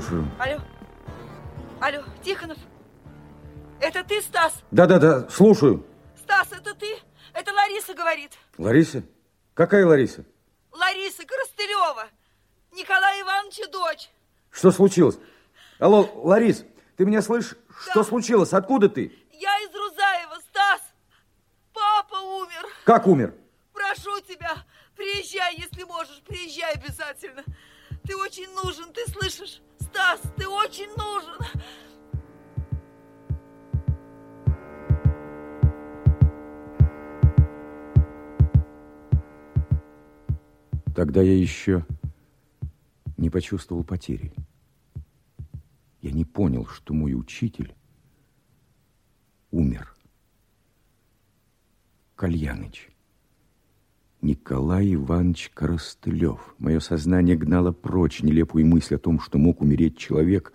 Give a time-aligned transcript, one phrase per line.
[0.00, 0.30] слушаю.
[0.38, 0.60] Алло.
[1.80, 2.58] Алло, Тихонов.
[3.80, 4.54] Это ты, Стас?
[4.70, 5.86] Да-да-да, слушаю.
[6.18, 6.98] Стас, это ты?
[7.32, 8.32] Это Лариса говорит.
[8.58, 9.02] Лариса?
[9.54, 10.24] Какая Лариса?
[10.72, 12.08] Лариса Коростылева.
[12.72, 14.10] Николая Ивановича дочь.
[14.50, 15.18] Что случилось?
[15.78, 16.64] Алло, Ларис,
[16.96, 17.56] ты меня слышишь?
[17.68, 17.90] Да.
[17.92, 18.52] Что случилось?
[18.52, 19.12] Откуда ты?
[19.32, 20.82] Я из Рузаева, Стас.
[21.72, 22.66] Папа умер.
[22.84, 23.34] Как умер?
[23.72, 24.56] Прошу тебя,
[24.94, 27.44] приезжай, если можешь, приезжай обязательно.
[28.06, 29.60] Ты очень нужен, ты слышишь?
[29.96, 31.38] Стас, ты очень нужен.
[40.94, 41.86] Тогда я еще
[43.16, 44.34] не почувствовал потери.
[46.02, 47.74] Я не понял, что мой учитель
[49.50, 49.96] умер.
[52.16, 52.90] Кальяныч.
[54.22, 56.54] Николай Иванович Коростылев.
[56.58, 60.52] Мое сознание гнало прочь нелепую мысль о том, что мог умереть человек,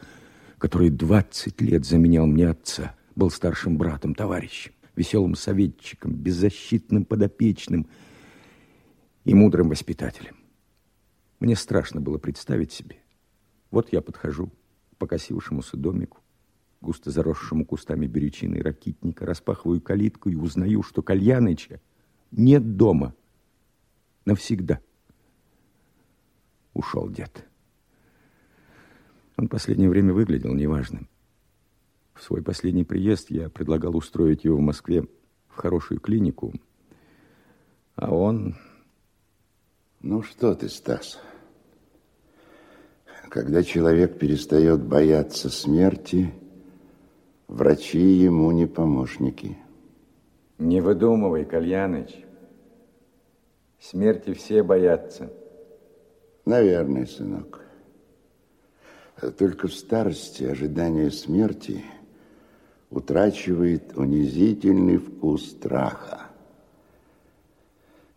[0.58, 7.88] который 20 лет заменял мне отца, был старшим братом, товарищем, веселым советчиком, беззащитным подопечным–
[9.24, 10.36] и мудрым воспитателем.
[11.40, 12.98] Мне страшно было представить себе.
[13.72, 16.20] Вот я подхожу к покосившемуся домику,
[16.82, 21.80] густо заросшему кустами берючины и ракитника, распахиваю калитку и узнаю, что Кальяныча
[22.32, 23.16] нет дома
[24.26, 24.80] навсегда.
[26.74, 27.46] Ушел дед.
[29.38, 31.10] Он последнее время выглядел неважным.
[32.14, 35.08] В свой последний приезд я предлагал устроить его в Москве
[35.48, 36.54] в хорошую клинику,
[37.96, 38.56] а он
[40.04, 41.20] ну что ты, Стас?
[43.30, 46.34] Когда человек перестает бояться смерти,
[47.48, 49.58] врачи ему не помощники.
[50.58, 52.26] Не выдумывай, Кальяныч.
[53.82, 55.34] Смерти все боятся.
[56.46, 57.66] Наверное, сынок.
[59.40, 61.84] Только в старости ожидание смерти
[62.92, 66.28] утрачивает унизительный вкус страха.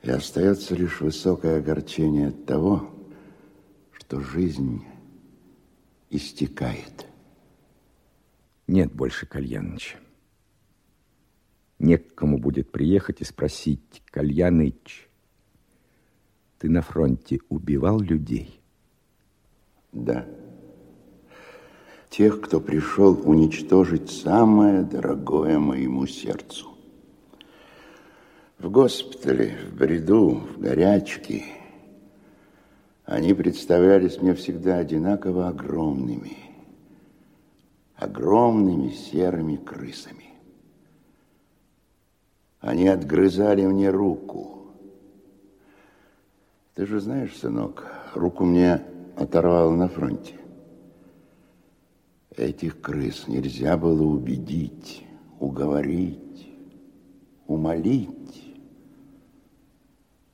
[0.03, 2.91] И остается лишь высокое огорчение от того,
[3.93, 4.85] что жизнь
[6.11, 7.07] истекает.
[8.67, 9.97] Нет больше Кальяныча.
[11.79, 15.09] Не к кому будет приехать и спросить, Кальяныч,
[16.59, 18.61] ты на фронте убивал людей?
[19.93, 20.27] Да.
[22.11, 26.69] Тех, кто пришел уничтожить самое дорогое моему сердцу.
[28.59, 31.45] В госпитале, в бреду, в горячке
[33.05, 36.39] они представлялись мне всегда одинаково огромными,
[37.97, 40.31] огромными серыми крысами.
[42.61, 44.54] Они отгрызали мне руку.
[46.75, 48.83] Ты же знаешь, сынок, руку мне
[49.17, 50.35] оторвало на фронте.
[52.37, 55.07] Этих крыс нельзя было убедить,
[55.39, 56.49] уговорить,
[57.47, 58.57] умолить.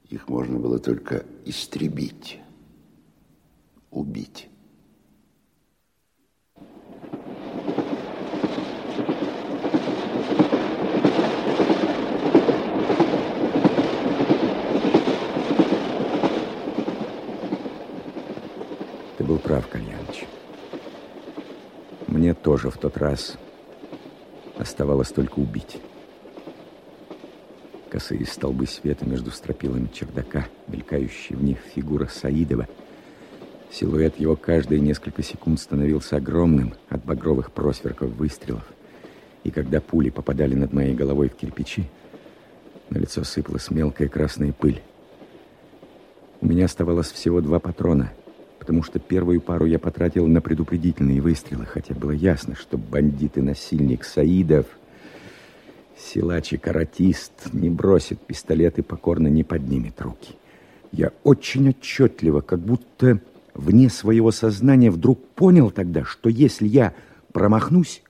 [0.09, 2.41] Их можно было только истребить,
[3.91, 4.50] убить.
[19.31, 20.27] Был прав, Кальяныч.
[22.09, 23.39] Мне тоже в тот раз
[24.59, 25.81] оставалось только убить.
[27.89, 32.67] Косые столбы света между стропилами чердака, мелькающая в них фигура Саидова.
[33.71, 38.65] Силуэт его каждые несколько секунд становился огромным от багровых просверков выстрелов.
[39.45, 41.89] И когда пули попадали над моей головой в кирпичи,
[42.89, 44.83] на лицо сыпалась мелкая красная пыль.
[46.41, 48.13] У меня оставалось всего два патрона,
[48.71, 53.41] потому что первую пару я потратил на предупредительные выстрелы, хотя было ясно, что бандит и
[53.41, 54.67] насильник Саидов—
[55.99, 60.37] Силач и каратист не бросит пистолет и покорно не поднимет руки.
[60.93, 63.21] Я очень отчетливо, как будто
[63.55, 66.95] вне своего сознания вдруг понял тогда, что если я
[67.33, 68.05] промахнусь,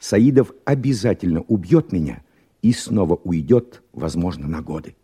[0.00, 2.22] Саидов обязательно убьет меня
[2.60, 4.96] и снова уйдет, возможно, на годы.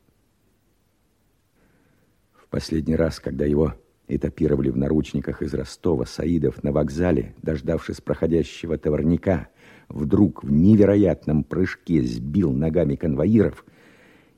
[2.34, 3.76] В последний раз, когда его
[4.08, 9.48] этапировали в наручниках из Ростова, Саидов на вокзале, дождавшись проходящего товарника,
[9.88, 13.64] вдруг в невероятном прыжке сбил ногами конвоиров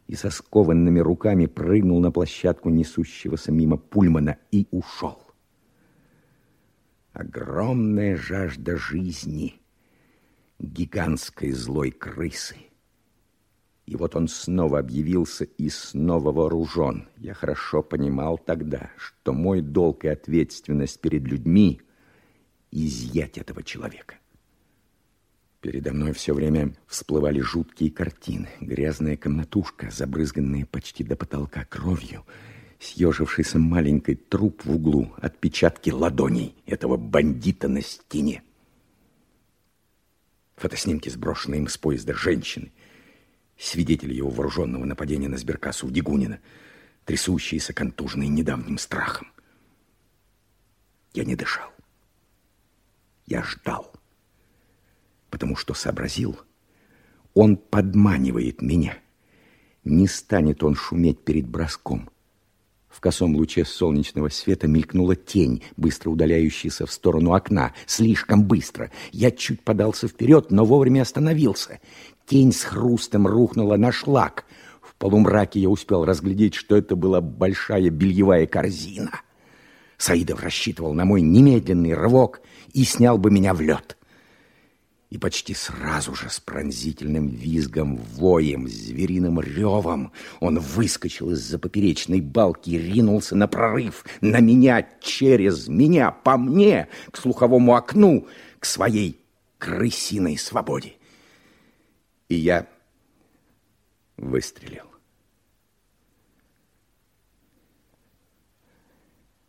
[0.06, 5.22] и со скованными руками прыгнул на площадку несущегося мимо пульмана и ушел.
[7.12, 9.60] Огромная жажда жизни
[10.58, 12.56] гигантской злой крысы.
[13.90, 17.08] И вот он снова объявился и снова вооружен.
[17.16, 21.80] Я хорошо понимал тогда, что мой долг и ответственность перед людьми
[22.70, 24.14] изъять этого человека.
[25.60, 28.48] Передо мной все время всплывали жуткие картины.
[28.60, 32.24] Грязная комнатушка, забрызганная почти до потолка кровью,
[32.78, 38.44] съежившийся маленький труп в углу, отпечатки ладоней этого бандита на стене.
[40.54, 42.70] Фотоснимки, сброшенные им с поезда женщины,
[43.60, 46.40] свидетели его вооруженного нападения на сберкассу Дегунина,
[47.04, 49.32] трясущиеся, контуженные недавним страхом.
[51.12, 51.70] Я не дышал.
[53.26, 53.92] Я ждал
[55.30, 56.38] потому что сообразил,
[57.32, 58.98] он подманивает меня.
[59.84, 62.10] Не станет он шуметь перед броском.
[62.88, 67.72] В косом луче солнечного света мелькнула тень, быстро удаляющаяся в сторону окна.
[67.86, 68.90] Слишком быстро.
[69.12, 71.80] Я чуть подался вперед, но вовремя остановился.
[72.30, 74.44] Тень с хрустом рухнула на шлак.
[74.82, 79.22] В полумраке я успел разглядеть, что это была большая бельевая корзина.
[79.98, 82.40] Саидов рассчитывал на мой немедленный рывок
[82.72, 83.96] и снял бы меня в лед
[85.10, 92.70] и почти сразу же с пронзительным визгом, воем, звериным ревом он выскочил из-за поперечной балки
[92.70, 98.28] и ринулся на прорыв, на меня, через меня, по мне, к слуховому окну,
[98.60, 99.20] к своей
[99.58, 100.94] крысиной свободе.
[102.30, 102.66] И я
[104.16, 104.90] выстрелил.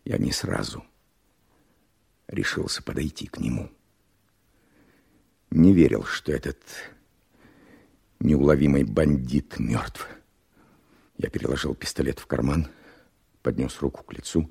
[0.04, 0.84] Я не сразу
[2.28, 3.72] решился подойти к нему
[5.52, 6.58] не верил, что этот
[8.20, 10.08] неуловимый бандит мертв.
[11.18, 12.68] Я переложил пистолет в карман,
[13.44, 14.50] поднес руку к лицу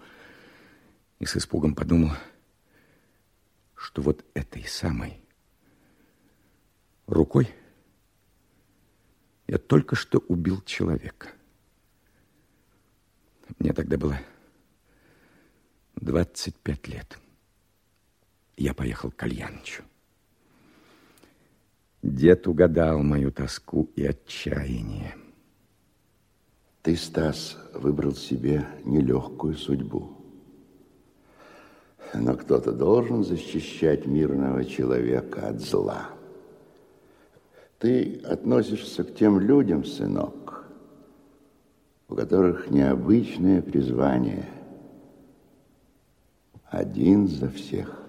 [1.18, 2.12] и с испугом подумал,
[3.74, 5.20] что вот этой самой
[7.06, 7.48] рукой
[9.50, 11.30] я только что убил человека.
[13.58, 14.16] Мне тогда было
[15.96, 17.18] 25 лет.
[18.56, 19.82] Я поехал к Кальянычу.
[22.00, 25.16] Дед угадал мою тоску и отчаяние.
[26.82, 30.16] Ты, Стас, выбрал себе нелегкую судьбу.
[32.14, 36.19] Но кто-то должен защищать мирного человека от зла.
[37.80, 40.66] Ты относишься к тем людям, сынок,
[42.08, 44.46] у которых необычное призвание.
[46.66, 47.99] Один за всех.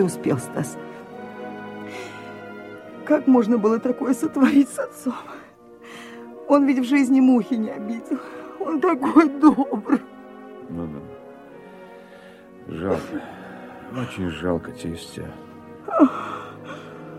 [0.00, 0.78] Ты успел, Стас.
[3.04, 5.12] Как можно было такое сотворить с отцом?
[6.48, 8.18] Он ведь в жизни мухи не обидел.
[8.60, 10.00] Он такой добр.
[10.70, 12.72] Ну да.
[12.72, 13.22] Жалко.
[13.94, 15.30] Очень жалко тестя.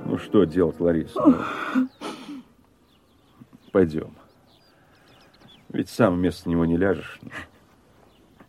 [0.06, 1.22] Ну что делать, Лариса?
[1.24, 1.88] Ну,
[3.72, 4.16] пойдем.
[5.70, 7.20] Ведь сам вместо него не ляжешь.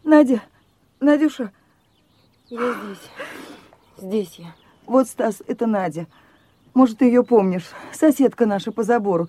[0.05, 0.41] Надя,
[1.01, 1.53] Надюша.
[2.49, 3.11] Я здесь.
[4.03, 4.53] Здесь я.
[4.85, 6.09] Вот, Стас, это Надя.
[6.75, 7.71] Может, ты ее помнишь.
[7.93, 9.29] Соседка наша по забору.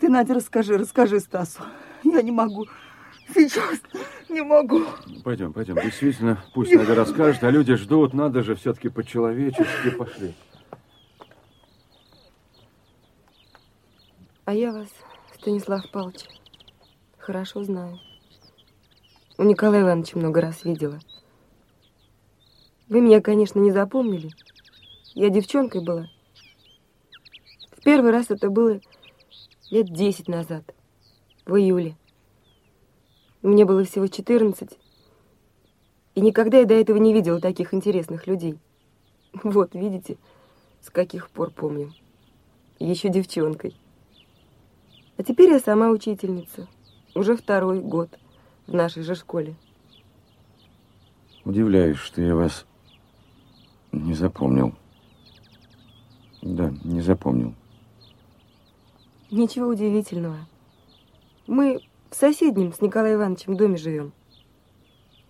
[0.00, 1.60] Ты, Надя, расскажи, расскажи Стасу.
[2.04, 2.64] Я не могу.
[3.34, 3.78] Сейчас
[4.30, 4.86] не могу.
[5.24, 5.74] Пойдем, пойдем.
[5.74, 8.14] Действительно, пусть Надя расскажет, а люди ждут.
[8.14, 9.90] Надо же все-таки по-человечески.
[9.90, 10.34] Пошли.
[14.46, 14.88] А я вас,
[15.38, 16.24] Станислав Павлович,
[17.18, 17.98] хорошо знаю.
[19.36, 20.98] У Николая Ивановича много раз видела.
[22.88, 24.30] Вы меня, конечно, не запомнили.
[25.14, 26.08] Я девчонкой была.
[27.72, 28.80] В первый раз это было
[29.70, 30.74] лет десять назад,
[31.44, 31.96] в июле.
[33.42, 34.70] Мне было всего 14.
[36.14, 38.58] И никогда я до этого не видела таких интересных людей.
[39.42, 40.16] Вот, видите,
[40.80, 41.92] с каких пор помню.
[42.78, 43.76] Еще девчонкой.
[45.18, 46.66] А теперь я сама учительница.
[47.14, 48.08] Уже второй год
[48.66, 49.56] в нашей же школе.
[51.44, 52.66] Удивляюсь, что я вас
[53.92, 54.74] не запомнил.
[56.42, 57.54] Да, не запомнил.
[59.30, 60.46] Ничего удивительного.
[61.46, 61.80] Мы
[62.10, 64.12] в соседнем с Николаем Ивановичем доме живем.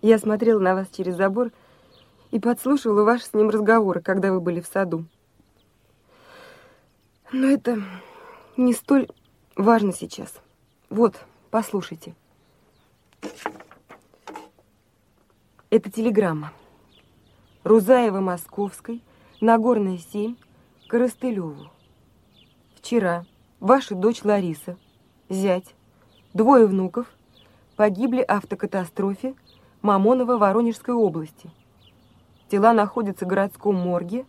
[0.01, 1.51] Я смотрела на вас через забор
[2.31, 5.05] и подслушивала ваши с ним разговоры, когда вы были в саду.
[7.31, 7.81] Но это
[8.55, 9.07] не столь
[9.55, 10.33] важно сейчас.
[10.89, 11.15] Вот,
[11.51, 12.15] послушайте.
[15.69, 16.51] Это телеграмма.
[17.69, 19.03] Рузаева Московской,
[19.41, 20.35] Нагорная 7,
[20.87, 21.69] Коростылеву.
[22.73, 23.27] Вчера
[23.59, 24.75] ваша дочь Лариса,
[25.29, 25.75] зять,
[26.33, 27.05] двое внуков
[27.75, 29.35] погибли в автокатастрофе
[29.83, 31.51] Мамонова Воронежской области.
[32.49, 34.25] Тела находятся в городском морге.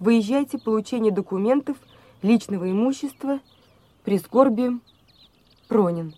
[0.00, 1.76] Выезжайте получение документов,
[2.20, 3.38] личного имущества,
[4.02, 4.82] прискорбием,
[5.68, 6.16] Пронин.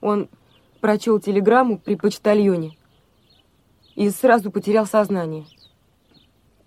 [0.00, 0.28] Он
[0.86, 2.78] прочел телеграмму при почтальоне
[3.96, 5.44] и сразу потерял сознание.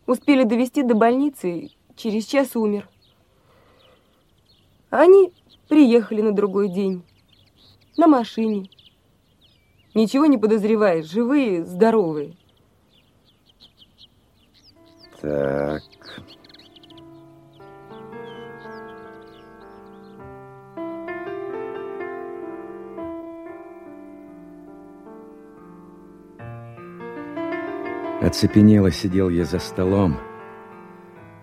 [0.07, 2.89] Успели довести до больницы, через час умер.
[4.89, 5.31] Они
[5.69, 7.01] приехали на другой день
[7.95, 8.69] на машине.
[9.93, 12.35] Ничего не подозреваешь, живые, здоровые.
[15.21, 15.83] Так.
[28.29, 30.19] Оцепенело сидел я за столом,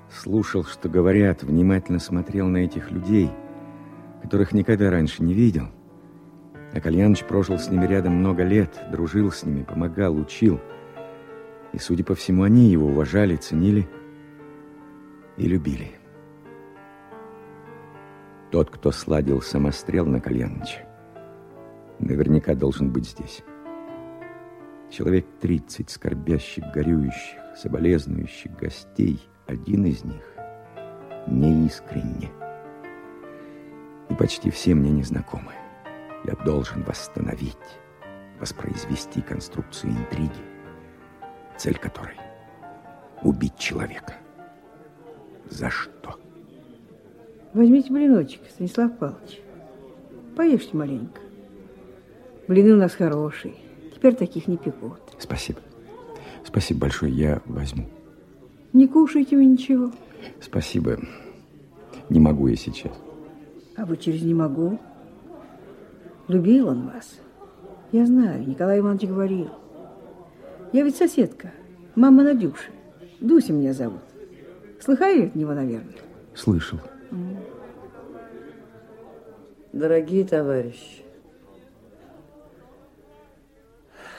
[0.09, 3.29] слушал, что говорят, внимательно смотрел на этих людей,
[4.23, 5.67] которых никогда раньше не видел.
[6.73, 10.61] А Кальяныч прожил с ними рядом много лет, дружил с ними, помогал, учил.
[11.73, 13.89] И, судя по всему, они его уважали, ценили
[15.37, 15.91] и любили.
[18.53, 20.87] Тот, кто сладил самострел на Кальяныча,
[21.99, 23.43] наверняка должен быть здесь.
[24.91, 30.23] Человек тридцать скорбящих, горюющих, соболезнующих гостей, один из них
[31.27, 32.31] неискренне.
[34.09, 35.53] И почти все мне незнакомы.
[36.25, 37.57] Я должен восстановить,
[38.41, 40.31] воспроизвести конструкцию интриги,
[41.57, 42.17] цель которой—
[43.23, 44.15] убить человека.
[45.51, 46.19] За что?
[47.55, 49.41] Возьмите блиночек, Станислав Павлович.
[50.37, 51.21] Поешьте маленько.
[52.47, 53.55] Блины у нас хорошие.
[53.97, 55.01] Теперь таких не пекут.
[55.19, 55.61] Спасибо.
[56.45, 57.87] Спасибо большое, я возьму.
[58.75, 59.91] Не кушайте вы ничего.
[60.39, 60.99] Спасибо.
[62.11, 62.93] Не могу я сейчас.
[63.75, 64.79] А вы через «не могу»?
[66.29, 67.19] Любил он вас.
[67.91, 69.49] Я знаю, Николай Иванович говорил.
[70.75, 71.53] Я ведь соседка,
[71.95, 72.71] мама Надюши.
[73.21, 74.03] Дуся меня зовут.
[74.79, 75.95] Слыхали от него, наверное?
[76.35, 76.79] Слышал.
[79.73, 81.03] Дорогие товарищи,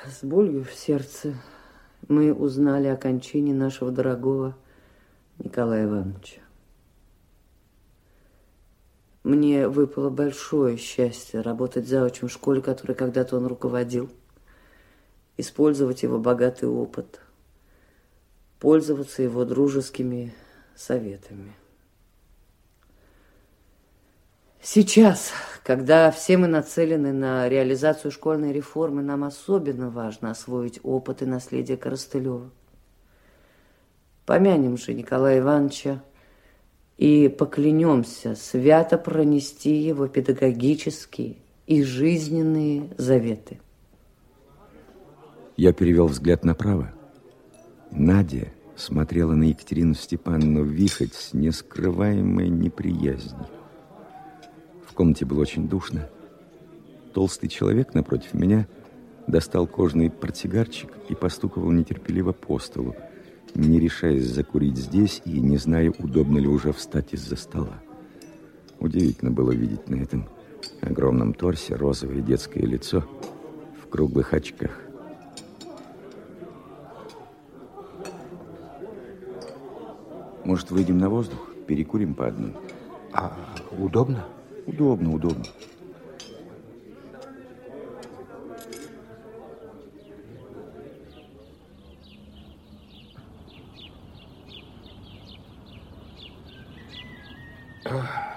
[0.08, 1.36] с болью в сердце
[2.08, 4.56] мы узнали о кончине нашего дорогого
[5.38, 6.42] Николая Ивановича.
[9.24, 14.10] Мне выпало большое счастье работать заучим в школе, которой когда-то он руководил,
[15.36, 17.20] использовать его богатый опыт,
[18.60, 20.34] пользоваться его дружескими
[20.76, 21.54] советами.
[24.70, 25.32] Сейчас,
[25.64, 31.78] когда все мы нацелены на реализацию школьной реформы, нам особенно важно освоить опыт и наследие
[31.78, 32.50] Коростылева.
[34.26, 36.04] Помянем же Николая Ивановича
[36.98, 43.62] и поклянемся свято пронести его педагогические и жизненные заветы.
[45.56, 46.92] Я перевел взгляд направо.
[47.92, 53.48] Надя смотрела на Екатерину Степановну Вихоть с нескрываемой неприязнью.
[54.98, 56.10] Комнате было очень душно.
[57.14, 58.68] Толстый человек напротив меня
[59.28, 62.96] достал кожный портсигарчик и постуковал нетерпеливо по столу,
[63.54, 67.80] не решаясь закурить здесь и не зная, удобно ли уже встать из-за стола.
[68.80, 70.28] Удивительно было видеть на этом
[70.82, 73.04] огромном торсе розовое детское лицо
[73.80, 74.82] в круглых очках.
[80.44, 81.50] Может, выйдем на воздух?
[81.68, 82.56] Перекурим по одной.
[83.14, 83.38] А
[83.78, 84.26] удобно?
[84.68, 85.46] Удобно, удобно.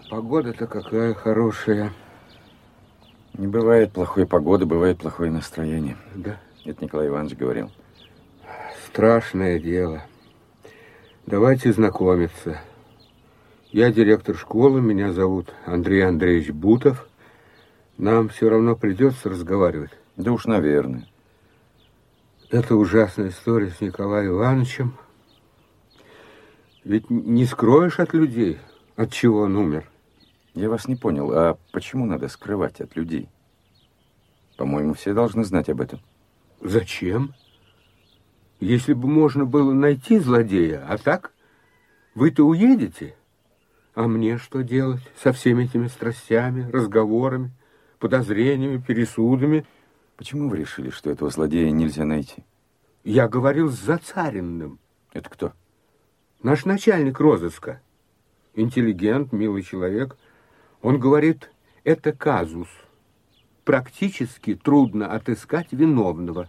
[0.08, 1.92] Погода-то какая хорошая.
[3.34, 5.96] Не бывает плохой погоды, бывает плохое настроение.
[6.14, 6.38] Да.
[6.64, 7.72] Это Николай Иванович говорил.
[8.86, 10.02] Страшное дело.
[11.26, 12.60] Давайте знакомиться.
[13.72, 17.08] Я директор школы, меня зовут Андрей Андреевич Бутов.
[17.98, 19.92] Нам все равно придется разговаривать.
[20.16, 21.06] Да уж, наверное.
[22.50, 24.98] Это ужасная история с Николаем Ивановичем.
[26.82, 28.58] Ведь не скроешь от людей,
[28.96, 29.88] от чего он умер.
[30.54, 33.28] Я вас не понял, а почему надо скрывать от людей?
[34.56, 36.00] По-моему, все должны знать об этом.
[36.60, 37.34] Зачем?
[38.58, 41.32] Если бы можно было найти злодея, а так
[42.16, 43.14] Вы-то уедете?
[44.00, 47.52] А мне что делать со всеми этими страстями, разговорами,
[47.98, 49.66] подозрениями, пересудами?
[50.16, 52.42] Почему вы решили, что этого злодея нельзя найти?
[53.04, 54.78] Я говорил с Зацаренным.
[55.12, 55.52] Это кто?
[56.42, 57.82] Наш начальник розыска.
[58.54, 60.16] Интеллигент, милый человек.
[60.80, 61.50] Он говорит,
[61.84, 62.68] это казус.
[63.66, 66.48] Практически трудно отыскать виновного.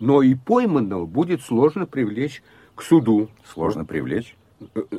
[0.00, 2.42] Но и пойманного будет сложно привлечь
[2.74, 3.28] к суду.
[3.44, 4.36] Сложно привлечь?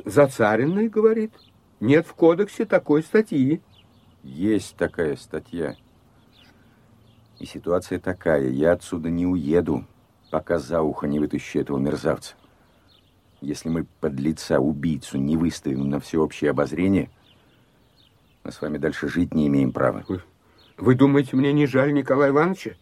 [0.06, 1.32] Зацаренный говорит.
[1.82, 3.60] Нет в кодексе такой статьи.
[4.22, 5.74] Есть такая статья.
[7.40, 8.48] И ситуация такая.
[8.50, 9.84] Я отсюда не уеду,
[10.30, 12.36] пока за ухо не вытащу этого мерзавца.
[13.40, 17.10] Если мы под лица убийцу не выставим на всеобщее обозрение,
[18.44, 20.04] мы с вами дальше жить не имеем права.
[20.06, 20.22] Вы,
[20.76, 22.76] вы думаете, мне не жаль Николая Ивановича?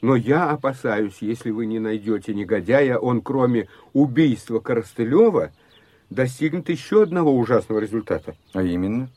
[0.00, 5.52] Но я опасаюсь, если вы не найдете негодяя, он, кроме убийства Коростылева,
[6.10, 8.36] достигнет еще одного ужасного результата.
[8.52, 9.08] А именно?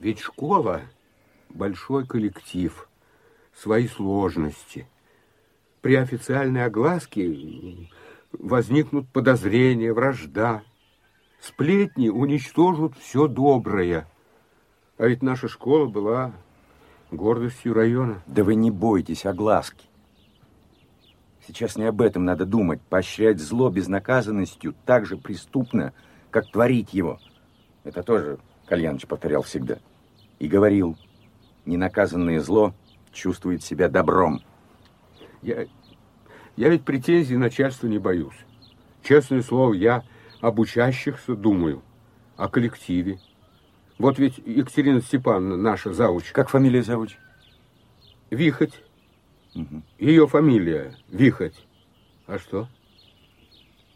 [0.00, 0.82] Ведь школа–
[1.48, 2.88] большой коллектив,
[3.54, 4.86] свои сложности.
[5.80, 7.88] При официальной огласке
[8.32, 10.62] возникнут подозрения, вражда.
[11.40, 14.08] Сплетни уничтожат все доброе.
[14.98, 16.32] А ведь наша школа была
[17.10, 18.22] гордостью района.
[18.26, 19.86] Да вы не бойтесь огласки.
[21.46, 22.80] Сейчас не об этом надо думать.
[22.82, 25.92] Поощрять зло безнаказанностью так же преступно,
[26.30, 27.20] как творить его.
[27.84, 29.78] Это тоже Кальяныч повторял всегда.
[30.38, 30.96] И говорил,
[31.64, 32.74] ненаказанное зло
[33.12, 34.42] чувствует себя добром.
[35.40, 35.66] Я,
[36.56, 38.36] я ведь претензий начальству не боюсь.
[39.02, 40.02] Честное слово, я
[40.40, 41.82] об учащихся думаю,
[42.36, 43.20] о коллективе.
[43.98, 46.32] Вот ведь Екатерина Степановна, наша завуч.
[46.32, 47.16] Как фамилия завуч?
[48.30, 48.82] Вихоть.
[49.56, 49.82] Угу.
[49.98, 51.66] Ее фамилия Вихоть.
[52.26, 52.68] А что?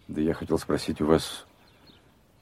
[0.08, 1.46] Да я хотел спросить у вас,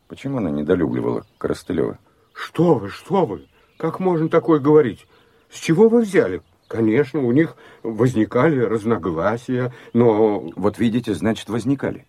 [0.07, 1.99] почему она недолюбливала Коростылева?
[2.33, 3.49] Что вы, что вы?
[3.77, 5.07] Как можно такое говорить?
[5.51, 6.43] С чего вы взяли?
[6.69, 10.51] Конечно, у них возникали разногласия, но...
[10.55, 12.07] Вот видите, значит, возникали.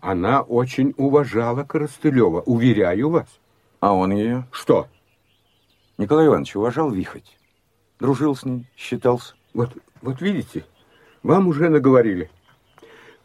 [0.00, 3.28] Она очень уважала Коростылева, уверяю вас.
[3.80, 4.46] А он ее?
[4.50, 4.88] Что?
[5.96, 7.38] Николай Иванович уважал Вихоть.
[7.98, 9.34] Дружил с ней, считался.
[9.54, 9.70] Вот,
[10.02, 10.64] вот видите,
[11.22, 12.30] вам уже наговорили.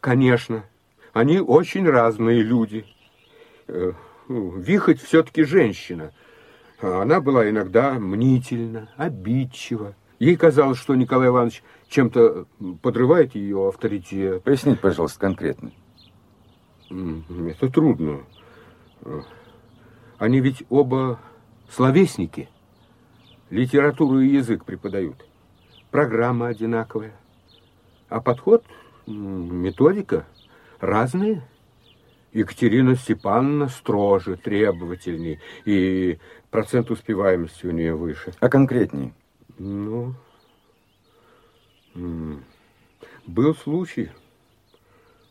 [0.00, 0.64] Конечно,
[1.12, 2.86] они очень разные люди.
[3.66, 3.92] Э,
[4.28, 6.12] ну, Вихоть все-таки женщина.
[6.80, 9.96] Она была иногда мнительна, обидчива.
[10.20, 12.46] Ей казалось, что Николай Иванович чем-то
[12.82, 14.44] подрывает ее авторитет.
[14.44, 15.72] Поясните, пожалуйста, конкретно.
[16.88, 18.20] Это трудно.
[20.18, 21.20] Они ведь оба
[21.68, 22.48] словесники.
[23.50, 25.27] Литературу и язык преподают.
[25.90, 27.12] Программа одинаковая.
[28.08, 28.64] А подход,
[29.06, 30.26] методика
[30.80, 31.42] разные.
[32.32, 36.18] Екатерина Степановна строже, требовательней, и
[36.50, 38.34] процент успеваемости у нее выше.
[38.38, 39.14] А конкретнее?
[39.58, 40.14] Ну,
[43.26, 44.10] был случай.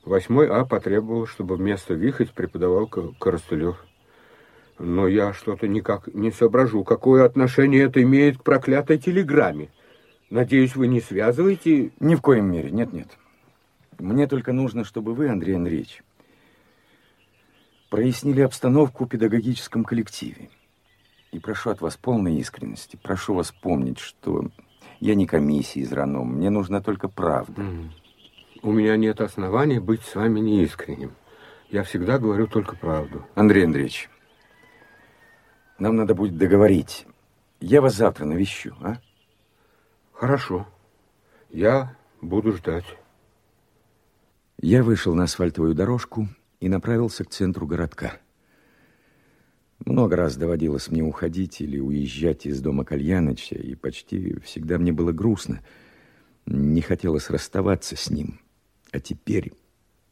[0.05, 3.85] Восьмой А потребовал, чтобы вместо Вихоть преподавал Коростылев.
[4.79, 9.69] Но я что-то никак не соображу, какое отношение это имеет к проклятой телеграмме.
[10.29, 11.91] Надеюсь, вы не связываете...
[11.99, 13.17] Ни в коем мере, нет-нет.
[13.97, 16.03] Мне только нужно, чтобы вы, Андрей Андреевич,
[17.89, 20.49] прояснили обстановку в педагогическом коллективе.
[21.31, 22.99] И прошу от вас полной искренности.
[23.01, 24.49] Прошу вас помнить, что
[24.99, 26.23] я не комиссия из РАНО.
[26.23, 27.63] Мне нужна только правда.
[28.61, 31.11] У меня нет оснований быть с вами неискренним.
[31.69, 33.25] Я всегда говорю только правду.
[33.35, 34.09] Андрей Андреевич,
[35.79, 37.05] нам надо будет договорить.
[37.59, 38.97] Я вас завтра навещу, а?
[40.17, 40.65] Хорошо.
[41.51, 42.85] Я буду ждать.
[44.59, 46.27] Я вышел на асфальтовую дорожку
[46.59, 48.17] и направился к центру городка.
[49.85, 55.11] Много раз доводилось мне уходить или уезжать из дома Кальяныча, и почти всегда мне было
[55.11, 55.61] грустно.
[56.47, 58.39] Не хотелось расставаться с ним.
[58.91, 59.53] А теперь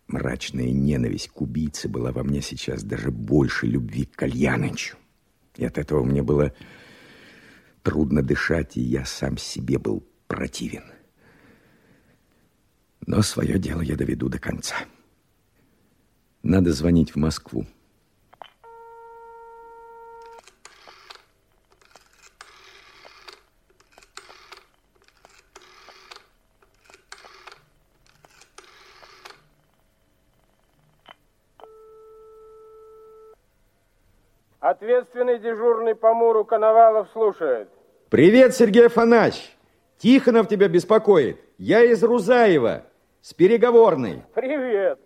[0.06, 4.98] мрачная ненависть к убийце была во мне сейчас даже больше любви к Кальянычу.
[5.56, 6.54] И от этого мне было
[7.86, 10.84] трудно дышать, и я сам себе был противен.
[13.06, 14.76] Но свое дело я доведу до конца.
[16.42, 17.68] Надо звонить в Москву.
[34.76, 37.70] Ответственный дежурный по Муру Коновалов слушает.
[38.10, 39.56] Привет, Сергей Афанасьевич.
[40.00, 41.40] Тихонов тебя беспокоит.
[41.58, 42.84] Я из Рузаева,
[43.22, 44.24] с переговорной.
[44.34, 45.00] Привет.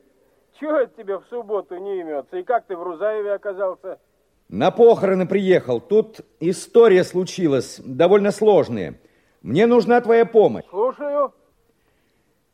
[0.59, 2.37] чего это тебе в субботу не имется?
[2.37, 3.99] И как ты в Рузаеве оказался?
[4.47, 5.79] На похороны приехал.
[5.79, 8.95] Тут история случилась, довольно сложная.
[9.43, 10.65] Мне нужна твоя помощь.
[10.71, 11.31] Слушаю.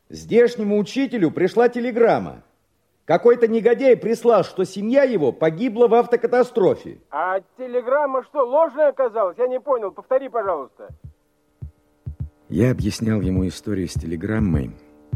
[0.10, 2.44] Здешнему учителю пришла телеграмма.
[3.06, 6.98] Какой-то негодяй прислал, что семья его погибла в автокатастрофе.
[7.12, 9.38] А телеграмма что, ложная оказалась?
[9.38, 9.92] Я не понял.
[9.92, 10.90] Повтори, пожалуйста.
[12.50, 14.72] Я объяснял ему историю с телеграммой,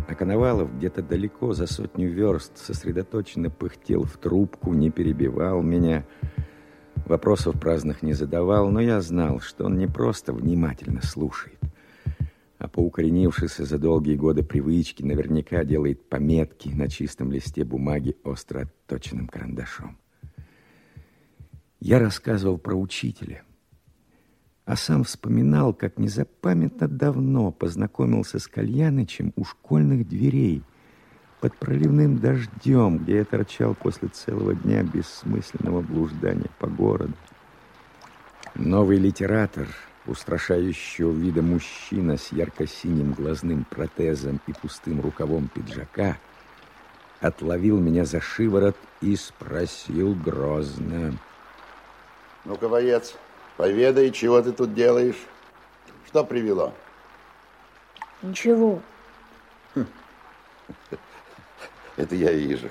[0.08, 6.06] а Коновалов где-то далеко, за сотню верст, сосредоточенно пыхтел в трубку, не перебивал меня,
[7.06, 11.60] вопросов праздных не задавал, но я знал, что он не просто внимательно слушает,
[12.60, 18.64] а по укоренившейся за долгие годы привычки наверняка делает пометки на чистом листе бумаги остро
[18.64, 19.98] отточенным карандашом.
[21.80, 23.44] Я рассказывал про учителя,
[24.66, 30.62] а сам вспоминал, как незапамятно давно познакомился с Кальянычем у школьных дверей
[31.40, 37.14] под проливным дождем, где я торчал после целого дня бессмысленного блуждания по городу.
[38.56, 39.70] Новый литератор—
[40.10, 46.18] устрашающего вида мужчина с ярко-синим глазным протезом и пустым рукавом пиджака
[47.22, 51.18] отловил меня за шиворот и спросил грозно.
[52.46, 53.16] Ну-ка, боец,
[53.58, 55.28] поведай, чего ты тут делаешь?
[56.08, 56.74] Что привело?
[58.22, 58.82] Ничего.
[61.98, 62.70] Это я вижу.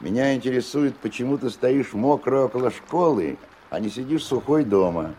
[0.00, 3.36] Меня интересует, почему ты стоишь мокро около школы,
[3.70, 5.14] а не сидишь сухой дома.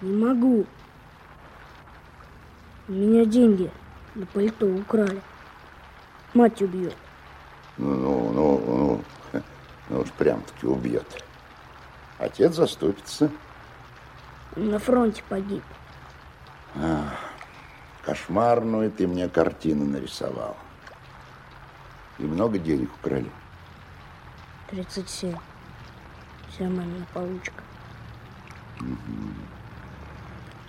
[0.00, 0.64] Не могу.
[2.86, 3.70] У меня деньги
[4.14, 5.20] на пальто украли.
[6.34, 6.96] Мать убьет.
[7.78, 9.42] Ну, ну, ну, ну,
[9.88, 11.24] ну уж прям-таки убьет.
[12.18, 13.30] Отец заступится.
[14.56, 15.62] Он на фронте погиб.
[16.76, 17.14] А,
[18.02, 20.56] кошмарную ты мне картину нарисовал.
[22.18, 23.30] И много денег украли?
[24.70, 25.36] 37.
[26.50, 27.62] Вся мамина получка.
[28.80, 29.57] Угу.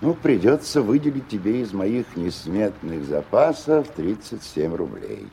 [0.02, 5.28] Ну, придется выделить тебе из моих несметных запасов 37 рублей.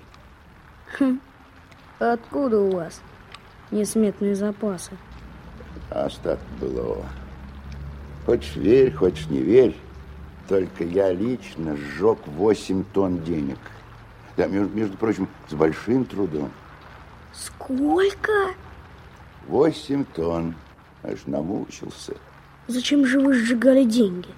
[0.99, 1.21] Хм.
[2.01, 3.01] Откуда у вас
[3.71, 4.91] несметные запасы?
[5.91, 7.07] Остаток былого.
[8.25, 9.77] Хочешь верь, хочешь не верь,
[10.49, 13.59] только я лично сжег 8 тонн денег.
[14.37, 16.51] Да, между, между прочим, с большим трудом.
[17.33, 18.33] Сколько?
[19.47, 20.55] 8 тонн.
[21.05, 22.17] Аж намучился.
[22.67, 24.29] Зачем же вы сжигали деньги?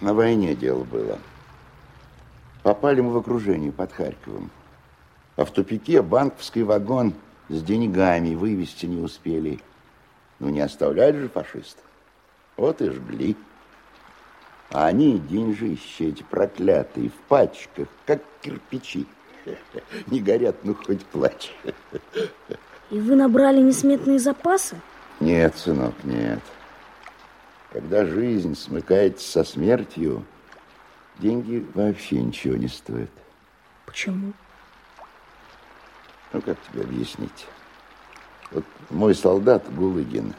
[0.00, 1.18] На войне дело было.
[2.62, 4.50] Попали мы в окружение под Харьковом.
[5.36, 7.14] А в тупике банковский вагон
[7.48, 9.60] с деньгами вывести не успели.
[10.38, 11.84] Ну, не оставляли же фашистов.
[12.56, 13.36] Вот и жгли.
[14.70, 19.06] А они, деньжища эти проклятые, в пачках, как кирпичи.
[20.08, 21.54] Не горят, ну хоть плачь.
[22.90, 24.76] И вы набрали несметные запасы?
[25.20, 26.40] Нет, сынок, нет.
[27.76, 30.24] Когда жизнь смыкается со смертью,
[31.18, 33.10] деньги вообще ничего не стоят.
[33.84, 34.32] Почему?
[36.32, 37.46] Ну, как тебе объяснить?
[38.50, 40.32] Вот мой солдат Гулыгин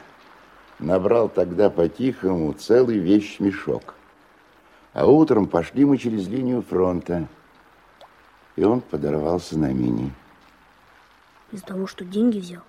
[0.80, 3.94] набрал тогда по-тихому целый вещмешок.
[4.92, 7.28] А утром пошли мы через линию фронта,
[8.56, 10.10] и он подорвался на мине.
[11.52, 12.64] Из-за того, что деньги взял?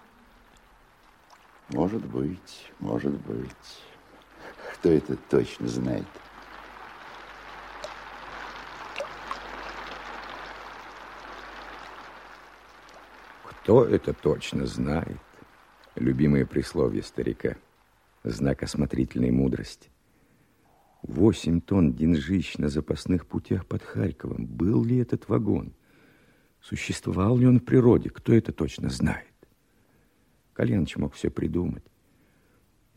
[1.70, 3.50] Может быть, может быть.
[4.80, 6.08] Кто это точно знает?
[13.44, 15.18] Кто это точно знает?
[15.96, 17.58] Любимое присловие старика.
[18.24, 19.90] Знак осмотрительной мудрости.
[21.02, 24.46] Восемь тонн деньжищ на запасных путях под Харьковом.
[24.46, 25.74] Был ли этот вагон?
[26.62, 28.10] Существовал ли он в природе?
[28.10, 29.28] Кто это точно знает?
[30.54, 31.84] Кальяныч мог все придумать.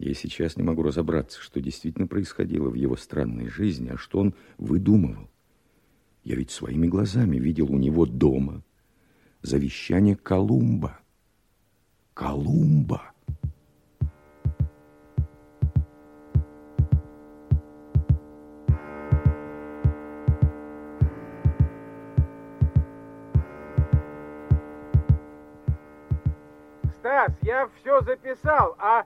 [0.02, 4.34] Я сейчас не могу разобраться, что действительно происходило в его странной жизни, а что он
[4.58, 5.30] выдумывал.
[6.24, 8.64] Я ведь своими глазами видел у него дома
[9.42, 10.98] завещание Колумба.
[12.14, 13.12] Колумба!
[26.98, 29.04] Стас, я все записал, а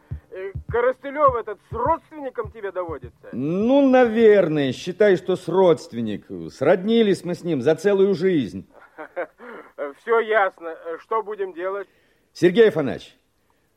[0.69, 3.29] Коростылев этот с родственником тебе доводится?
[3.33, 4.73] Ну, наверное.
[4.73, 6.27] Считай, что с родственник.
[6.53, 8.69] Сроднились мы с ним за целую жизнь.
[10.03, 10.77] Все ясно.
[11.01, 11.89] Что будем делать?
[12.33, 13.17] Сергей Афанасьевич,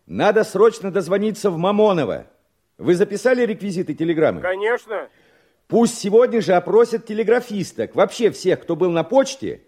[0.06, 2.26] надо срочно дозвониться в Мамоново.
[2.78, 4.42] Вы записали реквизиты телеграммы?
[4.42, 5.08] Конечно.
[5.68, 9.62] Пусть сегодня же опросят телеграфисток, вообще всех, кто был на почте,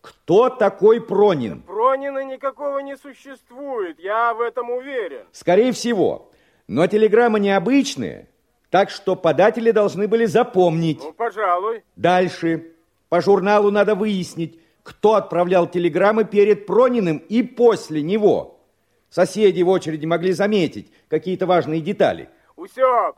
[0.00, 1.62] Кто такой Пронин?
[1.62, 5.26] Пронина никакого не существует, я в этом уверен.
[5.32, 6.30] Скорее всего.
[6.68, 8.28] Но телеграмма необычная,
[8.70, 11.00] так что податели должны были запомнить.
[11.02, 11.82] Ну, пожалуй.
[11.96, 12.72] Дальше.
[13.08, 18.60] По журналу надо выяснить, кто отправлял телеграммы перед Прониным и после него.
[19.08, 22.28] Соседи в очереди могли заметить какие-то важные детали.
[22.56, 23.16] Усек,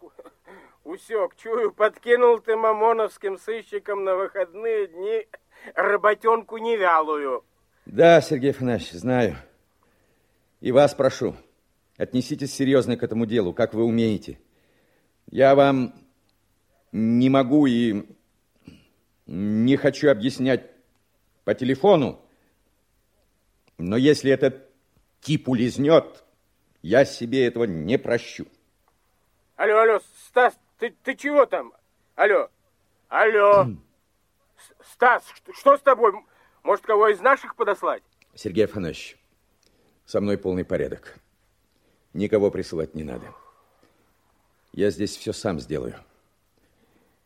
[0.85, 5.27] усек, чую, подкинул ты мамоновским сыщикам на выходные дни
[5.75, 7.43] работенку невялую.
[7.87, 9.37] Да, Сергей Афанасьевич, знаю.
[10.61, 11.35] И вас прошу,
[12.01, 14.41] отнеситесь серьезно к этому делу, как вы умеете.
[15.31, 15.95] Я вам
[16.93, 18.07] не могу и
[19.27, 20.71] не хочу объяснять
[21.45, 22.21] по телефону,
[23.77, 24.67] но если этот
[25.21, 26.25] тип улизнет,
[26.83, 28.47] я себе этого не прощу.
[29.57, 31.75] Алло, алло, Стас, ты, ты чего там?
[32.15, 32.49] Алло,
[33.09, 33.67] алло.
[34.93, 36.15] Стас, что, что с тобой?
[36.63, 38.03] Может, кого из наших подослать?
[38.35, 39.19] Сергей Афанасьевич,
[40.07, 41.20] со мной полный порядок.
[42.13, 43.27] Никого присылать не надо.
[44.73, 45.97] Я здесь все сам сделаю.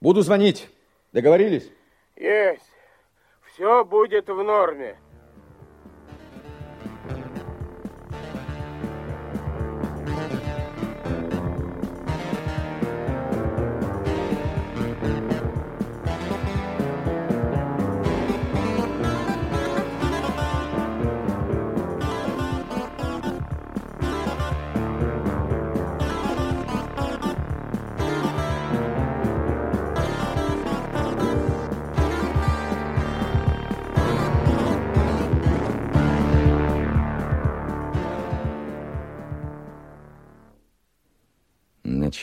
[0.01, 0.68] Буду звонить.
[1.12, 1.70] Договорились?
[2.16, 2.62] Есть.
[3.47, 4.99] Все будет в норме.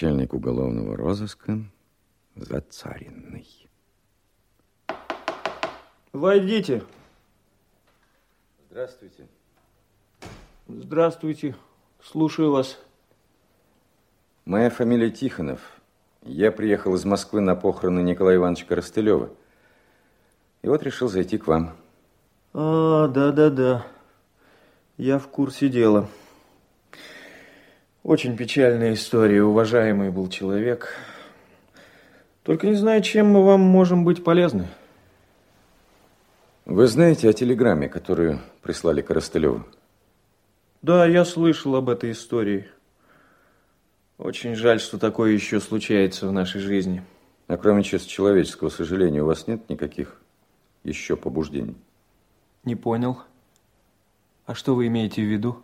[0.02, 1.60] Начальник уголовного розыска
[2.36, 3.46] Зацаренный.
[6.12, 6.82] Войдите.
[8.72, 9.28] Здравствуйте.
[10.68, 11.56] Здравствуйте.
[12.02, 12.80] Слушаю вас.
[14.46, 15.60] Моя фамилия Тихонов.
[16.24, 19.30] Я приехал из Москвы на похороны Николая Ивановича Коростылева.
[20.64, 21.76] И вот решил зайти к вам.
[22.54, 23.86] А, да-да-да.
[24.98, 26.10] Я в курсе дела.
[28.04, 29.44] Очень печальная история.
[29.44, 30.96] Уважаемый был человек.
[32.42, 34.68] Только не знаю, чем мы вам можем быть полезны.
[36.66, 39.66] Вы знаете о телеграмме, которую прислали Коростылеву?
[40.82, 42.68] Да, я слышал об этой истории.
[44.18, 47.04] Очень жаль, что такое еще случается в нашей жизни.
[47.48, 50.20] А кроме чисто человеческого сожаления, у вас нет никаких
[50.84, 51.76] еще побуждений?
[52.64, 53.20] Не понял.
[54.48, 55.62] А что вы имеете в виду?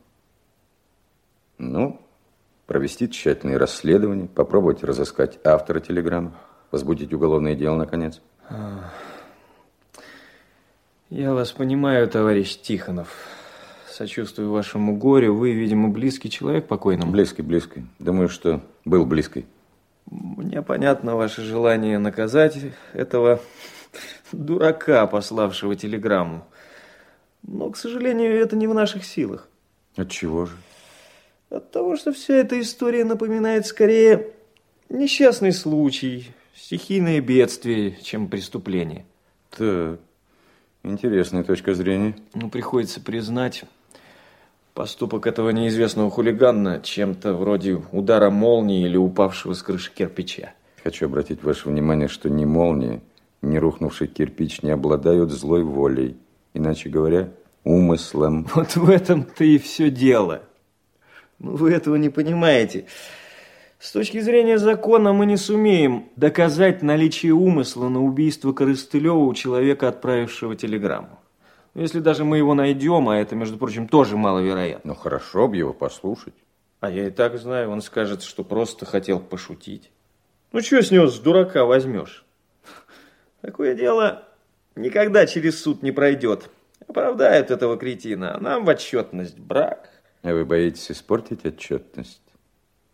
[1.57, 1.99] Ну,
[2.67, 6.33] провести тщательные расследования, попробовать разыскать автора телеграммы,
[6.69, 8.21] возбудить уголовное дело, наконец.
[8.49, 8.91] А,
[11.09, 13.07] Я вас понимаю, товарищ Тихонов.
[13.89, 15.33] Сочувствую вашему горю.
[15.33, 17.11] Вы, видимо, близкий человек покойному.
[17.11, 17.85] Близкий, близкий.
[17.97, 19.47] Думаю, что был близкий.
[20.05, 22.57] Мне понятно ваше желание наказать
[22.93, 23.39] этого
[24.31, 26.45] дурака, пославшего телеграмму.
[27.43, 29.47] Но, к сожалению, это не в наших силах.
[29.95, 30.53] От чего же?
[31.49, 34.33] От того, что вся эта история напоминает скорее
[34.89, 39.05] несчастный случай, стихийное бедствие, чем преступление.
[39.51, 39.99] Так,
[40.83, 42.15] интересная точка зрения.
[42.33, 43.63] Ну, приходится признать,
[44.73, 50.53] поступок этого неизвестного хулигана чем-то вроде удара молнии или упавшего с крыши кирпича.
[50.83, 53.01] Хочу обратить ваше внимание, что ни молния,
[53.41, 56.17] ни рухнувший кирпич не обладают злой волей.
[56.53, 57.29] Иначе говоря,
[57.63, 58.47] умыслом.
[58.53, 60.43] Вот в этом-то и все дело.
[61.39, 62.85] Ну, вы этого не понимаете.
[63.79, 69.87] С точки зрения закона мы не сумеем доказать наличие умысла на убийство Корыстылева у человека,
[69.87, 71.19] отправившего телеграмму.
[71.75, 74.93] Но Если даже мы его найдем, а это, между прочим, тоже маловероятно.
[74.93, 76.33] Ну, хорошо бы его послушать.
[76.79, 79.91] А я и так знаю, он скажет, что просто хотел пошутить.
[80.51, 82.25] Ну, что с него с дурака возьмешь?
[83.41, 84.23] Такое дело
[84.75, 86.49] никогда через суд не пройдет.
[86.87, 89.89] Оправдают этого кретина, а нам в отчетность брак.
[90.27, 92.21] А вы боитесь испортить отчетность?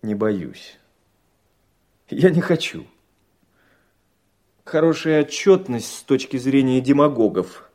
[0.03, 0.77] Не боюсь.
[2.07, 2.85] Я не хочу.
[4.63, 7.71] Хорошая отчетность с точки зрения демагогов.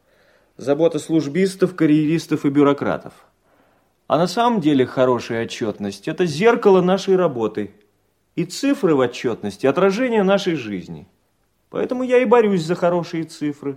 [0.58, 3.14] Забота службистов, карьеристов и бюрократов.
[4.06, 7.72] А на самом деле хорошая отчетность– это зеркало нашей работы.
[8.36, 11.08] И цифры в отчетности– отражение нашей жизни.
[11.70, 13.76] Поэтому я и борюсь за хорошие цифры.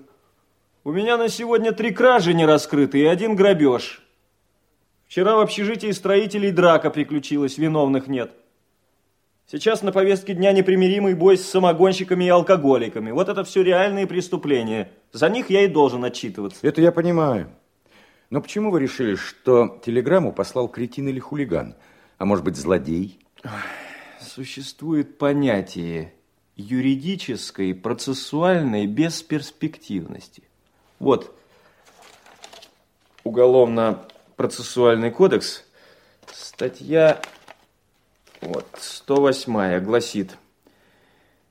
[0.84, 4.04] У меня на сегодня три кражи не раскрыты и один грабеж.
[5.12, 8.32] Вчера в общежитии строителей драка приключилась, виновных нет.
[9.46, 13.12] Сейчас на повестке дня непримиримый бой с самогонщиками и алкоголиками.
[13.12, 14.90] Вот это все реальные преступления.
[15.12, 16.66] За них я и должен отчитываться.
[16.66, 17.50] Это я понимаю.
[18.30, 21.76] Но почему вы решили, что телеграмму послал кретин или хулиган?
[22.18, 23.20] А может быть, злодей?
[24.22, 26.14] Существует понятие
[26.56, 30.44] юридической, процессуальной бесперспективности.
[31.00, 31.36] Вот,
[34.32, 35.64] Уголовно-процессуальный кодекс,
[36.34, 37.22] статья
[38.42, 40.38] вот, 108 гласит,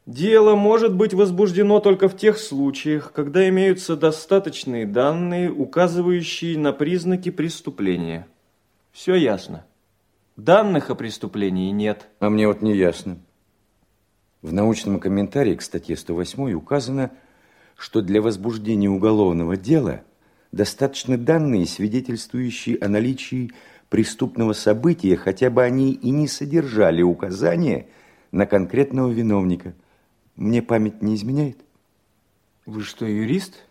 [0.06, 7.30] Дело может быть возбуждено только в тех случаях, когда имеются достаточные данные, указывающие на признаки
[7.30, 8.26] преступления.
[8.90, 9.66] Все ясно.
[10.36, 12.08] Данных о преступлении нет.
[12.18, 13.18] А мне вот не ясно.
[14.42, 17.12] В научном комментарии к статье 108 указано,
[17.76, 20.02] что для возбуждения уголовного дела
[20.52, 23.52] достаточно данные, свидетельствующие о наличии
[23.88, 27.88] преступного события, хотя бы они и не содержали указания
[28.32, 29.74] на конкретного виновника.
[30.36, 31.58] Мне память не изменяет?
[32.66, 33.64] Вы что, юрист?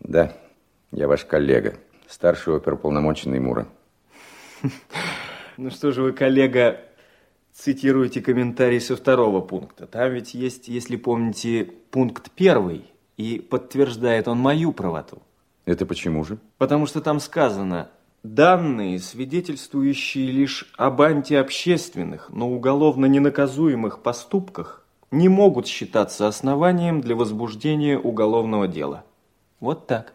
[0.00, 0.36] Да,
[0.92, 1.76] я ваш коллега,
[2.08, 3.68] старший оперуполномоченный Мура.
[5.58, 6.82] Ну что же вы, коллега,
[7.54, 9.86] цитируете комментарий со второго пункта.
[9.86, 12.84] Там ведь есть, если помните, пункт первый,
[13.16, 15.22] и подтверждает он мою правоту.
[15.66, 16.38] Это почему же?
[16.58, 17.90] Потому что там сказано,
[18.22, 27.98] данные, свидетельствующие лишь об антиобщественных, но уголовно ненаказуемых поступках, не могут считаться основанием для возбуждения
[27.98, 29.04] уголовного дела.
[29.60, 30.12] Вот так.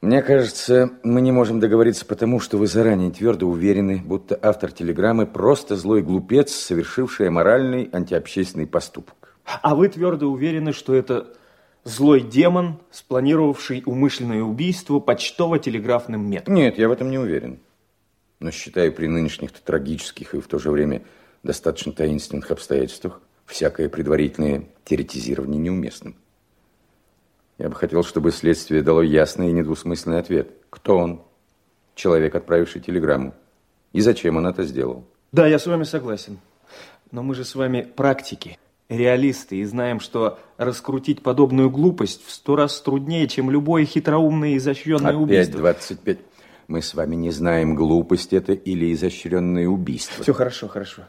[0.00, 5.26] Мне кажется, мы не можем договориться потому, что вы заранее твердо уверены, будто автор телеграммы
[5.26, 9.36] просто злой глупец, совершивший аморальный антиобщественный поступок.
[9.44, 11.34] А вы твердо уверены, что это
[11.84, 16.54] злой демон, спланировавший умышленное убийство почтово-телеграфным методом?
[16.54, 17.60] Нет, я в этом не уверен.
[18.40, 21.02] Но считаю при нынешних трагических и в то же время
[21.42, 26.16] достаточно таинственных обстоятельствах всякое предварительное теоретизирование неуместным.
[27.58, 30.50] Я бы хотел, чтобы следствие дало ясный и недвусмысленный ответ.
[30.70, 31.22] Кто он?
[31.96, 33.34] Человек, отправивший телеграмму.
[33.92, 35.04] И зачем он это сделал?
[35.32, 36.38] Да, я с вами согласен.
[37.10, 38.58] Но мы же с вами практики,
[38.88, 44.56] реалисты, и знаем, что раскрутить подобную глупость в сто раз труднее, чем любое хитроумное и
[44.56, 45.58] изощренное Опять убийство.
[45.60, 46.18] 25.
[46.68, 50.22] Мы с вами не знаем, глупость это или изощренное убийство.
[50.22, 51.02] Все хорошо, хорошо.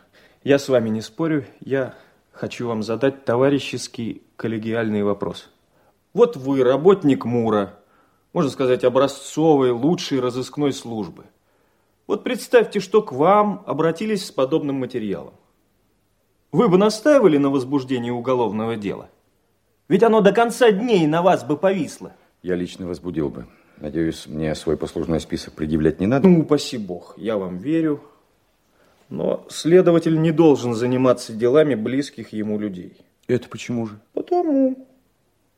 [0.43, 1.45] Я с вами не спорю.
[1.59, 1.95] Я
[2.31, 5.49] хочу вам задать товарищеский коллегиальный вопрос.
[6.13, 7.77] Вот вы работник МУРа,
[8.33, 11.25] можно сказать, образцовой, лучшей разыскной службы.
[12.07, 15.33] Вот представьте, что к вам обратились с подобным материалом.
[16.51, 19.09] Вы бы настаивали на возбуждении уголовного дела?
[19.87, 22.13] Ведь оно до конца дней на вас бы повисло.
[22.41, 23.45] Я лично возбудил бы.
[23.77, 26.27] Надеюсь, мне свой послужной список предъявлять не надо?
[26.27, 28.01] Ну, упаси бог, я вам верю.
[29.09, 32.97] Но следователь не должен заниматься делами близких ему людей.
[33.27, 33.99] Это почему же?
[34.13, 34.87] Потому.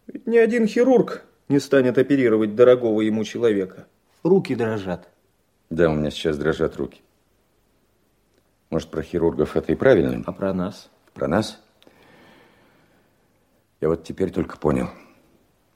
[0.08, 3.88] Ведь ни один хирург не станет оперировать дорогого ему человека.
[4.23, 5.08] Руки дрожат.
[5.69, 7.01] Да, у меня сейчас дрожат руки.
[8.72, 10.24] Может, про хирургов это и правильно?
[10.26, 10.90] А про нас?
[11.14, 11.62] Про нас?
[13.82, 14.90] Я вот теперь только понял.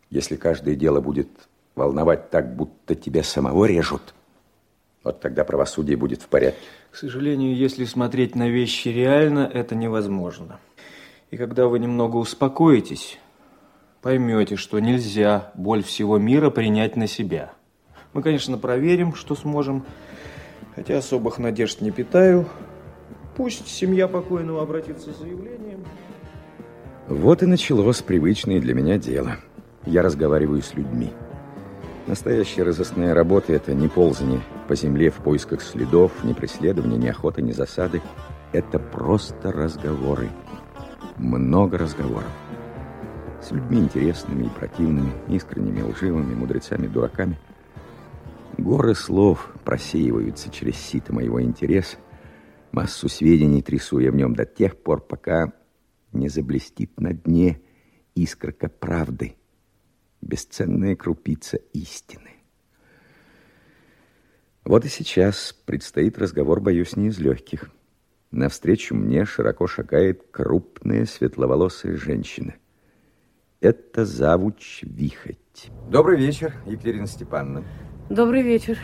[0.09, 1.27] Если каждое дело будет
[1.75, 4.13] волновать так, будто тебя самого режут,
[5.03, 6.61] вот тогда правосудие будет в порядке.
[6.89, 10.61] К сожалению, если смотреть на вещи реально, это невозможно.
[11.31, 13.19] И когда вы немного успокоитесь,
[14.01, 17.51] поймете, что нельзя боль всего мира принять на себя.
[18.13, 19.85] Мы, конечно, проверим, что сможем,
[20.75, 22.47] хотя особых надежд не питаю.
[23.35, 25.83] Пусть семья покойного обратится с заявлением.
[27.07, 29.37] Вот и началось привычное для меня дело.
[29.85, 31.11] Я разговариваю с людьми.
[32.07, 37.41] Настоящая разыскная работа– это не ползание по земле в поисках следов, не преследование, не охота,
[37.41, 38.01] не засады.
[38.53, 40.29] Это просто разговоры.
[41.17, 42.29] Много разговоров.
[43.41, 47.37] С людьми интересными и противными, искренними, лживыми, мудрецами, дураками.
[48.57, 51.97] Горы слов просеиваются через сито моего интереса.
[52.75, 55.53] Массу сведений трясу я в нем до тех пор, пока
[56.11, 57.61] не заблестит на дне
[58.15, 59.37] искорка правды,
[60.19, 62.31] бесценная крупица истины.
[64.65, 67.71] Вот и сейчас предстоит разговор, боюсь, не из легких.
[68.31, 72.55] Навстречу мне широко шагает крупная светловолосая женщина.
[73.61, 75.71] Это завуч Вихоть.
[75.89, 77.63] Добрый вечер, Екатерина Степановна.
[78.09, 78.77] Добрый вечер.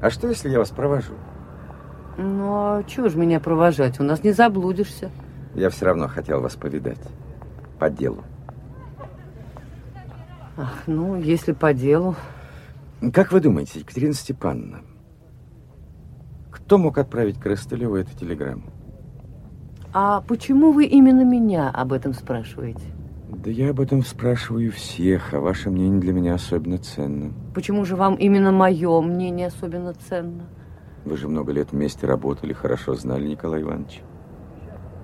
[0.00, 1.14] А что, если я вас провожу?
[2.16, 4.00] Ну, а чего ж меня провожать?
[4.00, 5.10] У нас не заблудишься.
[5.54, 7.00] Я все равно хотел вас повидать.
[7.78, 8.22] По делу.
[10.56, 12.14] Ах, ну, если по делу.
[13.12, 14.80] Как вы думаете, Екатерина Степановна,
[16.50, 18.70] Кто мог отправить Крыстылеву эту телеграмму?
[19.92, 22.84] А почему вы именно меня об этом спрашиваете?
[23.28, 27.32] Да я об этом спрашиваю всех, а ваше мнение для меня особенно ценно.
[27.54, 30.44] Почему же вам именно мое мнение особенно ценно?
[31.04, 34.02] Вы же много лет вместе работали, хорошо знали Николая Ивановича.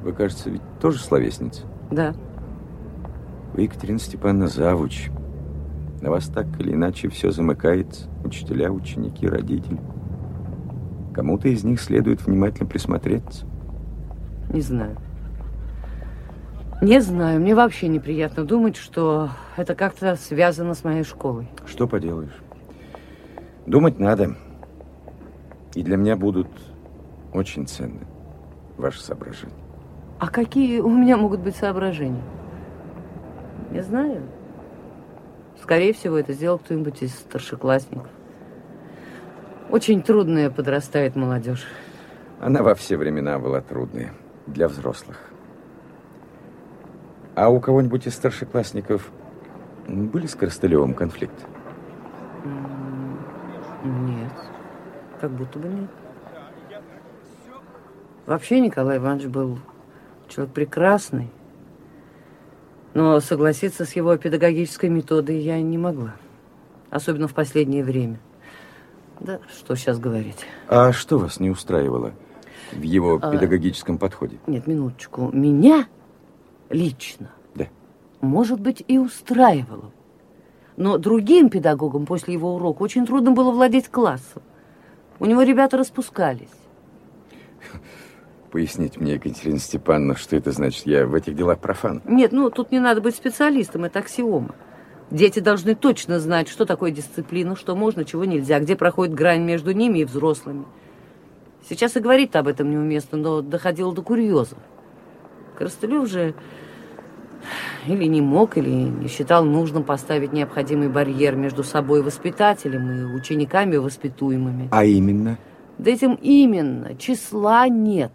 [0.03, 1.63] Вы, кажется, ведь тоже словесница?
[1.91, 2.15] Да.
[3.53, 5.11] Вы, Екатерина Степановна, завуч.
[6.01, 8.09] На вас так или иначе все замыкается.
[8.25, 9.81] Учителя, ученики, родители.
[11.13, 13.47] Кому-то из них следует внимательно присмотреться.
[14.53, 14.97] Не знаю.
[16.81, 17.41] Не знаю.
[17.41, 21.51] Мне вообще неприятно думать, что это как-то связано с моей школой.
[21.67, 22.37] Что поделаешь?
[23.67, 24.37] Думать надо.
[25.79, 26.49] И для меня будут
[27.33, 28.05] очень ценны
[28.79, 29.55] ваши соображения.
[30.19, 32.25] А какие у меня могут быть соображения?
[33.71, 34.23] Не знаю.
[35.63, 38.09] Скорее всего, это сделал кто-нибудь из старшеклассников.
[39.71, 41.65] Очень трудная подрастает молодежь.
[42.41, 44.15] Она во все времена была трудная
[44.49, 45.31] для взрослых.
[47.37, 49.13] А у кого-нибудь из старшеклассников
[49.87, 51.45] были с Коростылевым конфликты?
[53.85, 54.33] Нет,
[55.21, 55.91] как будто бы нет.
[58.27, 59.59] Вообще Николай Иванович был
[60.29, 61.31] человек прекрасный,
[62.95, 66.15] но согласиться с его педагогической методой я не могла,
[66.91, 68.21] особенно в последнее время.
[69.21, 70.47] Да, что сейчас говорить.
[70.69, 72.13] А что вас не устраивало
[72.73, 74.39] в его А, педагогическом подходе?
[74.47, 75.31] Нет, минуточку.
[75.33, 75.87] Меня
[76.69, 77.67] лично, Да.
[78.21, 79.91] может быть, и устраивало.
[80.77, 84.43] Но другим педагогам после его урока очень трудно было владеть классом.
[85.21, 86.49] У него ребята распускались.
[88.51, 90.87] Поясните мне, Екатерина Степановна, что это значит?
[90.87, 92.01] Я в этих делах профан.
[92.07, 94.55] Нет, ну тут не надо быть специалистом, это аксиома.
[95.11, 99.73] Дети должны точно знать, что такое дисциплина, что можно, чего нельзя, где проходит грань между
[99.73, 100.65] ними и взрослыми.
[101.69, 104.59] Сейчас и говорить об этом неуместно, но доходило до курьезов.
[105.57, 106.35] Коростылев же
[107.87, 113.77] или не мог, или не считал нужным поставить необходимый барьер между собой воспитателем и учениками
[113.77, 114.69] воспитуемыми.
[114.71, 115.39] А именно?
[115.79, 118.13] Да этим именно числа нет.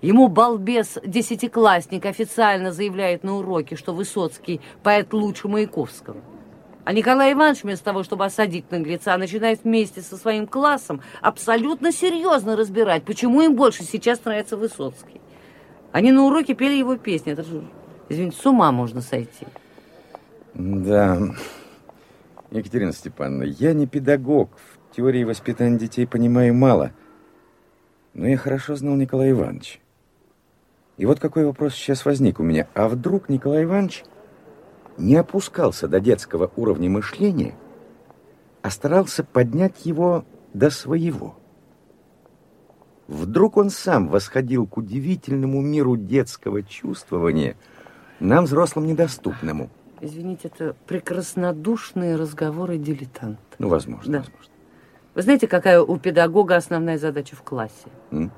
[0.00, 6.18] Ему балбес-десятиклассник официально заявляет на уроке, что Высоцкий поэт лучше Маяковского.
[6.84, 12.56] А Николай Иванович вместо того, чтобы осадить наглеца, начинает вместе со своим классом абсолютно серьезно
[12.56, 15.20] разбирать, почему им больше сейчас нравится Высоцкий.
[15.92, 17.32] Они на уроке пели его песни.
[17.32, 17.64] Это же,
[18.08, 19.46] извините, с ума можно сойти.
[20.54, 21.20] Да.
[22.50, 24.50] Екатерина Степановна, я не педагог.
[24.90, 26.92] В теории воспитания детей понимаю мало.
[28.14, 29.78] Но я хорошо знал Николая Ивановича.
[30.96, 32.66] И вот какой вопрос сейчас возник у меня.
[32.74, 34.04] А вдруг Николай Иванович
[34.96, 37.54] не опускался до детского уровня мышления,
[38.62, 41.36] а старался поднять его до своего?
[43.06, 47.56] Вдруг он сам восходил к удивительному миру детского чувствования,
[48.20, 49.70] нам, взрослым, недоступному.
[50.00, 53.38] Извините, это прекраснодушные разговоры дилетант.
[53.58, 54.18] Ну, возможно, Да.
[54.18, 54.52] возможно.
[55.14, 57.88] Вы знаете, какая у педагога основная задача в классе?
[58.12, 58.30] М?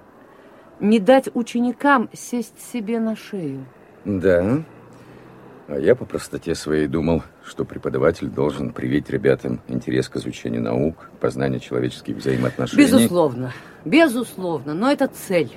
[0.80, 3.66] Не дать ученикам сесть себе на шею.
[4.06, 4.62] Да.
[5.68, 11.10] А я по простоте своей думал, что преподаватель должен привить ребятам интерес к изучению наук,
[11.20, 12.82] познанию человеческих взаимоотношений.
[12.82, 13.52] Безусловно,
[13.84, 15.52] безусловно, но это цель.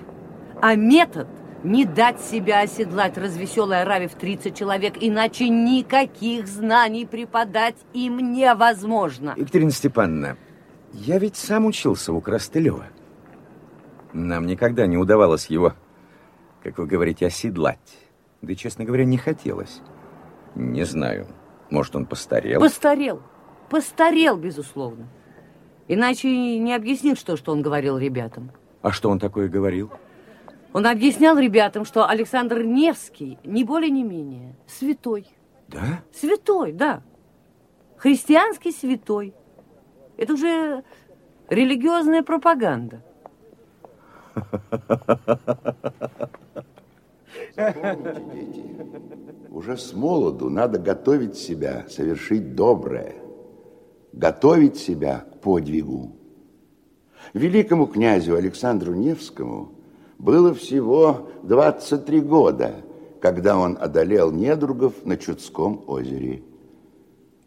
[0.62, 1.28] А метод
[1.64, 9.34] не дать себя оседлать развеселой ораве в 30 человек, иначе никаких знаний преподать им невозможно.
[9.38, 10.38] Екатерина Степановна,
[10.92, 12.86] я ведь сам учился у Крастылева.
[14.12, 15.74] Нам никогда не удавалось его,
[16.62, 17.80] как вы говорите, оседлать.
[18.42, 19.82] Да, и, честно говоря, не хотелось.
[20.56, 21.28] Не знаю,
[21.70, 22.60] может, он постарел?
[22.60, 23.22] Постарел,
[23.70, 25.08] постарел, безусловно.
[25.88, 28.52] Иначе не объяснит, что, что он говорил ребятам.
[28.82, 29.92] А что он такое говорил?
[30.74, 35.28] Он объяснял ребятам, что Александр Невский, не более не менее, святой.
[35.68, 36.02] Да?
[36.12, 37.04] Святой, да.
[37.98, 39.36] Христианский святой.
[40.18, 40.84] Это уже
[41.50, 43.04] религиозная пропаганда.
[47.56, 48.66] Запомните, дети,
[49.52, 53.16] уже с молоду надо готовить себя, совершить доброе,
[54.12, 56.16] готовить себя к подвигу.
[57.34, 59.83] Великому князю Александру Невскому
[60.18, 62.76] было всего 23 года,
[63.22, 66.44] когда он одолел недругов на Чудском озере.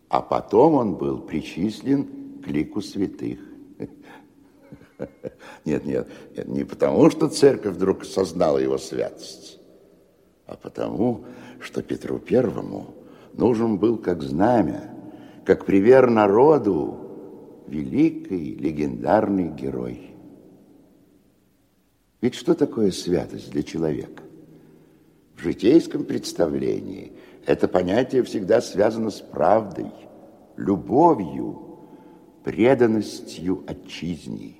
[0.08, 3.40] А потом он был причислен к лику святых.
[5.66, 6.08] Нет, нет,
[6.46, 9.58] не потому, что церковь вдруг сознала его святость,
[10.46, 11.26] а потому,
[11.60, 12.94] что Петру Первому
[13.34, 14.94] нужен был как знамя,
[15.44, 17.06] как пример народу
[17.66, 20.15] великий легендарный герой.
[22.26, 24.24] Ведь что такое святость для человека?
[25.36, 27.12] В житейском представлении
[27.46, 29.92] это понятие всегда связано с правдой,
[30.56, 31.78] любовью,
[32.42, 34.56] преданностью отчизне.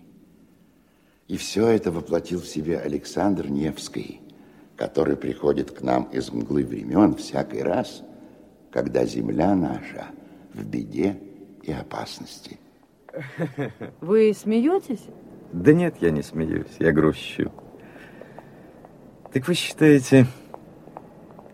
[1.27, 4.21] И все это воплотил в себе Александр Невский,
[4.77, 8.05] который приходит к нам из мглы времен всякий раз,
[8.71, 10.07] когда земля наша
[10.55, 11.19] в беде
[11.64, 12.61] и опасности.
[14.01, 15.03] Вы смеетесь?
[15.53, 17.53] Да нет, я не смеюсь, я грущу.
[19.32, 20.26] Так вы считаете,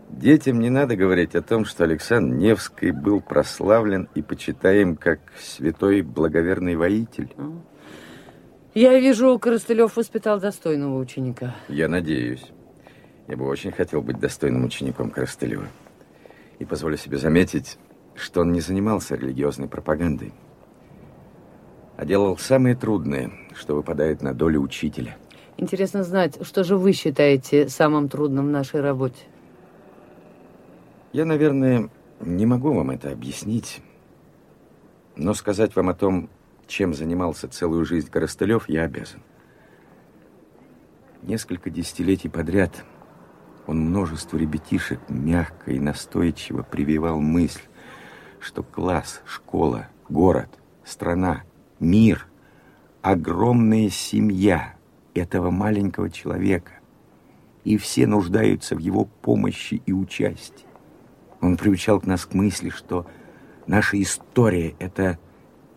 [0.09, 6.01] детям не надо говорить о том, что Александр Невский был прославлен и почитаем как святой
[6.01, 7.33] благоверный воитель?
[8.73, 11.55] Я вижу, Коростылев воспитал достойного ученика.
[11.67, 12.45] Я надеюсь.
[13.27, 15.67] Я бы очень хотел быть достойным учеником Коростылева.
[16.59, 17.77] И позволю себе заметить,
[18.15, 20.33] что он не занимался религиозной пропагандой,
[22.03, 25.15] а делал самое трудное, что выпадает на долю учителя.
[25.55, 29.23] Интересно знать, что же вы считаете самым трудным в нашей работе?
[31.13, 31.89] Я, наверное,
[32.19, 33.81] не могу вам это объяснить,
[35.15, 36.29] но сказать вам о том,
[36.67, 39.21] чем занимался целую жизнь Коростылев, я обязан.
[41.21, 42.83] Несколько десятилетий подряд
[43.65, 47.61] он множеству ребятишек мягко и настойчиво прививал мысль,
[48.41, 50.49] что класс, школа, город,
[50.83, 51.43] страна,
[51.83, 52.27] мир,
[53.01, 54.75] огромная семья
[55.13, 56.71] этого маленького человека,
[57.63, 60.65] и все нуждаются в его помощи и участии.
[61.41, 63.05] Он приучал к нас к мысли, что
[63.67, 65.19] наша история– это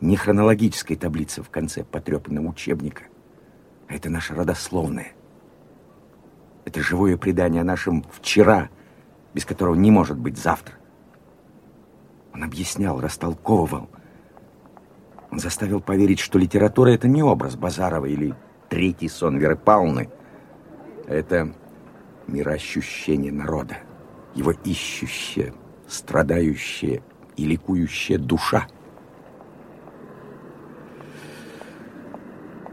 [0.00, 3.04] не хронологическая таблица в конце потрепанного учебника,
[3.88, 5.12] а это наша родословная.
[6.64, 8.68] Это живое предание о нашем вчера,
[9.34, 10.74] без которого не может быть завтра.
[12.34, 13.88] Он объяснял, растолковывал.
[15.36, 18.34] Он заставил поверить, что литература— это не образ Базарова или
[18.70, 20.08] третий сон Веры Павловны.
[21.06, 21.52] Это
[22.26, 23.76] мироощущение народа,
[24.34, 25.52] его ищущая,
[25.86, 27.02] страдающая
[27.36, 28.66] и ликующая душа.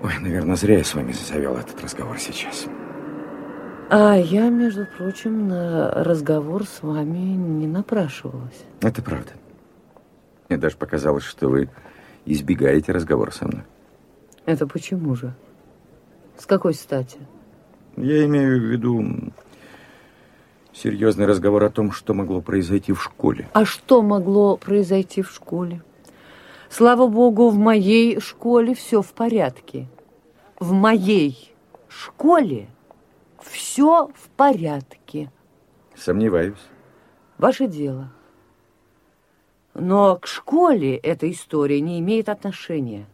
[0.02, 2.68] Ой, наверное, зря я с вами завел этот разговор сейчас.
[3.90, 8.64] А я, между прочим, на разговор с вами не напрашивалась.
[8.80, 9.34] Это правда.
[10.48, 11.70] Мне даже показалось, что вы
[12.26, 13.64] избегаете разговора со мной.
[14.46, 15.34] Это почему же?
[16.38, 17.20] С какой стати?
[17.96, 19.34] Я имею в виду
[20.74, 23.48] серьезный разговор о том, что могло произойти в школе.
[23.54, 25.82] А что могло произойти в школе?
[26.70, 29.88] Слава богу, в моей школе все в порядке.
[30.60, 31.54] В моей
[31.88, 32.68] школе
[33.42, 35.32] все в порядке.
[35.96, 36.58] Сомневаюсь.
[37.38, 38.12] Ваше дело.
[39.74, 43.06] Но к школе эта история не имеет отношения.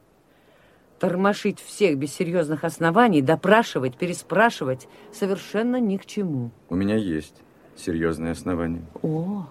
[0.99, 6.51] Тормошить всех без серьезных оснований, допрашивать, переспрашивать совершенно ни к чему.
[6.69, 7.35] У меня есть
[7.77, 8.83] серьезные основания.
[9.01, 9.47] О,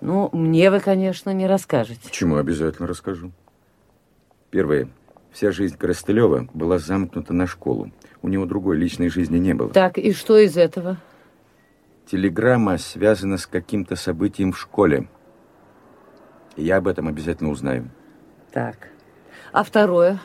[0.00, 2.00] ну, мне вы, конечно, не расскажете.
[2.04, 2.36] Почему?
[2.36, 3.32] Обязательно расскажу.
[4.50, 4.88] Первое.
[5.30, 7.92] Вся жизнь Коростылева была замкнута на школу.
[8.22, 9.70] У него другой личной жизни не было.
[9.70, 10.96] Так, и что из этого?
[12.10, 15.08] Телеграмма связана с каким-то событием в школе.
[16.56, 17.88] Я об этом обязательно узнаю.
[18.52, 18.88] Так.
[19.52, 20.20] А второе?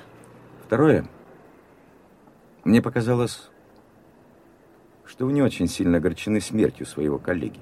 [0.65, 1.05] Второе.
[2.63, 3.49] Мне показалось,
[5.05, 7.59] что вы не очень сильно огорчены смертью своего коллеги.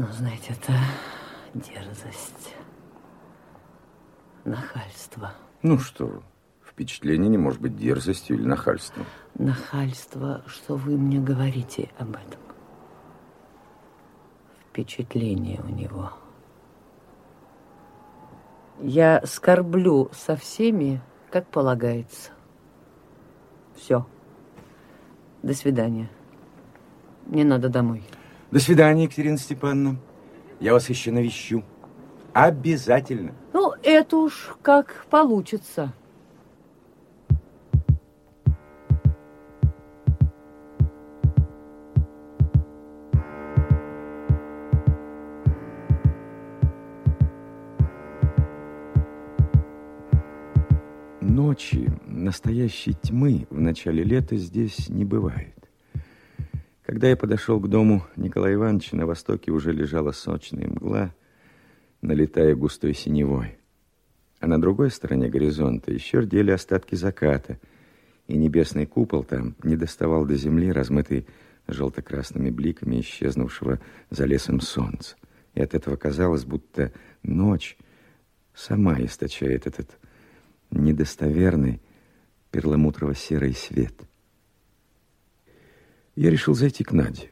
[0.00, 0.72] Ну, знаете, это
[1.54, 2.37] дерзость,
[4.48, 5.32] нахальство.
[5.62, 6.22] Ну что,
[6.64, 9.06] впечатление не может быть дерзостью или нахальством.
[9.34, 12.40] Нахальство, что вы мне говорите об этом.
[14.70, 16.12] Впечатление у него.
[18.80, 22.30] Я скорблю со всеми, как полагается.
[23.76, 24.06] Все.
[25.42, 26.08] До свидания.
[27.26, 28.04] Мне надо домой.
[28.50, 29.98] До свидания, Екатерина Степановна.
[30.60, 31.62] Я вас еще навещу.
[32.38, 33.34] Обязательно.
[33.52, 35.92] Ну, это уж как получится.
[51.20, 55.56] Ночи, настоящей тьмы в начале лета здесь не бывает.
[56.86, 61.12] Когда я подошел к дому Николая Ивановича, на востоке уже лежала сочная мгла,
[62.00, 63.58] налетая густой синевой.
[64.40, 67.58] А на другой стороне горизонта еще рдели остатки заката,
[68.26, 71.26] и небесный купол там не доставал до земли, размытый
[71.66, 73.80] желто-красными бликами исчезнувшего
[74.10, 75.16] за лесом солнца.
[75.54, 76.92] И от этого казалось, будто
[77.22, 77.76] ночь
[78.54, 79.98] сама источает этот
[80.70, 81.80] недостоверный
[82.50, 83.94] перламутрово-серый свет.
[86.14, 87.30] Я решил зайти к Наде.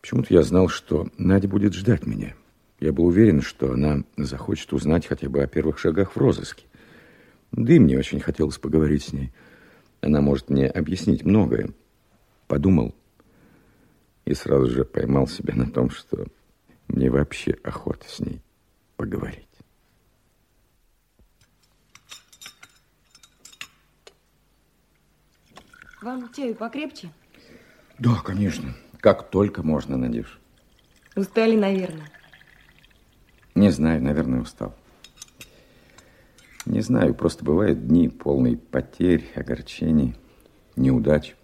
[0.00, 2.34] Почему-то я знал, что Надя будет ждать меня.
[2.82, 6.64] Я был уверен, что она захочет узнать хотя бы о первых шагах в розыске.
[7.52, 9.32] Да и мне очень хотелось поговорить с ней.
[10.00, 11.70] Она может мне объяснить многое.
[12.48, 12.92] Подумал
[14.24, 16.26] и сразу же поймал себя на том, что
[16.88, 18.42] мне вообще охота с ней
[18.96, 19.46] поговорить.
[26.02, 27.12] Вам чаю покрепче?
[28.00, 28.74] Да, конечно.
[28.98, 30.40] Как только можно, Надюш.
[31.14, 32.10] Устали, наверное.
[33.54, 34.74] Не знаю, наверное, устал.
[36.64, 40.14] Не знаю, просто бывают дни полные потерь, огорчений,
[40.76, 41.34] неудач.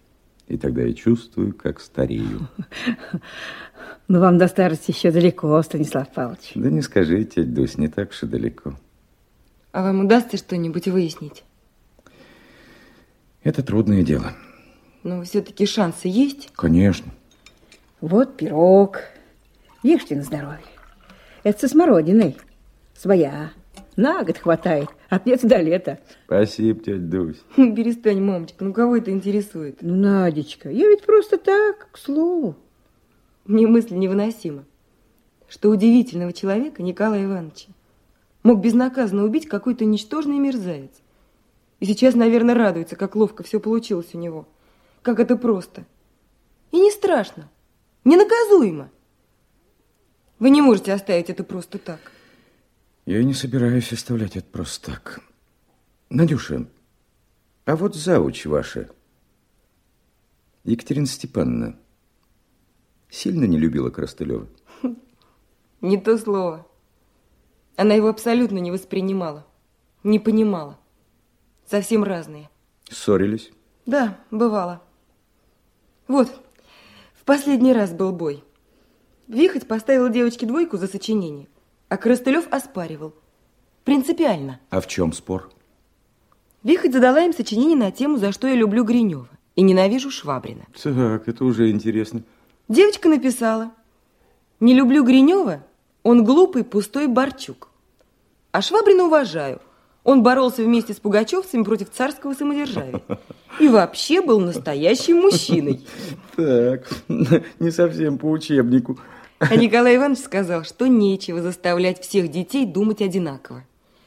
[0.47, 2.47] И тогда я чувствую, как старею.
[4.07, 6.53] Но вам до старости еще далеко, Станислав Павлович.
[6.55, 8.73] Да не скажите, Дусь, не так уж и далеко.
[9.71, 11.43] А вам удастся что-нибудь выяснить?
[13.43, 14.33] Это трудное дело.
[15.03, 16.49] Но все-таки шансы есть?
[16.55, 17.11] Конечно.
[18.01, 19.01] Вот пирог.
[19.83, 20.59] Ешьте на здоровье.
[21.43, 22.37] Это со смородиной.
[22.95, 23.51] Своя.
[23.95, 24.89] На год хватает.
[25.09, 25.99] От лета до лета.
[26.25, 27.41] Спасибо, тетя Дусь.
[27.55, 29.79] Перестань, мамочка, ну кого это интересует?
[29.81, 32.55] Ну, Надечка, я ведь просто так, к слову.
[33.45, 34.65] Мне мысль невыносима,
[35.47, 37.69] что удивительного человека Николая Ивановича
[38.43, 40.91] мог безнаказанно убить какой-то ничтожный мерзавец.
[41.79, 44.47] И сейчас, наверное, радуется, как ловко все получилось у него.
[45.01, 45.85] Как это просто.
[46.71, 47.49] И не страшно,
[48.03, 48.91] ненаказуемо.
[50.39, 51.99] Вы не можете оставить это просто так.
[53.05, 55.19] Я не собираюсь оставлять это просто так.
[56.09, 56.65] Надюша,
[57.65, 58.89] а вот зауч ваша,
[60.63, 61.77] Екатерина Степановна,
[63.09, 64.47] сильно не любила Коростылева?
[65.81, 66.67] Не то слово.
[67.75, 69.47] Она его абсолютно не воспринимала,
[70.03, 70.77] не понимала.
[71.65, 72.49] Совсем разные.
[72.89, 73.51] Ссорились?
[73.85, 74.83] Да, бывало.
[76.07, 76.27] Вот,
[77.13, 78.43] в последний раз был бой.
[79.29, 81.47] Вихоть поставил девочке двойку за сочинение,
[81.87, 83.13] а Коростылев оспаривал.
[83.83, 84.59] Принципиально.
[84.71, 85.51] А в чем спор?
[86.63, 90.65] Вихоть задала им сочинение на тему «За что я люблю Гринева» и ненавижу Швабрина.
[90.81, 92.23] Так, это уже интересно.
[92.67, 93.71] Девочка написала
[94.59, 95.63] «Не люблю Гринева,
[96.01, 97.69] он глупый, пустой Борчук.
[98.51, 99.61] А Швабрина уважаю,
[100.03, 103.01] он боролся вместе с пугачевцами против царского самодержавия.
[103.59, 105.85] И вообще был настоящим мужчиной.
[106.35, 106.87] Так,
[107.59, 108.97] не совсем по учебнику.
[109.39, 113.63] А Николай Иванович сказал, что нечего заставлять всех детей думать одинаково.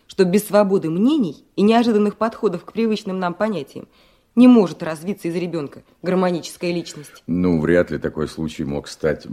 [0.07, 3.89] Что без свободы мнений и неожиданных подходов к привычным нам понятиям
[4.35, 7.23] не может развиться из ребенка гармоническая личность.
[7.27, 9.27] Ну, вряд ли такой случай мог стать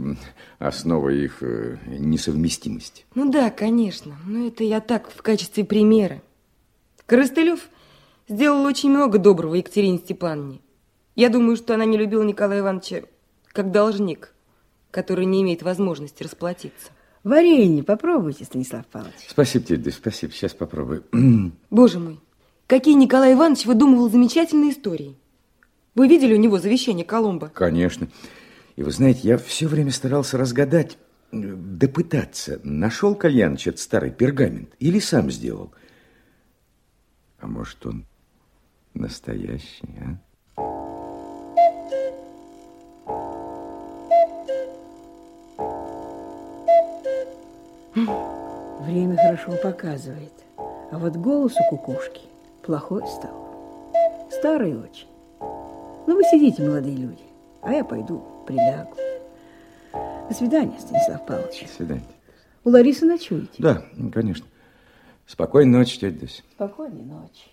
[0.58, 3.04] основой их э, несовместимости.
[3.14, 4.16] Ну да, конечно.
[4.26, 6.22] Но это я так в качестве примера.
[7.06, 7.68] Коростылев
[8.28, 10.60] сделал очень много доброго Екатерине Степановне.
[11.14, 13.02] Я думаю, что она не любила Николая Ивановича
[13.52, 14.32] как должник,
[14.90, 16.90] который не имеет возможности расплатиться.
[17.22, 19.26] Варенье попробуйте, Станислав Павлович.
[19.28, 20.32] Спасибо, тебе, спасибо.
[20.32, 21.04] Сейчас попробую.
[21.70, 22.20] Боже мой,
[22.66, 25.16] какие Николай Иванович выдумывал замечательные истории.
[25.94, 27.48] Вы видели у него завещание Коломбо?
[27.48, 28.08] Конечно.
[28.76, 30.96] И вы знаете, я все время старался разгадать,
[31.32, 35.74] допытаться, нашел Кальяныч этот старый пергамент или сам сделал.
[37.38, 38.06] А может, он
[38.94, 40.18] настоящий, а?
[47.94, 50.32] Время хорошо показывает.
[50.56, 52.22] А вот голос у кукушки
[52.62, 53.90] плохой стал.
[54.30, 55.08] Старый очень.
[55.40, 57.22] Ну, вы сидите, молодые люди,
[57.62, 58.96] а я пойду прилягу.
[59.92, 61.62] До свидания, Станислав Павлович.
[61.62, 62.06] До свидания.
[62.64, 63.50] У Ларисы ночуете?
[63.58, 64.46] Да, конечно.
[65.26, 66.44] Спокойной ночи, тетя Дусь.
[66.54, 67.50] Спокойной ночи.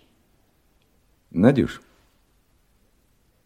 [1.30, 1.82] Надюш,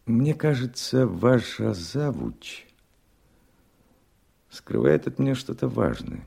[0.05, 2.65] мне кажется, ваша завуч
[4.49, 6.25] скрывает от меня что-то важное.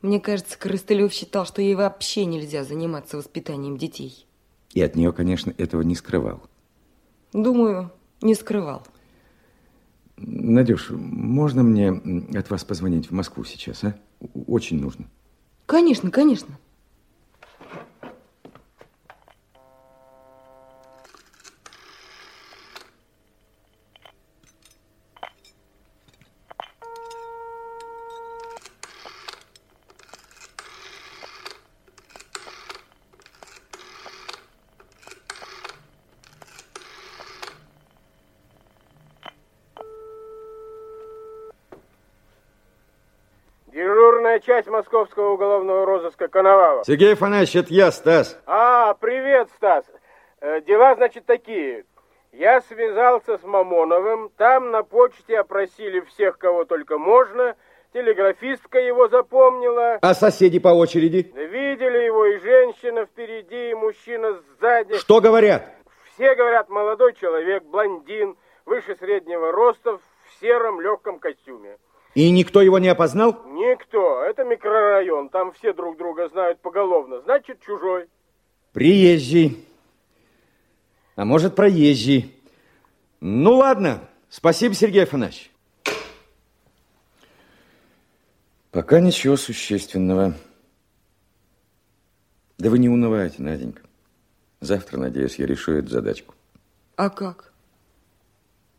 [0.00, 4.26] Мне кажется, Коростылев считал, что ей вообще нельзя заниматься воспитанием детей.
[4.72, 6.40] И от нее, конечно, этого не скрывал.
[7.32, 7.90] Думаю,
[8.20, 8.86] не скрывал.
[10.16, 11.90] Надюш, можно мне
[12.38, 13.98] от вас позвонить в Москву сейчас, а?
[14.46, 15.06] Очень нужно.
[15.66, 16.58] Конечно, конечно.
[44.28, 44.68] следственная часть
[45.18, 46.86] московского уголовного розыска Коновалов.
[46.86, 48.38] Сергей Афанасьевич, это я, Стас.
[48.46, 49.84] А, привет, Стас.
[50.40, 51.84] Э, дела, значит, такие.
[52.32, 57.56] Я связался с Мамоновым, там на почте опросили всех, кого только можно,
[57.92, 59.98] телеграфистка его запомнила.
[60.02, 61.32] А соседи по очереди?
[61.34, 64.98] Видели его и женщина впереди, и мужчина сзади.
[64.98, 65.64] Что говорят?
[66.14, 71.76] Все говорят, молодой человек, блондин, выше среднего роста, в сером легком костюме.
[72.18, 73.44] И никто его не опознал?
[73.46, 74.24] Никто.
[74.24, 77.20] Это микрорайон, там все друг друга знают поголовно.
[77.20, 78.08] Значит, чужой.
[78.72, 79.64] Приезжий.
[81.14, 82.34] А может, проезжий.
[83.20, 84.00] Ну, ладно.
[84.30, 85.52] Спасибо, Сергей Афанасьевич.
[88.72, 90.34] Пока ничего существенного.
[92.58, 93.82] Да вы не унывайте, Наденька.
[94.58, 96.34] Завтра, надеюсь, я решу эту задачку.
[96.96, 97.52] А как?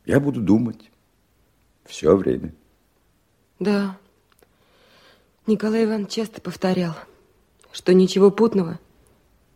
[0.03, 0.91] Я буду думать.
[1.85, 2.51] Все время.
[3.59, 3.97] Да.
[5.45, 6.95] Николай Иванович часто повторял,
[7.73, 8.79] что ничего путного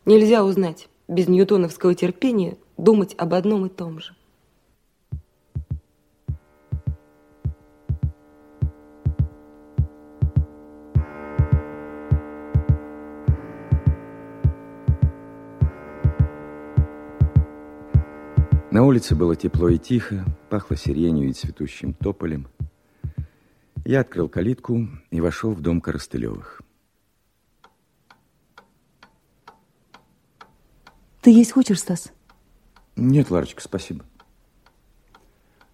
[0.05, 4.13] нельзя узнать без ньютоновского терпения думать об одном и том же.
[18.69, 22.47] На улице было тепло и тихо, пахло сиренью и цветущим тополем.
[23.85, 26.61] Я открыл калитку и вошел в дом Коростылевых.
[31.21, 32.13] Ты есть хочешь, Стас?
[32.95, 34.05] Нет, Ларочка, спасибо.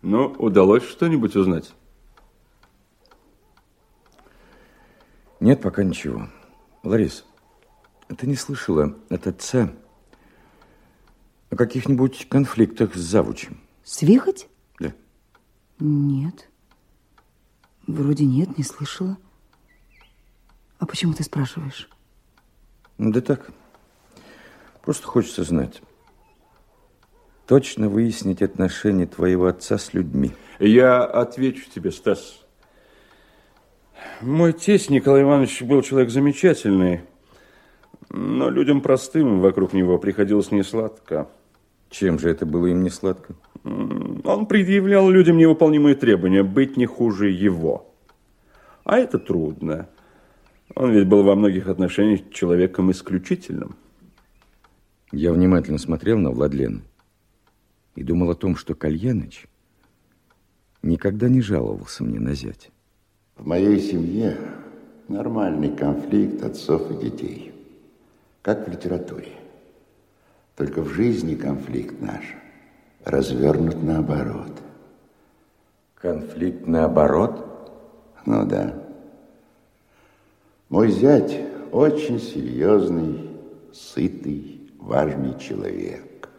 [0.02, 1.74] Ну, удалось что-нибудь узнать?
[5.40, 6.30] Нет, пока ничего.
[6.84, 7.26] Ларис,
[8.18, 9.72] ты не слышала от отца
[11.50, 13.60] о каких-нибудь конфликтах с завучем?
[13.84, 14.48] Свихать?
[14.80, 14.94] Да.
[15.80, 16.49] Нет.
[17.90, 19.18] Вроде нет, не слышала.
[20.78, 21.90] А почему ты спрашиваешь?
[23.00, 23.50] Ну, да так.
[24.84, 25.82] Просто хочется знать.
[27.48, 30.34] Точно выяснить отношения твоего отца с людьми.
[30.60, 32.46] Я отвечу тебе, Стас.
[34.22, 37.02] Мой тесть Николай Иванович был человек замечательный,
[38.10, 41.28] но людям простым вокруг него приходилось не сладко.
[41.90, 43.34] Чем же это было им не сладко?
[43.64, 47.94] Он предъявлял людям невыполнимые требования, быть не хуже его.
[48.84, 49.90] А это трудно.
[50.76, 53.76] Он ведь был во многих отношениях человеком исключительным.
[55.12, 56.82] Я внимательно смотрел на Владлена
[57.96, 59.48] и думал о том, что Кальяныч
[60.84, 62.70] никогда не жаловался мне на зять.
[63.36, 64.38] В моей семье
[65.08, 67.52] нормальный конфликт отцов и детей,
[68.42, 69.34] как в литературе.
[70.56, 72.24] Только в жизни конфликт наш
[73.04, 74.52] развернут наоборот.
[75.96, 77.46] Конфликт наоборот?
[78.26, 78.74] Ну да.
[80.70, 81.36] Мой зять
[81.72, 83.30] очень серьезный,
[83.74, 86.30] сытый, важный человек.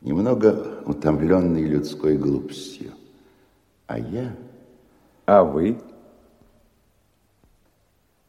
[0.00, 2.92] Немного утомленный людской глупостью.
[3.86, 4.34] А я...
[5.26, 5.78] А вы?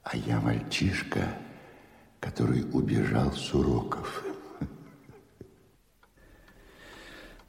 [0.03, 1.21] А я мальчишка,
[2.19, 4.23] который убежал с уроков.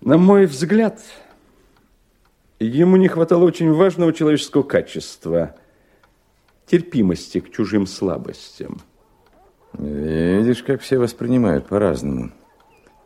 [0.02, 1.00] На мой взгляд,
[2.60, 5.54] ему не хватало очень важного человеческого качества–
[6.72, 8.80] терпимости к чужим слабостям.
[9.74, 12.30] Видишь, как все воспринимают по-разному.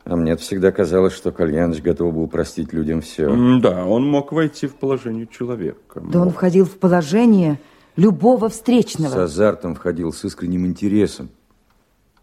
[0.04, 3.28] А мне всегда казалось, что Кальяныч готов был простить людям все.
[3.60, 6.00] Да, он мог войти в положение человека.
[6.00, 7.58] Да он входил в положение
[7.96, 9.10] любого встречного.
[9.10, 11.28] С азартом входил, с искренним интересом.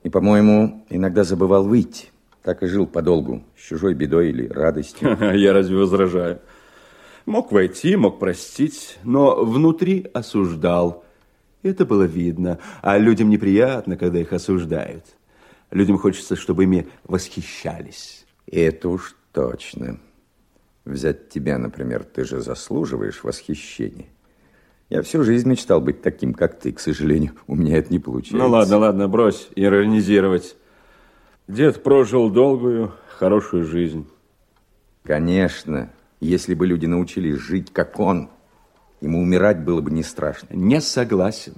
[0.03, 2.12] И, по-моему, иногда забывал выйти.
[2.43, 5.17] Так и жил подолгу, с чужой бедой или радостью.
[5.35, 6.39] Я разве возражаю?
[7.25, 11.05] Мог войти, мог простить, но внутри осуждал.
[11.61, 15.05] Это было видно, а людям неприятно, когда их осуждают.
[15.71, 18.25] Людям хочется, чтобы ими восхищались.
[18.45, 19.99] Это уж точно.
[20.83, 24.07] Взять тебя, например, ты же заслуживаешь восхищения.
[24.89, 26.73] Я всю жизнь мечтал быть таким, как ты.
[26.73, 28.37] К сожалению, у меня это не получается.
[28.37, 30.57] Ну ладно, ладно, брось иронизировать.
[31.47, 34.07] Дед прожил долгую, хорошую жизнь.
[35.03, 35.89] Конечно,
[36.21, 38.29] если бы люди научились жить, как он,
[39.01, 40.47] ему умирать было бы не страшно.
[40.51, 41.55] Не согласен.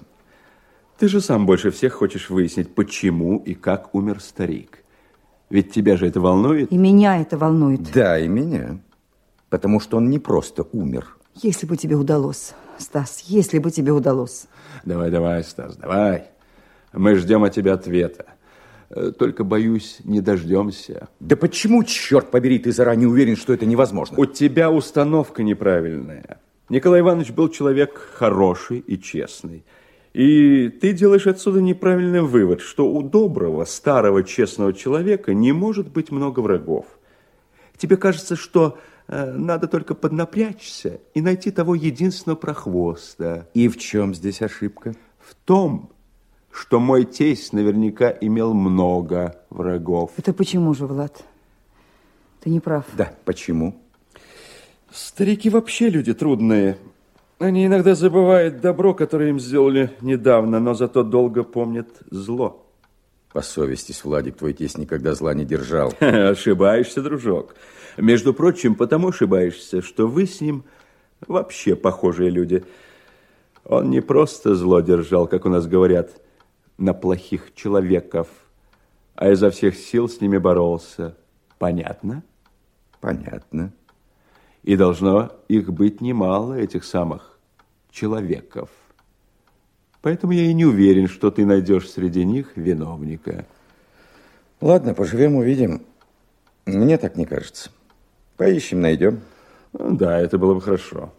[0.98, 4.80] Ты же сам больше всех хочешь выяснить, почему и как умер старик.
[5.52, 6.72] Ведь тебя же это волнует?
[6.72, 7.92] И меня это волнует.
[7.92, 8.80] Да, и меня.
[9.50, 11.16] Потому что он не просто умер.
[11.36, 14.48] Если бы тебе удалось, Стас, если бы тебе удалось.
[14.84, 16.26] Давай, давай, Стас, давай.
[16.92, 18.26] Мы ждем от тебя ответа.
[18.90, 21.10] Э, только, боюсь, не дождемся.
[21.20, 24.18] Да почему, черт побери, ты заранее уверен, что это невозможно?
[24.20, 26.40] У тебя установка неправильная.
[26.70, 29.64] Николай Иванович был человек хороший и честный.
[30.14, 36.12] И ты делаешь отсюда неправильный вывод, что у доброго, старого, честного человека не может быть
[36.12, 36.86] много врагов.
[37.78, 38.78] Тебе кажется, что
[39.08, 43.50] э, надо только поднапрячься и найти того единственного прохвоста.
[43.54, 44.96] И в чем здесь ошибка?
[45.20, 45.92] В том,
[46.56, 50.12] что мой тесть наверняка имел много врагов.
[50.16, 51.24] Это почему же, Влад?
[52.39, 52.86] Ты не прав.
[52.93, 53.76] Да, почему?
[54.91, 56.78] Старики вообще люди трудные.
[57.39, 62.66] Они иногда забывают добро, которое им сделали недавно, но зато долго помнят зло.
[63.34, 65.93] По совести, Владик, твой тесть никогда зла не держал.
[65.99, 67.56] Ошибаешься, дружок.
[67.97, 70.64] Между прочим, потому ошибаешься, что вы с ним
[71.28, 72.64] вообще похожие люди.
[73.66, 76.12] Он не просто зло держал, как у нас говорят,
[76.78, 78.28] на плохих человеков,
[79.15, 81.15] а изо всех сил с ними боролся.
[81.57, 82.23] Понятно?
[82.99, 83.71] Понятно.
[84.63, 87.39] И должно их быть немало, этих самых
[87.91, 88.69] человеков.
[90.01, 93.45] Поэтому я и не уверен, что ты найдешь среди них виновника.
[94.61, 95.84] Ладно, поживем, увидим.
[96.65, 97.71] Мне так не кажется.
[98.38, 99.21] Поищем, найдем.
[99.73, 101.13] Да, это было бы хорошо.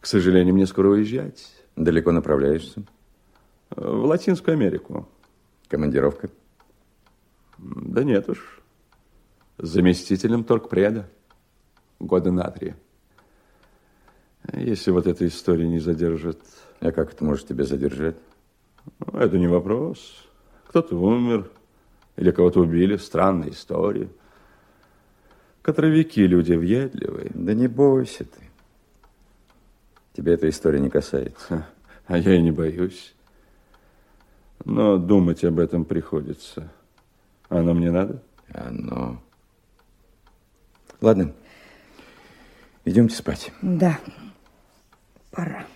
[0.00, 1.52] К сожалению, мне скоро уезжать.
[1.76, 2.82] Далеко направляешься?
[3.70, 5.08] В Латинскую Америку.
[5.68, 6.30] Командировка?
[7.58, 8.60] Да нет уж.
[9.58, 11.08] Заместителем торгпреда
[11.98, 12.74] года на три.
[14.52, 16.40] Если вот эта история не задержит...
[16.80, 18.16] А как это может тебя задержать?
[19.12, 20.28] Это не вопрос.
[20.66, 21.50] Кто-то умер
[22.16, 22.96] или кого-то убили.
[22.96, 24.08] Странная история.
[25.62, 27.30] Катровики люди въедливые.
[27.32, 28.50] Да не бойся ты.
[30.12, 31.66] Тебе эта история не касается.
[32.06, 33.13] А я и не боюсь.
[34.64, 36.72] Но думать об этом приходится.
[37.48, 38.22] Оно мне надо?
[38.52, 39.20] Оно...
[41.00, 41.32] Ладно.
[42.86, 43.52] Идемте спать.
[43.60, 43.98] Да,
[45.30, 45.66] пора.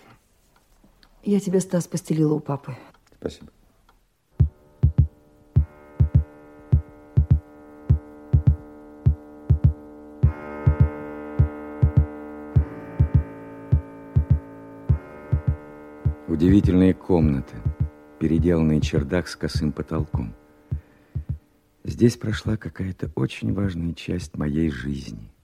[1.23, 2.77] Я тебе, Стас, постелила у папы.
[3.19, 3.49] Спасибо.
[16.29, 17.57] Удивительные комнаты,
[18.19, 20.35] переделанный чердак с косым потолком.
[21.85, 25.33] Здесь прошла какая-то очень важная часть моей жизни–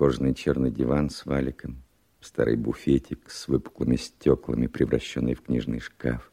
[0.00, 1.82] кожаный черный диван с валиком,
[2.22, 6.32] старый буфетик с выпуклыми стеклами, превращенный в книжный шкаф,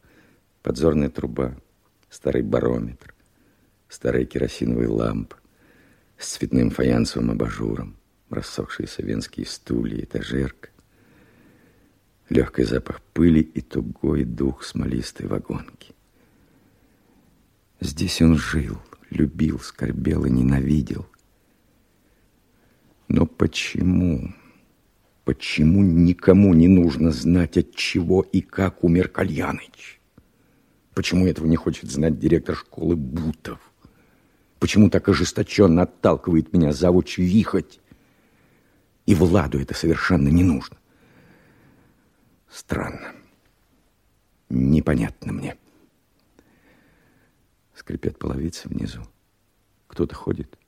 [0.62, 1.54] подзорная труба,
[2.08, 3.14] старый барометр,
[3.86, 5.36] старая керосиновая лампа
[6.16, 7.98] с цветным фаянсовым абажуром,
[8.30, 10.70] рассохшиеся венские стулья, этажерка,
[12.28, 15.94] легкий запах пыли и тугой дух смолистой вагонки.
[17.80, 18.78] Здесь он жил,
[19.10, 21.06] любил, скорбел и ненавидел–
[23.08, 24.34] но почему?
[25.24, 30.00] Почему никому не нужно знать, от чего и как умер Кальяныч?
[30.94, 33.58] Почему этого не хочет знать директор школы Бутов?
[34.58, 37.80] Почему так ожесточенно отталкивает меня завуч Вихоть?
[39.06, 40.77] И Владу это совершенно не нужно.
[42.50, 43.14] Странно.
[44.48, 45.56] Непонятно мне.
[47.74, 49.02] Скрипят половицы внизу.
[49.86, 50.58] Кто-то ходит.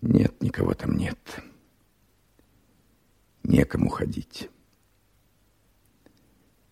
[0.00, 1.18] Нет, никого там нет.
[3.42, 4.50] Некому ходить.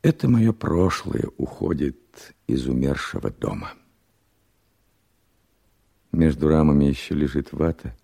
[0.03, 3.73] Это мое прошлое уходит из умершего дома.
[6.13, 7.97] Между рамами еще лежит вата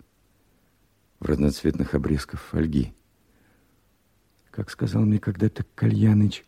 [1.18, 2.94] в разноцветных обрезках фольги.
[4.60, 6.44] Как сказал мне когда-то Кальяныч.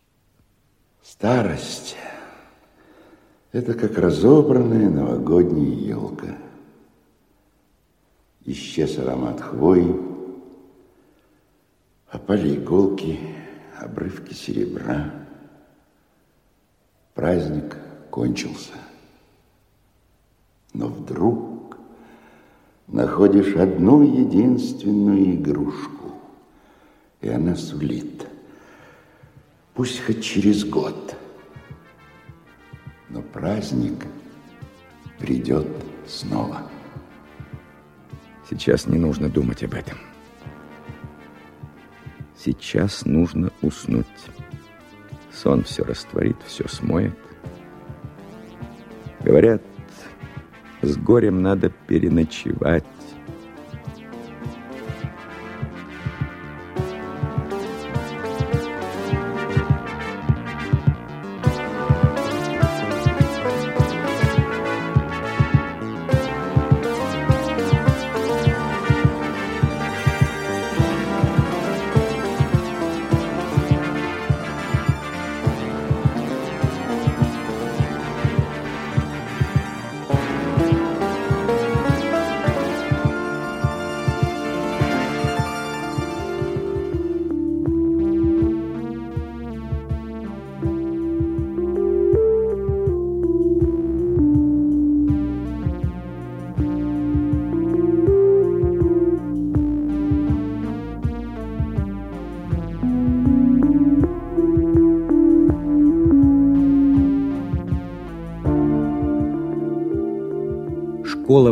[1.03, 1.97] Старость–
[3.53, 6.37] это как разобранная новогодняя елка–
[8.45, 9.97] Исчез аромат хвои,
[12.11, 13.19] опали иголки,
[13.81, 15.11] обрывки серебра.
[17.15, 17.79] Праздник
[18.11, 18.75] кончился.
[20.75, 21.79] Но вдруг
[22.89, 26.02] находишь одну единственную игрушку,
[27.23, 28.27] и она сулит.
[29.75, 31.17] Пусть хоть через год,
[33.09, 34.05] но праздник
[35.19, 35.69] придет
[36.07, 36.69] снова.
[38.51, 39.97] Сейчас не нужно думать об этом.
[42.37, 44.07] Сейчас нужно уснуть.
[45.33, 47.17] Сон все растворит, все смоет.
[49.21, 49.63] Говорят,
[50.83, 52.85] с горем надо переночевать.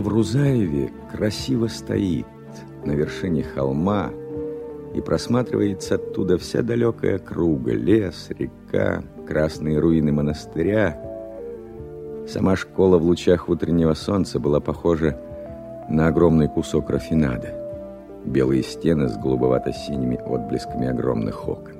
[0.00, 2.24] В Рузаеве красиво стоит
[2.86, 4.10] на вершине холма,
[4.94, 10.98] и просматривается оттуда вся далекая круга, лес, река, красные руины монастыря.
[12.26, 15.20] Сама школа в лучах утреннего солнца была похожа
[15.90, 17.54] на огромный кусок рафинада.
[18.24, 21.79] Белые стены с голубовато-синими отблесками огромных окон.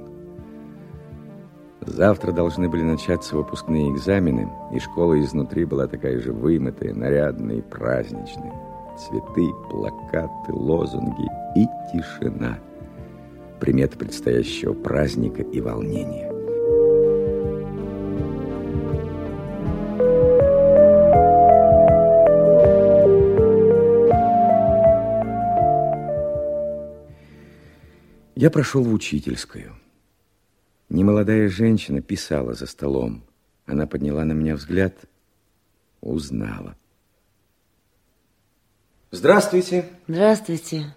[1.87, 7.63] Завтра должны были начаться выпускные экзамены, и школа изнутри была такая же вымытая, нарядная и
[7.63, 8.53] праздничная.
[8.99, 11.27] Цветы, плакаты, лозунги
[11.57, 12.59] и тишина.
[13.61, 16.31] Примета предстоящего праздника и волнения.
[28.37, 29.80] Я прошел в учительскую.
[30.91, 33.23] Немолодая женщина писала за столом.
[33.65, 34.95] Она подняла на меня взгляд,
[36.01, 36.77] узнала.
[39.13, 39.89] Здравствуйте.
[40.09, 40.93] Здравствуйте.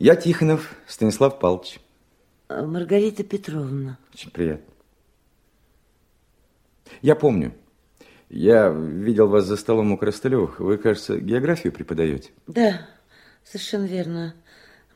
[0.00, 1.78] Я Тихонов Станислав Павлович.
[2.48, 3.98] А, Маргарита Петровна.
[4.12, 4.74] Очень приятно.
[7.02, 7.54] Я помню.
[8.30, 10.58] Я видел вас за столом у Коростылевых.
[10.58, 12.30] Вы, кажется, географию преподаете?
[12.48, 12.88] Да,
[13.44, 14.34] совершенно верно.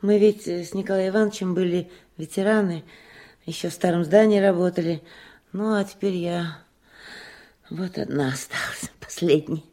[0.01, 2.83] Мы ведь с Николаем Ивановичем были ветераны,
[3.47, 5.01] еще в старом здании работали.
[5.53, 6.59] Ну, а теперь я
[7.69, 9.65] вот одна осталась, последней.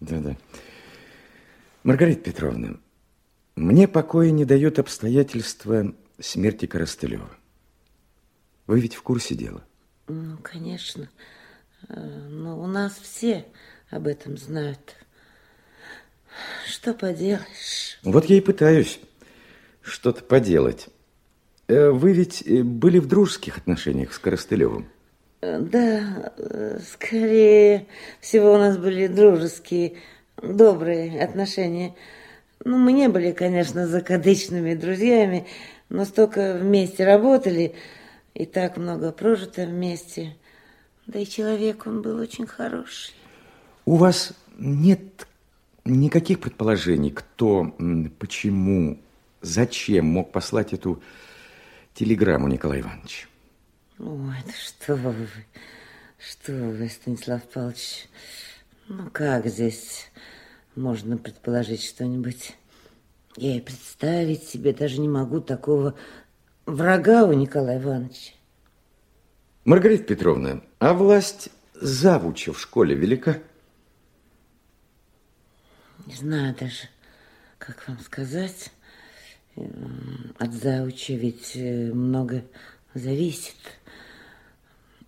[0.00, 0.36] Да-да.
[1.84, 2.78] Маргарита Петровна,
[3.56, 7.30] мне покоя не дает обстоятельства смерти Коростылева.
[8.66, 9.64] Вы ведь в курсе дела?
[10.08, 11.08] Ну, конечно.
[11.88, 13.46] Э, Но у нас все
[13.90, 14.96] об этом знают.
[16.66, 17.98] Что поделаешь?
[18.02, 19.00] Вот я и пытаюсь
[19.82, 20.88] что-то поделать.
[21.70, 24.86] Э, Вы ведь э, были в дружеских отношениях с Коростылевым?
[25.40, 26.32] Э, Да,
[26.92, 27.86] скорее
[28.20, 29.94] всего у нас были дружеские,
[30.42, 31.94] добрые отношения.
[32.64, 35.46] Ну, мы не были, конечно, закадычными друзьями,
[35.88, 37.74] но столько вместе работали
[38.34, 40.36] и так много прожито вместе.
[41.06, 43.14] Да и человек он был очень хороший.
[43.86, 45.26] У вас нет
[45.84, 47.74] никаких предположений, кто,
[48.18, 48.98] почему,
[49.40, 51.00] зачем мог послать эту
[52.00, 53.28] телеграмму Николаю Ивановичу?
[53.98, 55.28] Ой, да что вы,
[56.18, 58.08] что вы, Станислав Павлович.
[58.88, 60.10] Ну, как здесь
[60.74, 62.56] можно предположить что-нибудь?
[63.36, 65.94] Я и представить себе даже не могу такого
[66.64, 68.32] врага у Николая Ивановича.
[69.66, 73.42] Маргарита Петровна, а власть завуча в школе велика?
[76.06, 76.88] Не знаю даже,
[77.58, 78.70] как вам сказать.
[79.56, 82.44] Эм, От зауча ведь э, много
[82.94, 83.56] зависит.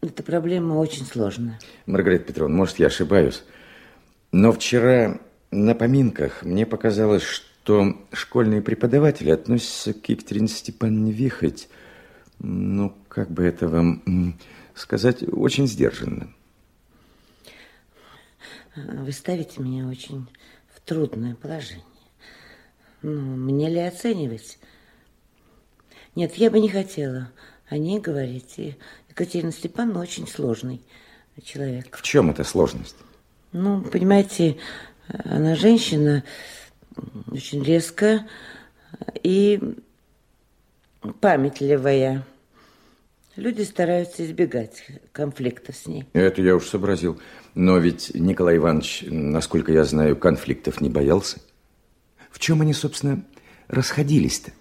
[0.01, 1.59] Эта проблема очень сложная.
[1.87, 3.45] Маргарита Петровна, может, я ошибаюсь,
[4.33, 5.21] но вчера
[5.53, 11.69] на поминках мне показалось, что школьные преподаватели относятся к Екатерине Степановне Вихоть,
[12.41, 14.37] ну, как бы это вам
[14.75, 16.33] сказать, очень сдержанно.
[18.75, 20.27] Вы ставите меня очень
[20.75, 21.85] в трудное положение.
[23.03, 24.59] Ну, мне ли оценивать?
[26.15, 27.31] Нет, я бы не хотела
[27.69, 28.55] о ней говорить.
[28.59, 28.77] И
[29.09, 30.81] Екатерина Степановна очень сложный
[31.43, 31.97] человек.
[31.97, 32.97] В чем эта сложность?
[33.53, 34.59] Ну, понимаете,
[35.25, 36.23] она женщина
[37.31, 38.29] очень резкая
[39.23, 39.77] и
[41.21, 42.25] памятливая.
[43.35, 46.05] Люди стараются избегать конфликтов с ней.
[46.13, 47.19] Это я уж сообразил.
[47.55, 51.41] Но ведь Николай Иванович, насколько я знаю, конфликтов не боялся.
[52.33, 53.23] В чем они, собственно,
[53.69, 54.53] расходились-то?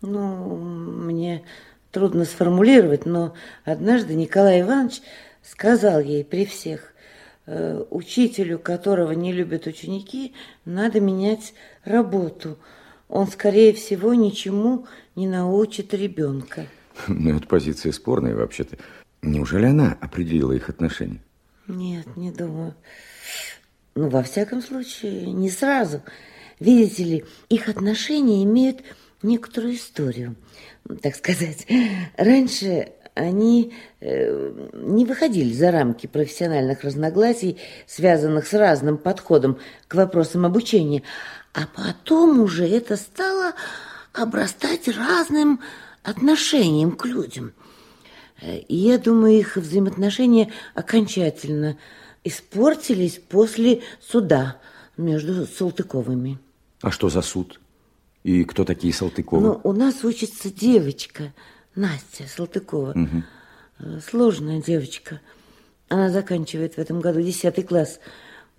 [0.00, 1.44] Ну, мне
[1.92, 3.34] трудно сформулировать, но
[3.64, 5.02] однажды Николай Иванович
[5.42, 6.94] сказал ей при всех,
[7.46, 10.34] э, учителю, которого не любят ученики,
[10.64, 12.58] надо менять работу.
[13.08, 16.66] Он, скорее всего, ничему не научит ребенка.
[17.08, 18.78] Ну, это позиция спорная вообще-то.
[19.22, 21.20] Неужели она определила их отношения?
[21.68, 22.74] Нет, не думаю.
[23.94, 26.02] Ну, во всяком случае, не сразу.
[26.58, 28.80] Видите ли, их отношения имеют
[29.22, 30.36] некоторую историю,
[31.02, 31.66] так сказать.
[32.16, 40.44] Раньше они э, не выходили за рамки профессиональных разногласий, связанных с разным подходом к вопросам
[40.44, 41.02] обучения,
[41.54, 43.54] а потом уже это стало
[44.12, 45.60] обрастать разным
[46.02, 47.52] отношением к людям.
[48.40, 51.78] Э, И я думаю, их взаимоотношения окончательно
[52.22, 54.58] испортились после суда
[54.96, 56.38] между Салтыковыми.
[56.80, 57.60] А что за суд?
[58.22, 59.42] И кто такие Салтыковы?
[59.42, 61.32] Ну, у нас учится девочка,
[61.74, 62.94] Настя Салтыкова.
[63.78, 65.20] Э, Сложная девочка.
[65.88, 68.00] Она заканчивает в этом году 10 класс.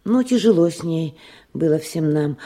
[0.05, 1.17] Ну, тяжело с ней
[1.53, 2.37] было всем нам.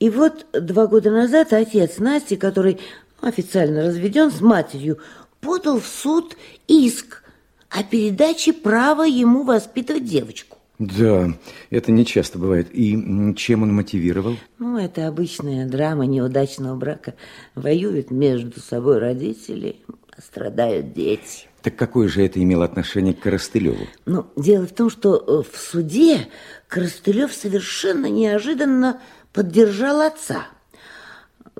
[0.00, 2.80] И вот два года назад отец Насти, который
[3.20, 4.98] официально разведен с матерью,
[5.40, 7.22] подал в суд иск
[7.68, 10.53] о передаче права ему воспитывать девочку.
[10.78, 11.32] Да,
[11.70, 12.68] это не часто бывает.
[12.72, 14.36] И чем он мотивировал?
[14.58, 17.14] Ну, это обычная драма неудачного брака.
[17.54, 19.76] Воюют между собой родители,
[20.18, 21.46] страдают дети.
[21.62, 23.86] Так какое же это имело отношение к Коростылеву?
[24.04, 26.28] Ну, дело в том, что э, в суде
[26.68, 29.00] Коростылев совершенно неожиданно
[29.32, 30.48] поддержал отца.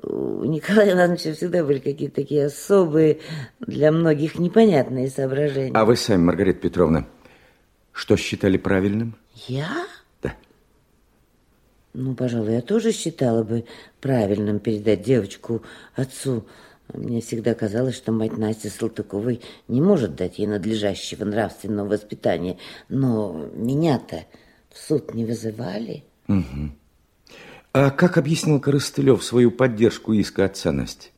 [0.03, 3.19] У Николая Ивановича всегда были какие-то такие особые,
[3.59, 5.71] для многих непонятные соображения.
[5.73, 7.07] А вы сами, Маргарита Петровна,
[7.95, 9.15] что считали правильным?
[9.47, 9.87] Я?
[10.21, 10.35] Да.
[11.93, 13.65] Ну, пожалуй, я тоже считала бы
[14.01, 15.63] правильным передать девочку
[15.95, 16.45] отцу.
[16.93, 22.57] Мне всегда казалось, что мать Насти Салтыковой не может дать ей надлежащего нравственного воспитания.
[22.89, 24.25] Но меня-то
[24.71, 26.03] в суд не вызывали.
[26.27, 26.71] Угу.
[27.71, 31.11] А как объяснил Коростылев свою поддержку иска отца Насти?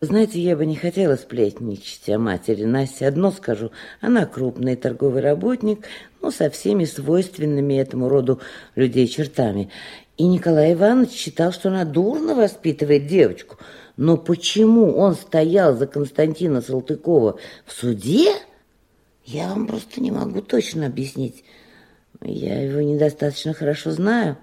[0.00, 3.04] Знаете, я бы не хотела сплетничать о матери Насти.
[3.04, 5.86] Одно скажу, она крупный торговый работник,
[6.22, 8.40] ну, со всеми свойственными этому роду
[8.76, 9.70] людей чертами.
[10.16, 13.56] И Николай Иванович считал, что она дурно воспитывает девочку.
[13.96, 18.30] Но почему он стоял за Константина Салтыкова в суде,
[19.24, 21.42] я вам просто не могу точно объяснить.
[22.22, 24.38] Я его недостаточно хорошо знаю.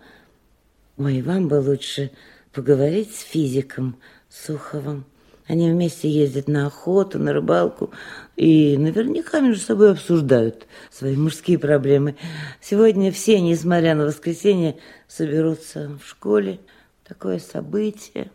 [0.97, 2.11] Ой, вам бы лучше
[2.51, 3.97] поговорить с физиком
[4.29, 5.05] Суховым.
[5.47, 7.91] Они вместе ездят на охоту, на рыбалку
[8.35, 12.15] и наверняка между собой обсуждают свои мужские проблемы.
[12.61, 14.77] Сегодня все, несмотря на воскресенье,
[15.07, 16.59] соберутся в школе.
[17.07, 18.31] Такое событие.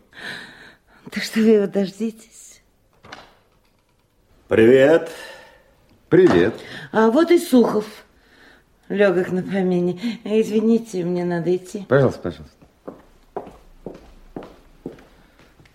[1.11, 2.61] Так что вы его дождитесь.
[4.47, 5.11] Привет.
[6.07, 6.53] Привет.
[6.93, 7.85] А вот и Сухов
[8.87, 9.99] легок на помине.
[10.23, 11.85] Извините, мне надо идти.
[11.89, 12.60] Пожалуйста, пожалуйста.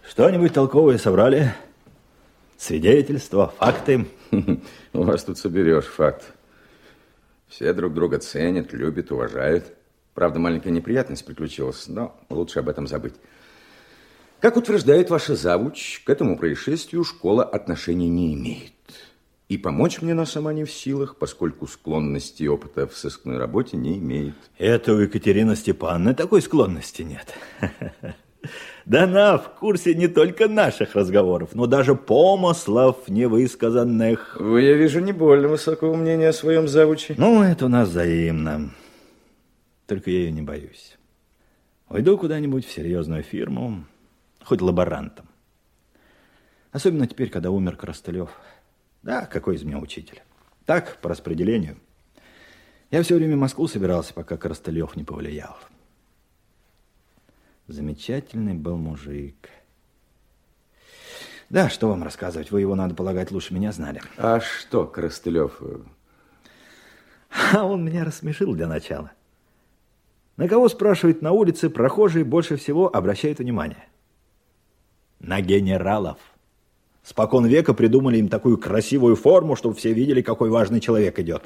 [0.08, 1.52] Что-нибудь толковое собрали?
[2.56, 4.06] Свидетельства, факты?
[4.92, 6.32] У вас тут соберешь факт.
[7.48, 9.72] Все друг друга ценят, любят, уважают.
[10.14, 13.14] Правда, маленькая неприятность приключилась, но лучше об этом забыть.
[14.40, 18.72] Как утверждает ваша завуч, к этому происшествию школа отношения не имеет.
[19.48, 23.76] И помочь мне она сама не в силах, поскольку склонности и опыта в сыскной работе
[23.76, 24.34] не имеет.
[24.56, 27.34] Это у Екатерины Степановны такой склонности нет.
[28.84, 34.36] Да она в курсе не только наших разговоров, но даже помыслов невысказанных.
[34.38, 37.14] Вы, я вижу, не больно высокого мнения о своем завуче.
[37.18, 38.70] Ну, это у нас взаимно.
[39.86, 40.96] Только я ее не боюсь.
[41.88, 43.84] Уйду куда-нибудь в серьезную фирму,
[44.42, 45.26] хоть лаборантом.
[46.72, 48.30] Особенно теперь, когда умер Коростылев.
[49.02, 50.22] Да, какой из меня учитель.
[50.64, 51.76] Так, по распределению.
[52.90, 55.56] Я все время в Москву собирался, пока Коростылев не повлиял.
[57.68, 59.50] Замечательный был мужик.
[61.50, 64.00] Да, что вам рассказывать, вы его, надо полагать, лучше меня знали.
[64.16, 65.60] А что, Коростылев?
[67.52, 69.12] А он меня рассмешил для начала.
[70.36, 73.88] На кого, спрашивают на улице, прохожие больше всего обращают внимание?
[75.18, 76.18] На генералов.
[77.02, 81.44] Спокон века придумали им такую красивую форму, чтобы все видели, какой важный человек идет.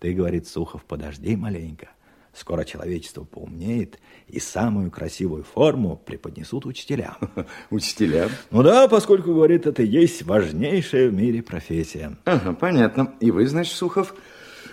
[0.00, 1.88] Ты, говорит Сухов, подожди маленько.
[2.32, 3.98] Скоро человечество поумнеет,
[4.28, 7.16] и самую красивую форму преподнесут учителям.
[7.70, 8.30] Учителям?
[8.50, 12.16] Ну да, поскольку, говорит, это есть важнейшая в мире профессия.
[12.24, 13.14] Ага, понятно.
[13.18, 14.14] И вы, значит, Сухов,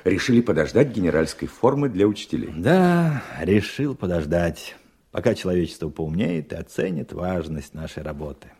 [0.04, 2.54] решили подождать генеральской формы для учителей?
[2.56, 4.76] Да, решил подождать,
[5.12, 8.52] пока человечество поумнеет и оценит важность нашей работы.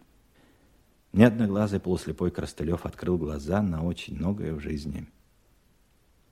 [1.14, 5.08] Неодноглазый полуслепой Коростылев открыл глаза на очень многое в жизни.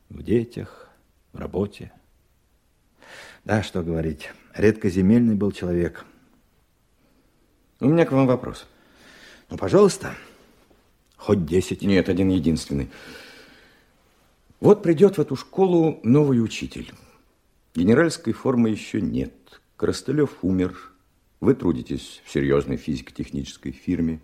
[0.10, 0.90] В детях,
[1.32, 1.92] в работе,
[3.46, 4.32] да, что говорить.
[4.54, 6.06] Редкоземельный был человек.
[7.80, 8.68] У меня к вам вопрос.
[9.50, 10.16] Ну, пожалуйста.
[11.16, 11.84] Хоть десять.
[11.84, 12.90] Нет, один единственный.
[14.60, 16.92] Вот придет в эту школу новый учитель.
[17.76, 19.34] Генеральской формы еще нет.
[19.78, 20.92] Коростылев умер.
[21.40, 24.22] Вы трудитесь в серьезной физико-технической фирме.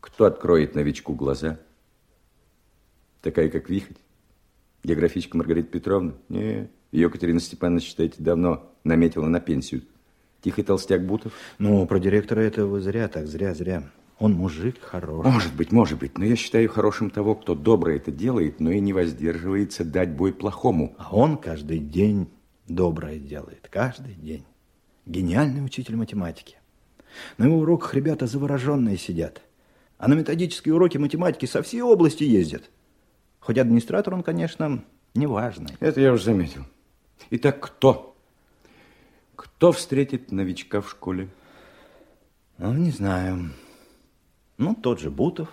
[0.00, 1.60] Кто откроет новичку глаза?
[3.20, 3.94] Такая, как Вихрь?
[4.82, 6.14] Географичка Маргарита Петровна?
[6.28, 6.70] Нет.
[6.92, 9.82] Ее Катерина Степановна, считаете, давно наметила на пенсию.
[10.40, 11.32] Тихий толстяк Бутов?
[11.58, 13.82] Ну, про директора это вы зря, так зря, зря.
[14.18, 15.30] Он мужик хороший.
[15.30, 16.16] Может быть, может быть.
[16.16, 20.32] Но я считаю хорошим того, кто доброе это делает, но и не воздерживается дать бой
[20.32, 20.94] плохому.
[20.98, 22.28] А он каждый день
[22.66, 23.68] доброе делает.
[23.70, 24.44] Каждый день.
[25.04, 26.56] Гениальный учитель математики.
[27.36, 29.42] На его уроках ребята завороженные сидят.
[29.98, 32.70] А на методические уроки математики со всей области ездят.
[33.40, 34.82] Хоть администратор он, конечно,
[35.14, 35.76] неважный.
[35.80, 36.62] Это я уже заметил.
[37.30, 38.16] Итак, кто?
[39.34, 41.28] Кто встретит новичка в школе?
[42.58, 43.50] Ну, не знаю.
[44.58, 45.48] Ну, тот же Бутов.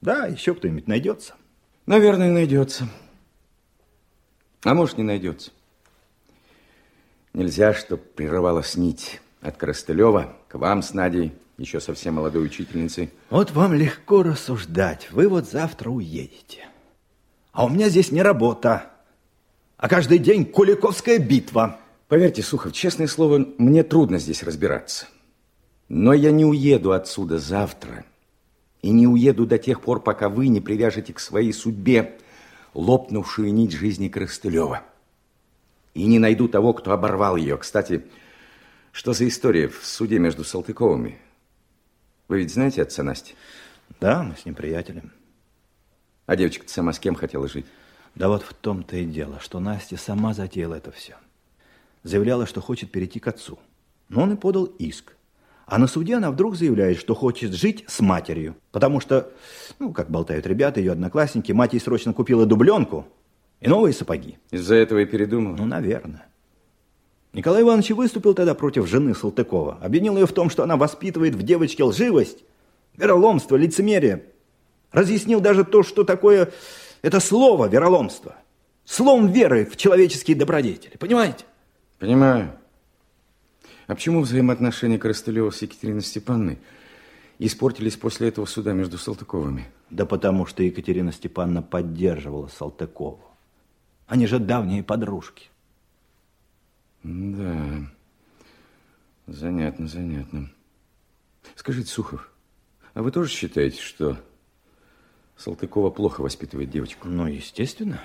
[0.00, 1.34] Да, еще кто-нибудь найдется.
[1.86, 2.88] Наверное, найдется.
[4.64, 5.52] А может, не найдется.
[7.32, 13.10] Нельзя, чтоб прерывалась нить от Коростылева к вам с Надей, еще совсем молодой учительницей.
[13.30, 15.10] Вот вам легко рассуждать.
[15.12, 16.66] Вы вот завтра уедете.
[17.52, 18.90] А у меня здесь не работа,
[19.76, 21.78] а каждый день Куликовская битва.
[22.08, 25.06] Поверьте, Сухов, честное слово, мне трудно здесь разбираться.
[25.88, 28.04] Но я не уеду отсюда завтра.
[28.82, 32.18] И не уеду до тех пор, пока вы не привяжете к своей судьбе
[32.74, 34.82] лопнувшую нить жизни Коростылева
[35.94, 37.56] и не найду того, кто оборвал ее.
[37.56, 38.04] Кстати,
[38.92, 41.18] что за история в суде между Салтыковыми?
[42.28, 43.34] Вы ведь знаете отца Насти?
[43.98, 45.12] Да, мы с ним приятелем.
[46.26, 47.66] А девочка-то сама с кем хотела жить?
[48.16, 51.16] Да вот в том-то и дело, что Настя сама затеяла это все.
[52.02, 53.58] Заявляла, что хочет перейти к отцу.
[54.08, 55.14] Но он и подал иск.
[55.66, 58.56] А на суде она вдруг заявляет, что хочет жить с матерью.
[58.72, 59.30] Потому что,
[59.78, 63.06] ну, как болтают ребята, ее одноклассники, мать ей срочно купила дубленку,
[63.60, 64.38] и новые сапоги.
[64.50, 65.54] Из-за этого и передумал?
[65.56, 66.26] Ну, наверное.
[67.32, 69.78] Николай Иванович выступил тогда против жены Салтыкова.
[69.82, 72.44] Обвинил ее в том, что она воспитывает в девочке лживость,
[72.96, 74.24] вероломство, лицемерие.
[74.92, 76.50] Разъяснил даже то, что такое
[77.06, 78.34] это слово вероломство.
[78.84, 80.96] Словом веры в человеческие добродетели.
[80.96, 81.44] Понимаете?
[82.00, 82.58] Понимаю.
[83.86, 86.58] А почему взаимоотношения Коростылева с Екатериной Степановной
[87.38, 89.68] испортились после этого суда между Салтыковыми?
[89.88, 93.24] Да потому что Екатерина Степановна поддерживала Салтыкову.
[94.08, 95.50] Они же давние подружки.
[97.04, 97.86] Да,
[99.28, 100.50] занятно, занятно.
[101.54, 102.28] Скажите, Сухов,
[102.94, 104.18] а вы тоже считаете, что
[105.36, 107.08] Салтыкова плохо воспитывает девочку?
[107.08, 108.00] Ну, естественно.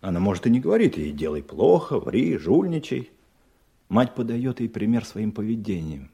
[0.00, 3.10] Она, может, и не говорит ей, делай плохо, ври, жульничай.
[3.88, 6.10] Мать подает ей пример своим поведением.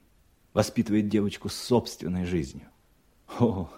[0.52, 2.66] Воспитывает девочку собственной жизнью.
[3.38, 3.70] О,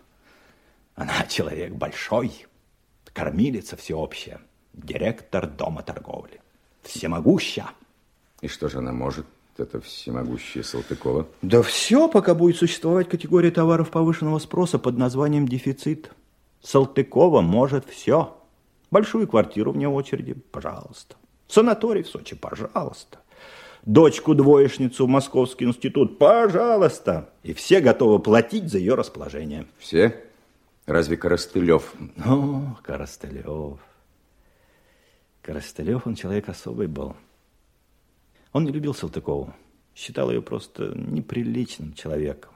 [0.94, 2.46] она человек большой,
[3.12, 4.40] кормилица всеобщая
[4.72, 6.40] директор дома торговли.
[6.82, 7.70] Всемогуща.
[8.40, 9.26] И что же она может,
[9.56, 11.28] это всемогущая Салтыкова?
[11.42, 16.12] Да все, пока будет существовать категория товаров повышенного спроса под названием дефицит.
[16.62, 18.36] Салтыкова может все.
[18.90, 21.16] Большую квартиру вне очереди, пожалуйста.
[21.48, 23.18] Санаторий в Сочи, пожалуйста.
[23.84, 27.30] Дочку-двоечницу в Московский институт, пожалуйста.
[27.42, 29.66] И все готовы платить за ее расположение.
[29.78, 30.24] Все?
[30.86, 31.92] Разве Коростылев?
[32.24, 33.80] О, Коростылев.
[35.42, 37.16] Коростылев, он человек особый был.
[38.52, 39.52] Он не любил Салтыкову,
[39.96, 42.51] считал ее просто неприличным человеком.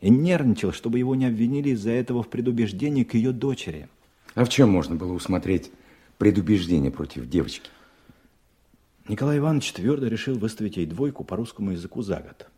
[0.00, 3.88] И нервничал, чтобы его не обвинили из-за этого в предубеждении к ее дочери.
[4.34, 5.70] А в чем можно было усмотреть
[6.18, 7.70] предубеждение против девочки?
[9.08, 12.48] Николай Иванович твердо решил выставить ей двойку по русскому языку за год.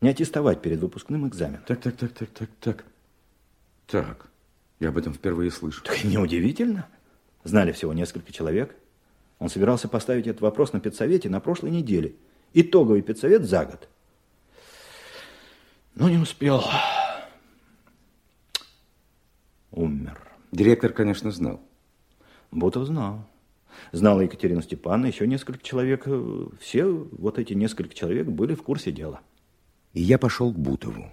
[0.00, 1.62] Не аттестовать перед выпускным экзаменом.
[1.66, 2.84] Так, так, так, так, так, так.
[3.86, 4.30] Так,
[4.78, 5.84] я об этом впервые слышу.
[5.84, 6.88] Так неудивительно.
[7.44, 8.74] Знали всего несколько человек.
[9.38, 12.14] Он собирался поставить этот вопрос на педсовете на прошлой неделе.
[12.54, 13.88] Итоговый педсовет за год.
[15.94, 16.64] Но не успел.
[19.70, 20.20] Умер.
[20.52, 21.60] Директор, конечно, знал.
[22.50, 23.26] Бутов знал.
[23.92, 26.06] Знала Екатерина Степановна, еще несколько человек.
[26.60, 29.20] Все вот эти несколько человек были в курсе дела.
[29.92, 31.12] И я пошел к Бутову.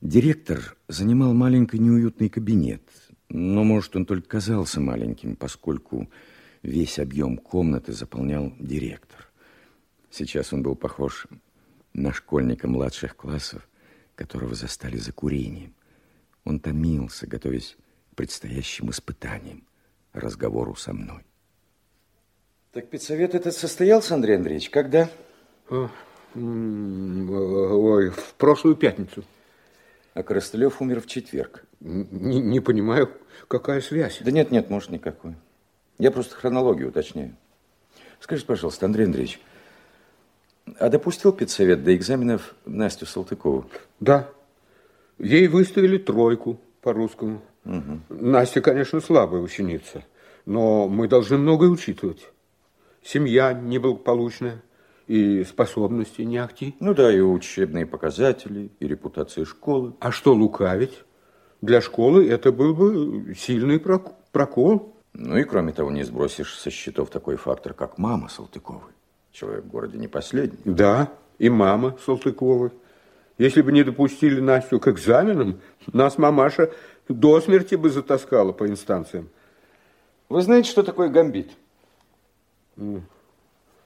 [0.00, 2.82] Директор занимал маленький неуютный кабинет.
[3.28, 6.08] Но, может, он только казался маленьким, поскольку
[6.66, 9.30] Весь объем комнаты заполнял директор.
[10.10, 11.28] Сейчас он был похож
[11.96, 13.66] на школьника младших классов,
[14.14, 15.74] которого застали за курением.
[16.44, 17.76] Он томился, готовясь
[18.12, 19.66] к предстоящим испытаниям,
[20.12, 21.24] разговору со мной.
[22.72, 25.08] Так педсовет этот состоялся, Андрей Андреевич, когда?
[25.70, 25.88] Ой,
[26.34, 29.24] в прошлую пятницу.
[30.12, 31.64] А Коростылев умер в четверг.
[31.80, 33.10] Не, не понимаю,
[33.48, 34.18] какая связь?
[34.20, 35.34] Да нет, нет, может, никакой.
[35.98, 37.34] Я просто хронологию уточняю.
[38.20, 39.40] Скажите, пожалуйста, Андрей Андреевич,
[40.78, 43.66] а допустил педсовет до экзаменов Настю Салтыкову?
[44.00, 44.28] Да.
[45.18, 47.42] Ей выставили тройку по-русскому.
[47.64, 48.00] Угу.
[48.10, 50.04] Настя, конечно, слабая ученица,
[50.44, 52.28] но мы должны многое учитывать.
[53.02, 54.62] Семья неблагополучная
[55.06, 56.74] и способности не ахти.
[56.80, 59.94] Ну да, и учебные показатели, и репутация школы.
[60.00, 61.04] А что лукавить?
[61.62, 64.96] Для школы это был бы сильный прокол.
[65.14, 68.92] Ну и кроме того, не сбросишь со счетов такой фактор, как мама Салтыковой.
[69.36, 70.58] Человек в городе не последний.
[70.64, 72.70] Да, и мама Салтыковой.
[73.36, 75.60] Если бы не допустили Настю к экзаменам,
[75.92, 76.72] нас мамаша
[77.06, 79.28] до смерти бы затаскала по инстанциям.
[80.30, 81.50] Вы знаете, что такое гамбит?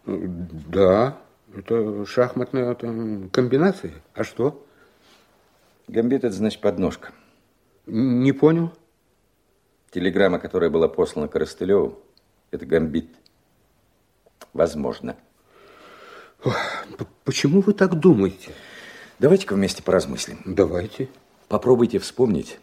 [0.07, 1.19] Да,
[1.57, 3.95] это шахматная там, комбинация.
[4.15, 4.65] А что?
[5.89, 7.11] Гамбит это значит подножка.
[7.87, 8.71] Не понял.
[9.91, 11.99] Телеграмма, которая была послана Коростылеву,
[12.53, 13.09] это гамбит.
[14.53, 15.17] Возможно.
[17.25, 18.53] Почему вы так думаете?
[19.19, 20.41] Давайте-ка вместе поразмыслим.
[20.45, 21.09] Давайте.
[21.49, 22.59] Попробуйте вспомнить,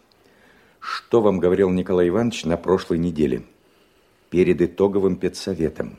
[0.80, 3.44] что вам говорил Николай Иванович на прошлой неделе
[4.30, 5.98] перед итоговым педсоветом,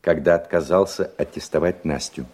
[0.00, 2.26] когда отказался аттестовать Настю.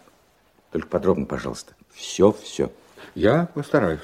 [0.71, 1.75] Только подробно, пожалуйста.
[1.93, 2.71] Все-все.
[3.15, 4.01] Я постараюсь.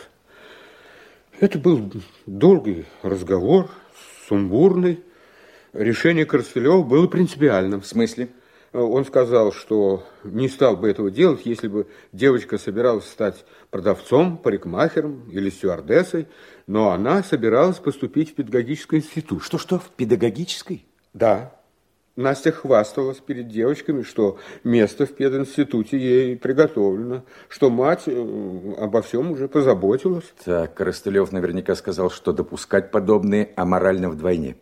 [1.38, 1.92] Это был
[2.24, 3.70] долгий разговор,
[4.28, 5.02] сумбурный.
[5.72, 7.82] Решение Коростылева было принципиальным.
[7.82, 8.30] В смысле?
[8.76, 15.30] Он сказал, что не стал бы этого делать, если бы девочка собиралась стать продавцом, парикмахером
[15.30, 16.28] или стюардессой,
[16.66, 19.42] но она собиралась поступить в педагогический институт.
[19.42, 20.84] Что-что, в педагогический?
[21.14, 21.54] Да.
[22.16, 29.30] Настя хвасталась перед девочками, что место в пединституте ей приготовлено, что мать э, обо всем
[29.30, 30.32] уже позаботилась.
[30.44, 34.56] Так, Коростылев наверняка сказал, что допускать подобные аморально вдвойне.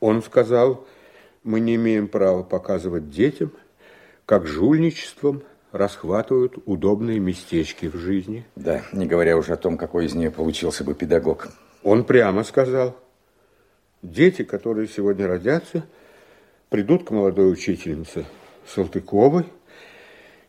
[0.00, 0.86] Он сказал,
[1.44, 3.52] мы не имеем права показывать детям,
[4.26, 5.42] как жульничеством
[5.72, 8.46] расхватывают удобные местечки в жизни.
[8.56, 11.48] Да, не говоря уже о том, какой из нее получился бы педагог.
[11.82, 12.96] Он прямо сказал,
[14.02, 15.84] дети, которые сегодня родятся,
[16.68, 18.26] придут к молодой учительнице
[18.66, 19.46] Салтыковой,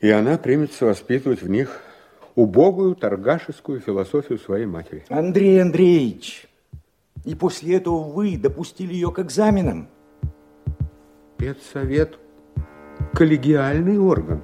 [0.02, 1.82] и она примется воспитывать в них
[2.36, 5.06] убогую торгашескую философию своей матери.
[5.10, 6.48] Андрей Андреевич,
[7.26, 9.88] и после этого вы допустили ее к экзаменам.
[11.44, 12.18] Педсовет–
[13.14, 14.42] коллегиальный орган.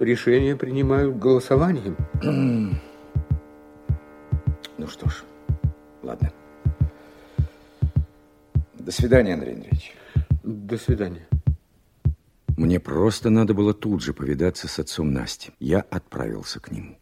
[0.00, 1.96] Решения принимают голосованием.
[4.78, 5.22] Ну что ж,
[6.02, 6.32] ладно.
[8.78, 9.94] До свидания, Андрей Андреевич.
[10.42, 11.28] До свидания.
[12.56, 15.52] Мне просто надо было тут же повидаться с отцом Насти.
[15.60, 16.96] Я отправился к нему.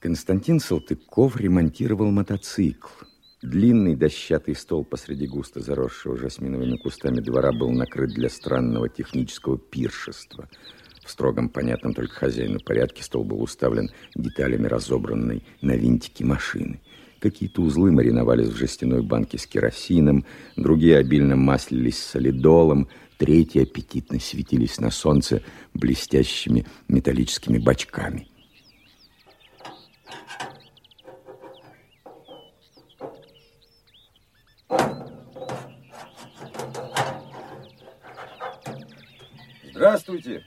[0.00, 3.05] Константин Салтыков ремонтировал мотоцикл.
[3.46, 10.48] Длинный дощатый стол посреди густо заросшего жасминовыми кустами двора был накрыт для странного технического пиршества.
[11.04, 16.80] В строгом, понятном только хозяину порядке стол был уставлен деталями разобранной на винтики машины.
[17.20, 20.24] Какие-то узлы мариновались в жестяной банке с керосином,
[20.56, 25.40] другие обильно маслились солидолом, третьи аппетитно светились на солнце
[25.72, 28.26] блестящими металлическими бачками.
[39.76, 40.42] Здравствуйте.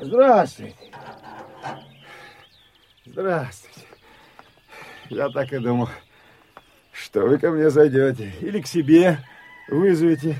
[0.00, 0.76] Здравствуйте.
[3.04, 3.80] Здравствуйте.
[5.08, 5.88] Я так и думал,
[6.92, 8.32] что вы ко мне зайдете.
[8.40, 9.18] Или к себе
[9.66, 10.36] вызовете.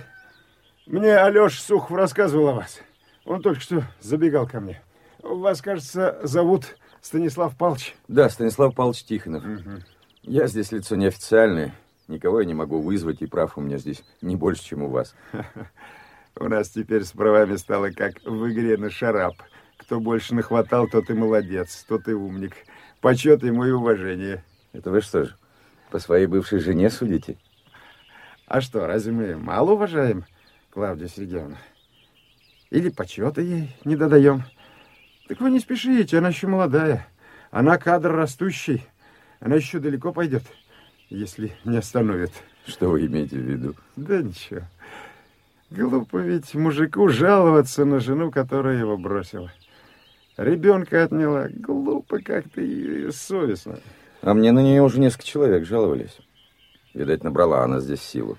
[0.87, 2.81] Мне Алеша Сухов рассказывал о вас.
[3.25, 4.81] Он только что забегал ко мне.
[5.21, 7.97] Вас, кажется, зовут Станислав Павлович?
[8.07, 9.45] Да, Станислав Павлович Тихонов.
[9.45, 9.83] Угу.
[10.23, 11.75] Я здесь лицо неофициальное.
[12.07, 15.17] Никого я не могу вызвать, и прав у меня здесь не больше, чем у вас.
[16.41, 19.35] У нас теперь с правами стало как в игре на шарап.
[19.77, 22.55] Кто больше нахватал, тот и молодец, тот и умник.
[23.03, 24.43] Почет ему и уважение.
[24.73, 25.37] Это вы что же,
[25.91, 27.37] по своей бывшей жене судите?
[28.47, 30.25] А что, разве мы мало уважаем
[30.71, 31.59] Клавдию Сергеевну?
[32.71, 34.45] Или почета ей не додаем?
[35.29, 37.07] Так вы не спешите, она еще молодая.
[37.51, 38.87] Она кадр растущий.
[39.41, 40.45] Она еще далеко пойдет,
[41.11, 42.33] если не остановит.
[42.67, 43.75] Что вы имеете в виду?
[43.97, 44.63] Да ничего.
[45.71, 49.53] Глупо ведь мужику жаловаться на жену, которая его бросила.
[50.37, 51.49] Ребенка отняла.
[51.49, 53.79] Глупо как-то и совестно.
[54.23, 56.19] А мне на нее уже несколько человек жаловались.
[56.93, 58.37] Видать, набрала она здесь силу.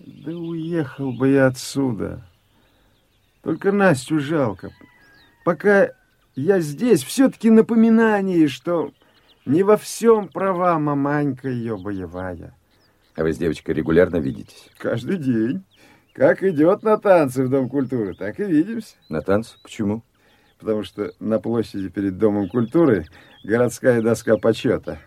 [0.00, 2.26] Да уехал бы я отсюда.
[3.42, 4.70] Только Настю жалко.
[5.44, 5.92] Пока
[6.34, 8.92] я здесь, все-таки напоминание, что
[9.46, 12.52] не во всем права маманька ее боевая.
[13.14, 14.70] А вы с девочкой регулярно видитесь?
[14.78, 15.62] Каждый день.
[16.12, 18.96] Как идет на танцы в Дом культуры, так и видимся.
[19.08, 19.56] На танцы?
[19.62, 20.02] Почему?
[20.58, 23.06] Потому что на площади перед Домом культуры
[23.44, 24.98] городская доска почета.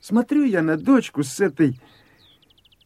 [0.00, 1.78] Смотрю я на дочку с этой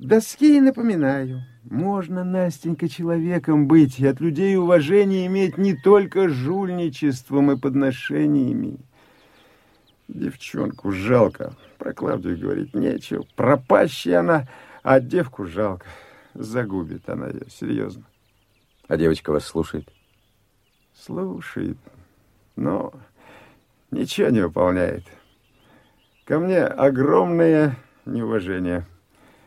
[0.01, 1.43] доски и напоминаю.
[1.63, 8.79] Можно, Настенька, человеком быть и от людей уважение иметь не только жульничеством и подношениями.
[10.09, 11.55] Девчонку жалко.
[11.79, 13.25] Про Клавдию говорить нечего.
[13.37, 14.49] Пропащая она,
[14.83, 15.87] а девку жалко.
[16.41, 18.05] Загубит она ее, серьезно.
[18.89, 19.87] А девочка вас слушает?
[20.95, 21.77] Слушает,
[22.57, 22.95] но
[23.91, 25.05] ничего не выполняет.
[26.25, 27.77] Ко мне огромное
[28.07, 28.87] неуважение.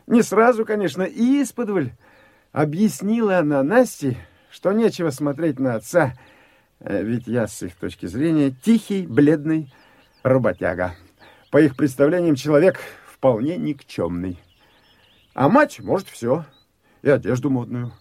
[0.05, 1.93] Не сразу, конечно, и исподволь,
[2.51, 4.15] Объяснила она Насте,
[4.51, 6.13] что нечего смотреть на отца,
[6.79, 9.73] э, ведь я, с их точки зрения, тихий, бледный
[10.21, 10.93] работяга.
[11.49, 14.39] По их представлениям, человек вполне никчемный.
[15.33, 16.45] А мать может все.
[17.03, 17.91] И одежду модную,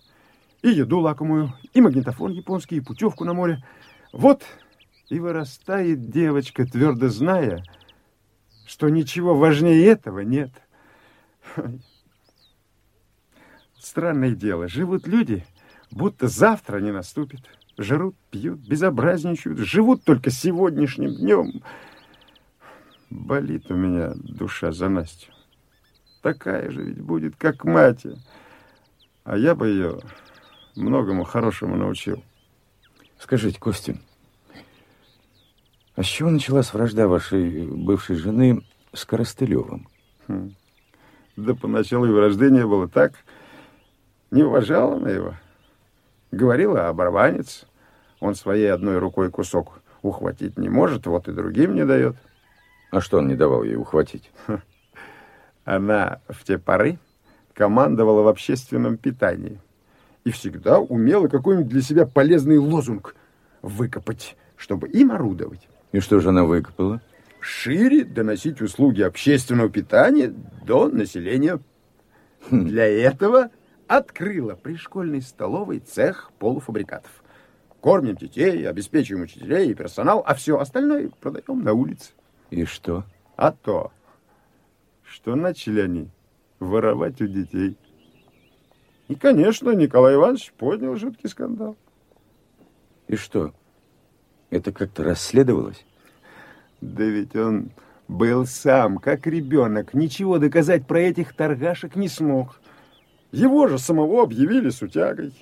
[0.62, 3.62] и еду лакомую, и магнитофон японский, и путевку на море.
[4.12, 4.44] Вот
[5.08, 7.62] и вырастает девочка, твердо зная,
[8.64, 10.50] что ничего важнее этого нет.
[13.78, 15.44] Странное дело, живут люди,
[15.90, 17.40] будто завтра не наступит.
[17.76, 21.62] Жрут, пьют, безобразничают, живут только сегодняшним днем.
[23.10, 25.32] Болит у меня душа за Настю.
[26.20, 28.06] Такая же ведь будет, как мать.
[29.24, 30.00] А я бы ее
[30.74, 32.22] многому хорошему научил.
[33.18, 33.96] Скажите, Костя,
[35.94, 38.62] а с чего началась вражда вашей бывшей жены
[38.92, 39.88] с Коростылевым?
[40.26, 40.54] Хм.
[41.36, 43.12] Да поначалу и вражды не было так.
[44.30, 45.34] Не уважала она его.
[46.30, 47.66] Говорила, оборванец.
[48.20, 52.16] Он своей одной рукой кусок ухватить не может, вот и другим не дает.
[52.90, 54.30] А что он не давал ей ухватить?
[55.64, 56.98] Она в те поры
[57.54, 59.60] командовала в общественном питании
[60.24, 63.14] и всегда умела какой-нибудь для себя полезный лозунг
[63.60, 65.68] выкопать, чтобы им орудовать.
[65.92, 67.00] И что же она выкопала?
[67.40, 70.32] Шире доносить услуги общественного питания
[70.64, 71.58] до населения.
[72.50, 72.66] Хм.
[72.66, 73.50] Для этого
[73.88, 77.10] открыла при школьной столовой цех полуфабрикатов.
[77.80, 82.12] Кормим детей, обеспечиваем учителей и персонал, а все остальное продаем на улице.
[82.50, 83.04] И что?
[83.36, 83.90] А то,
[85.02, 86.08] что начали они
[86.62, 87.76] воровать у детей.
[89.08, 91.76] И, конечно, Николай Иванович поднял жуткий скандал.
[93.08, 93.52] И что,
[94.50, 95.84] это как-то расследовалось?
[96.80, 97.72] Да ведь он
[98.08, 102.60] был сам, как ребенок, ничего доказать про этих торгашек не смог.
[103.32, 105.32] Его же самого объявили сутягой.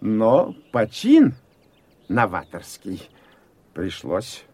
[0.00, 1.34] Но почин
[2.08, 3.08] новаторский
[3.74, 4.44] пришлось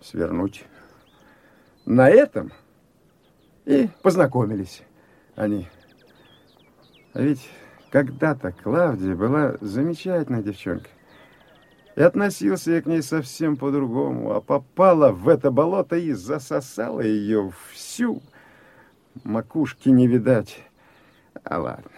[0.00, 0.64] свернуть.
[1.84, 2.52] На этом
[3.66, 4.82] и познакомились
[5.36, 5.68] они.
[7.12, 7.48] А ведь
[7.90, 10.90] когда-то Клавдия была замечательной девчонкой.
[11.96, 17.52] И относился я к ней совсем по-другому, а попала в это болото и засосала ее
[17.72, 18.22] всю.
[19.24, 20.62] Макушки не видать.
[21.42, 21.90] А ладно,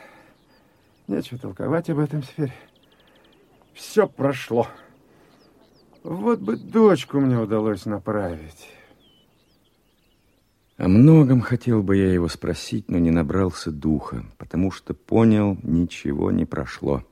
[1.08, 2.52] нечего толковать об этом теперь.
[3.74, 4.66] Все прошло.
[6.02, 8.68] Вот бы дочку мне удалось направить.
[10.82, 16.32] О многом хотел бы я его спросить, но не набрался духа, потому что понял, ничего
[16.32, 17.04] не прошло.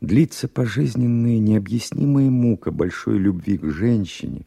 [0.00, 4.44] Длится пожизненная необъяснимая мука большой любви к женщине,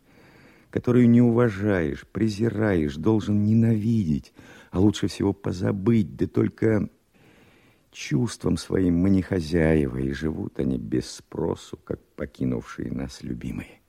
[0.71, 4.33] которую не уважаешь, презираешь, должен ненавидеть,
[4.71, 6.89] а лучше всего позабыть, да только
[7.93, 13.79] чувством своим мы не хозяева, и живут они без спросу, как покинувшие нас любимые.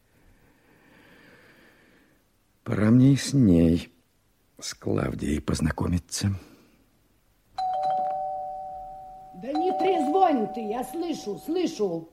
[2.63, 3.91] Пора мне и с ней,
[4.59, 6.33] с Клавдией, познакомиться.
[9.35, 12.09] Да не трезвонь ты, я слышу, слышу.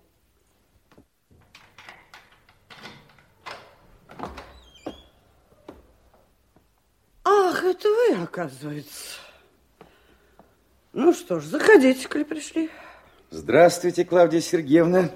[7.23, 9.19] Ах, это вы, оказывается.
[10.91, 12.69] Ну что ж, заходите, коли пришли.
[13.29, 15.09] Здравствуйте, Клавдия Сергеевна.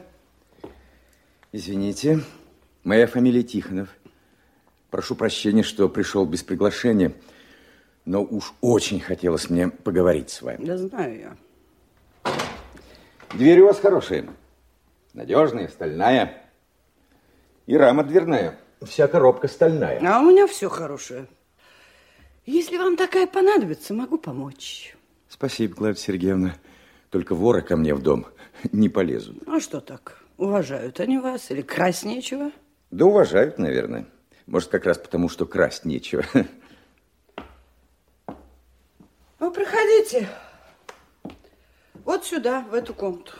[1.51, 2.21] Извините,
[2.83, 3.89] моя фамилия Тихонов.
[4.89, 7.13] Прошу прощения, что пришел без приглашения,
[8.05, 10.63] но уж очень хотелось мне поговорить с вами.
[10.65, 12.33] Да знаю я.
[13.33, 14.25] Дверь у вас хорошая,
[15.13, 16.41] надежная, стальная.
[17.65, 19.99] И рама дверная, вся коробка стальная.
[20.01, 21.27] А у меня все хорошее.
[22.45, 24.95] Если вам такая понадобится, могу помочь.
[25.27, 26.55] Спасибо, Клавдия Сергеевна.
[27.09, 28.25] Только воры ко мне в дом
[28.71, 29.43] не полезут.
[29.47, 30.23] А что так?
[30.37, 32.51] Уважают они вас или красть нечего?
[32.89, 34.05] Да уважают, наверное.
[34.47, 36.23] Может, как раз потому, что красть нечего.
[39.39, 40.27] Ну, проходите.
[42.03, 43.31] Вот сюда, в эту комнату.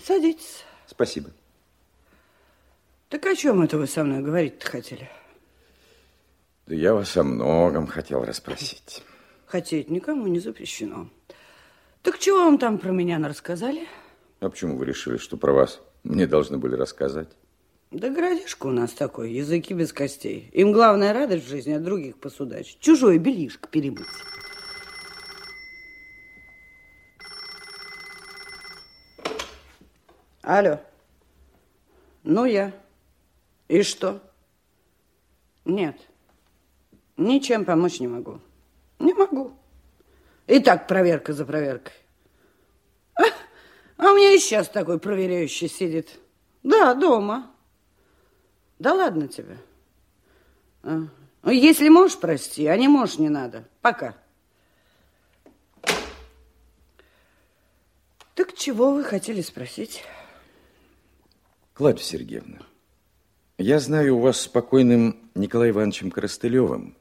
[0.00, 0.64] Садитесь.
[0.86, 1.32] Спасибо.
[3.08, 5.10] Так о чем это вы со мной говорить-то хотели?
[6.66, 9.02] Да я вас о многом хотел расспросить.
[9.46, 11.10] Хотеть никому не запрещено.
[12.02, 13.88] Так чего вам там про меня рассказали?
[14.38, 17.28] А почему вы решили, что про вас мне должны были рассказать?
[17.94, 20.50] Да городишко у нас такой, языки без костей.
[20.52, 22.80] Им главная радость в жизни от других посудачить.
[22.80, 24.08] Чужое белишко перемыть.
[30.42, 30.80] Алло.
[32.24, 32.72] Ну, я.
[33.68, 34.20] И что?
[35.64, 35.96] Нет.
[37.16, 38.40] Ничем помочь не могу.
[38.98, 39.52] Не могу.
[40.48, 41.94] И так проверка за проверкой.
[43.14, 43.22] А,
[43.98, 46.18] а у меня и сейчас такой проверяющий сидит.
[46.64, 47.53] Да, дома.
[48.78, 49.58] Да ладно тебе.
[50.82, 51.02] А.
[51.42, 53.64] Ну, если можешь, прости, а не можешь, не надо.
[53.80, 54.14] Пока.
[58.34, 60.02] Так чего вы хотели спросить?
[61.74, 62.60] Клавдия Сергеевна,
[63.58, 66.96] я знаю, у вас с покойным Николаем Ивановичем Коростылевым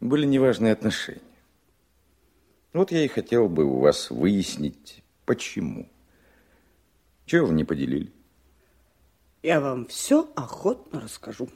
[0.00, 1.20] были неважные отношения.
[2.72, 5.88] Вот я и хотел бы у вас выяснить, почему.
[7.26, 8.12] Чего вы не поделили?
[9.42, 11.48] Я вам все охотно расскажу.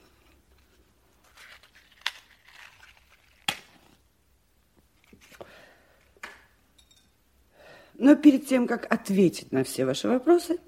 [7.94, 10.58] Но перед тем, как ответить на все ваши вопросы,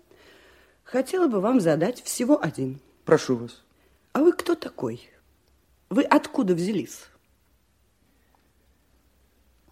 [0.85, 2.81] хотела бы вам задать всего один.
[3.05, 3.63] Прошу вас.
[4.13, 5.11] А вы кто такой?
[5.91, 7.01] Вы откуда взялись?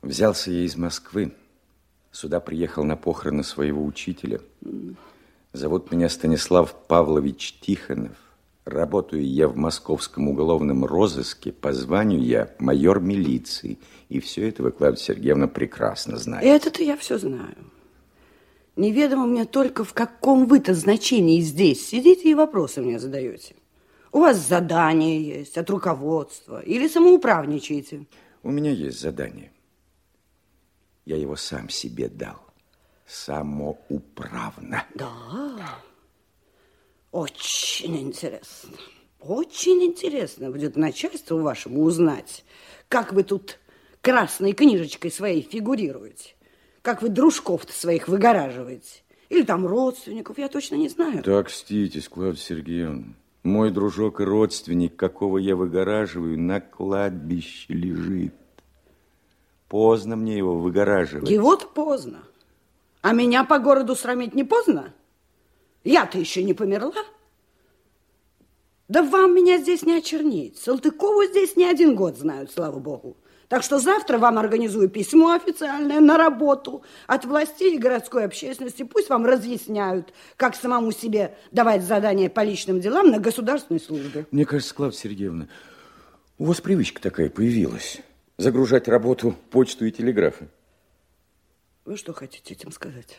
[0.01, 1.37] Взялся я из Москвы.
[2.11, 4.41] Сюда приехал на похороны своего учителя.
[5.53, 8.17] Зовут меня Станислав Павлович Тихонов.
[8.65, 11.53] Работаю я в московском уголовном розыске.
[11.53, 13.79] По званию я майор милиции.
[14.09, 16.49] И все это вы, Клавдия Сергеевна, прекрасно знаете.
[16.49, 17.57] Это-то я все знаю.
[18.77, 23.55] Неведомо мне только, в каком вы-то значении здесь сидите и вопросы мне задаете.
[24.11, 28.07] У вас задание есть от руководства или самоуправничаете?
[28.43, 29.53] У меня есть задание.
[31.05, 32.52] Я его сам себе дал.
[33.13, 34.87] Самоуправно.
[34.95, 35.79] Да.
[37.11, 38.79] Очень интересно.
[39.21, 42.43] Очень интересно будет начальству вашему узнать,
[42.89, 43.59] как вы тут
[44.01, 46.35] красной книжечкой своей фигурируете.
[46.81, 49.03] Как вы дружков-то своих выгораживаете.
[49.29, 51.23] Или там родственников, я точно не знаю.
[51.23, 53.15] Так, ститесь, Клавдия Сергеевна.
[53.43, 58.35] Мой дружок и родственник, какого я выгораживаю, на кладбище лежит.
[59.69, 61.29] Поздно мне его выгораживать.
[61.29, 62.23] Его-то поздно.
[63.03, 64.95] А меня по городу срамить не поздно?
[65.85, 66.95] Я-то еще не померла.
[68.89, 70.59] Да вам меня здесь не очернить.
[70.59, 73.17] Салтыкову здесь не один год знают, слава богу.
[73.49, 78.83] Так что завтра вам организую письмо официальное на работу от властей и городской общественности.
[78.83, 84.27] Пусть вам разъясняют, как самому себе давать задания по личным делам на государственной службе.
[84.31, 85.49] Мне кажется, Клавдия Сергеевна,
[86.39, 88.01] у вас привычка такая появилась
[88.39, 90.49] загружать работу, почту и телеграфы.
[91.85, 93.19] Вы что хотите этим сказать?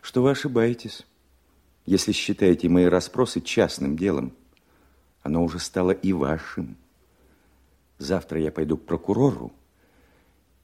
[0.00, 1.06] Что вы ошибаетесь.
[1.86, 4.32] Если считаете мои расспросы частным делом,
[5.22, 6.76] оно уже стало и вашим.
[7.98, 9.52] Завтра я пойду к прокурору.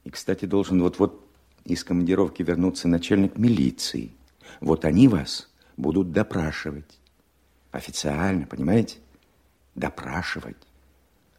[0.03, 1.25] И, кстати, должен вот-вот
[1.65, 4.11] из командировки вернуться начальник милиции.
[4.61, 6.99] Вот они вас будут допрашивать.
[7.71, 8.97] Официально, понимаете?
[9.75, 10.57] Допрашивать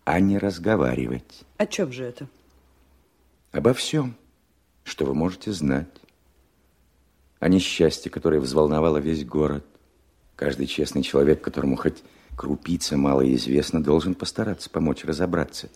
[0.05, 1.43] а не разговаривать.
[1.57, 2.27] О чем же это?
[3.53, 4.17] Обо всем,
[4.85, 5.89] что вы можете знать.
[7.39, 9.65] О несчастье, которое взволновало весь город.
[10.37, 12.03] Каждый честный человек, которому хоть
[12.37, 15.71] крупица мало известно, должен постараться помочь разобраться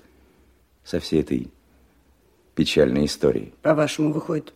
[0.85, 1.51] со всей этой
[2.55, 3.52] печальной историей.
[3.62, 4.55] По-вашему, выходит,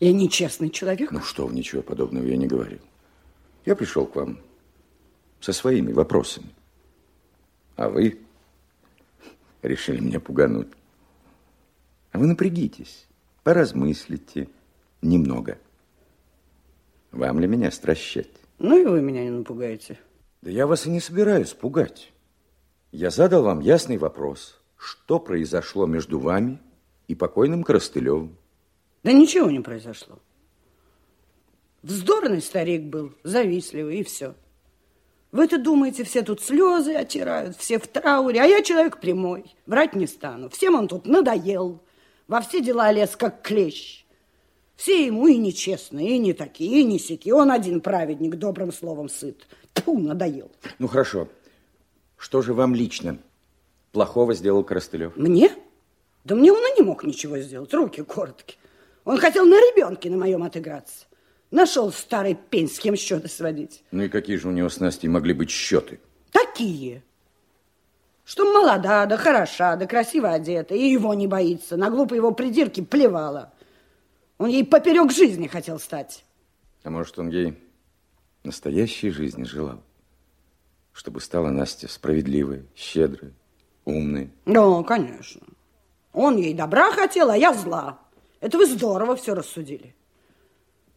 [0.00, 1.12] я нечестный человек?
[1.12, 2.80] Ну что, ничего подобного я не говорил.
[3.64, 4.38] Я пришел к вам
[5.40, 6.50] со своими вопросами.
[7.76, 8.18] А вы
[9.62, 10.68] решили меня пугануть.
[12.12, 13.06] А вы напрягитесь,
[13.50, 14.48] поразмыслите
[15.02, 15.58] немного.
[17.10, 18.30] Вам ли меня стращать?
[18.60, 19.98] Ну и вы меня не напугаете.
[20.40, 22.12] Да я вас и не собираюсь пугать.
[22.92, 24.60] Я задал вам ясный вопрос.
[24.76, 26.60] Что произошло между вами
[27.08, 28.36] и покойным Коростылевым?
[29.02, 30.20] Да ничего не произошло.
[31.82, 34.36] Вздорный старик был, завистливый, и все.
[35.32, 40.06] Вы-то думаете, все тут слезы отирают, все в трауре, а я человек прямой, врать не
[40.06, 40.50] стану.
[40.50, 41.82] Всем он тут надоел,
[42.30, 44.04] во все дела лез, как клещ.
[44.76, 47.32] Все ему и нечестные, и не такие, и не сяки.
[47.32, 49.48] Он один праведник, добрым словом сыт.
[49.74, 50.50] Тьфу, надоел.
[50.78, 51.28] Ну, хорошо.
[52.16, 53.18] Что же вам лично
[53.90, 55.16] плохого сделал Коростылев?
[55.16, 55.50] Мне?
[56.24, 58.58] Да мне он и не мог ничего сделать, руки короткие.
[59.04, 61.06] Он хотел на ребенке на моем отыграться.
[61.50, 63.82] Нашел старый пень, с кем счеты сводить.
[63.90, 65.98] Ну и какие же у него с Настей могли быть счеты?
[66.30, 67.02] Такие.
[68.30, 71.76] Что молода, да хороша, да красиво одета, и его не боится.
[71.76, 73.52] На глупые его придирки плевала.
[74.38, 76.24] Он ей поперек жизни хотел стать.
[76.84, 77.58] А может, он ей
[78.44, 79.82] настоящей жизни желал?
[80.92, 83.32] Чтобы стала Настя справедливой, щедрой,
[83.84, 84.30] умной.
[84.46, 85.40] Да, конечно.
[86.12, 87.98] Он ей добра хотел, а я зла.
[88.38, 89.96] Это вы здорово все рассудили.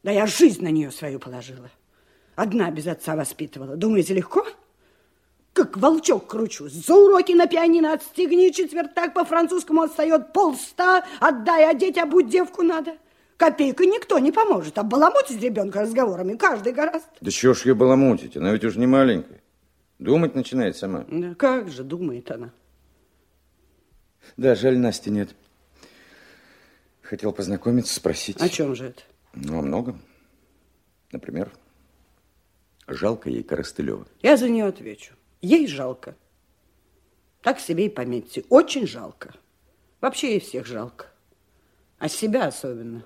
[0.03, 1.72] Да я жизнь на нее свою положила.
[2.35, 3.76] Одна без отца воспитывала.
[3.76, 4.45] Думаете, легко?
[5.54, 6.68] Как волчок кручу.
[6.68, 12.98] За уроки на пианино отстегни, четвертак по-французскому отстает полста, отдай одеть, а будь девку надо.
[13.38, 17.10] Копейка никто не поможет, а баламутить ребенка разговорами каждый гораст.
[17.22, 19.42] Да чего ж ее баламутить, она ведь уже не маленькая.
[20.00, 21.06] Думать начинает сама.
[21.08, 22.52] Да как же думает она.
[24.38, 25.36] Да, жаль, Насти нет.
[27.02, 28.42] Хотел познакомиться, спросить.
[28.42, 29.02] О чем же это?
[29.34, 30.02] Ну, о многом.
[31.12, 31.52] Например,
[32.88, 34.08] жалко ей Коростылева.
[34.22, 35.14] Я за нее отвечу.
[35.44, 36.15] Ей жалко.
[37.41, 38.45] Так себе и пометьте.
[38.48, 39.34] Очень жалко.
[39.99, 41.07] Вообще ей всех жалко.
[41.99, 43.03] А себя особенно.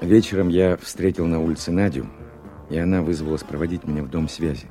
[0.00, 2.06] Вечером я встретил на улице Надю,
[2.74, 4.66] и она вызвалась проводить меня в дом связи.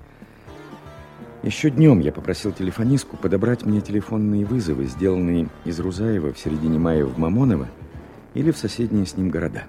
[1.42, 7.06] Еще днем я попросил телефонистку подобрать мне телефонные вызовы, сделанные из Рузаева в середине мая
[7.06, 7.68] в Мамоново
[8.34, 9.64] или в соседние с ним города.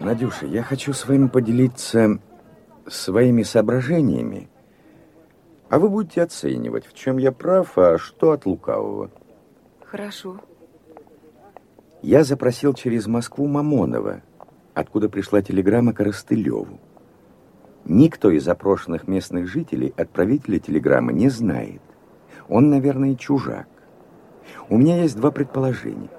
[0.00, 2.18] Надюша, я хочу с вами поделиться
[2.88, 4.48] своими соображениями,
[5.68, 9.08] а вы будете оценивать, в чем я прав, а что от лукавого.
[9.84, 10.40] Хорошо.
[12.02, 14.22] Я запросил через Москву Мамонова,
[14.74, 16.80] откуда пришла телеграмма Коростылеву.
[17.84, 21.82] Никто из запрошенных местных жителей отправителя телеграммы не знает.
[22.48, 23.66] Он, наверное, чужак.
[24.68, 26.10] У меня есть два предположения.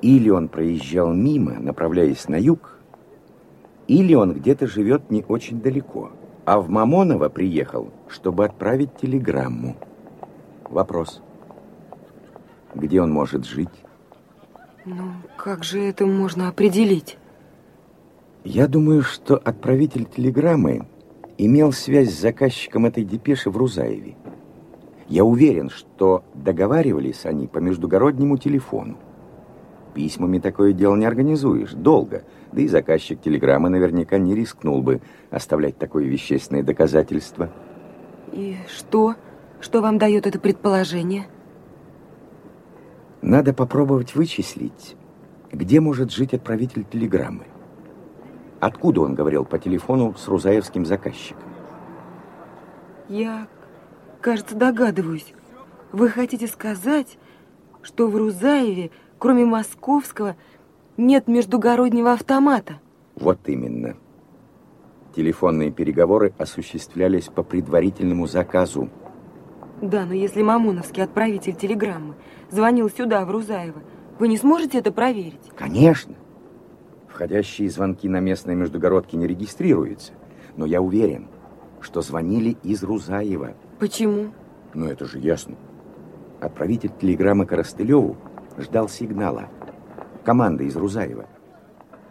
[0.00, 2.78] Или он проезжал мимо, направляясь на юг,
[3.88, 6.12] или он где-то живет не очень далеко,
[6.44, 9.76] а в Мамоново приехал, чтобы отправить телеграмму.
[10.68, 11.22] Вопрос.
[12.74, 13.68] Где он может жить?
[14.84, 17.17] Ну, как же это можно определить?
[18.50, 20.86] Я думаю, что отправитель телеграммы
[21.36, 24.16] имел связь с заказчиком этой депеши в Рузаеве.
[25.06, 28.96] Я уверен, что договаривались они по междугороднему телефону.
[29.92, 32.24] Письмами такое дело не организуешь, долго.
[32.50, 37.50] Да и заказчик телеграммы наверняка не рискнул бы оставлять такое вещественное доказательство.
[38.32, 39.16] И что?
[39.60, 41.26] Что вам дает это предположение?
[43.20, 44.96] Надо попробовать вычислить,
[45.52, 47.44] где может жить отправитель телеграммы.
[48.60, 51.42] Откуда он говорил по телефону с рузаевским заказчиком?
[53.08, 53.46] Я,
[54.20, 55.32] кажется, догадываюсь.
[55.92, 57.18] Вы хотите сказать,
[57.82, 60.36] что в Рузаеве, кроме московского,
[60.96, 62.80] нет междугороднего автомата?
[63.14, 63.96] Вот именно.
[65.14, 68.90] Телефонные переговоры осуществлялись по предварительному заказу.
[69.80, 72.14] Да, но если Мамоновский отправитель телеграммы
[72.50, 73.82] звонил сюда, в Рузаево,
[74.18, 75.40] вы не сможете это проверить?
[75.56, 76.14] Конечно.
[77.18, 80.12] Входящие звонки на местной междугородке не регистрируются.
[80.56, 81.26] Но я уверен,
[81.80, 83.54] что звонили из Рузаева.
[83.80, 84.28] Почему?
[84.72, 85.56] Ну, это же ясно.
[86.40, 88.16] Отправитель телеграммы Коростылеву
[88.56, 89.48] ждал сигнала.
[90.24, 91.26] Команда из Рузаева.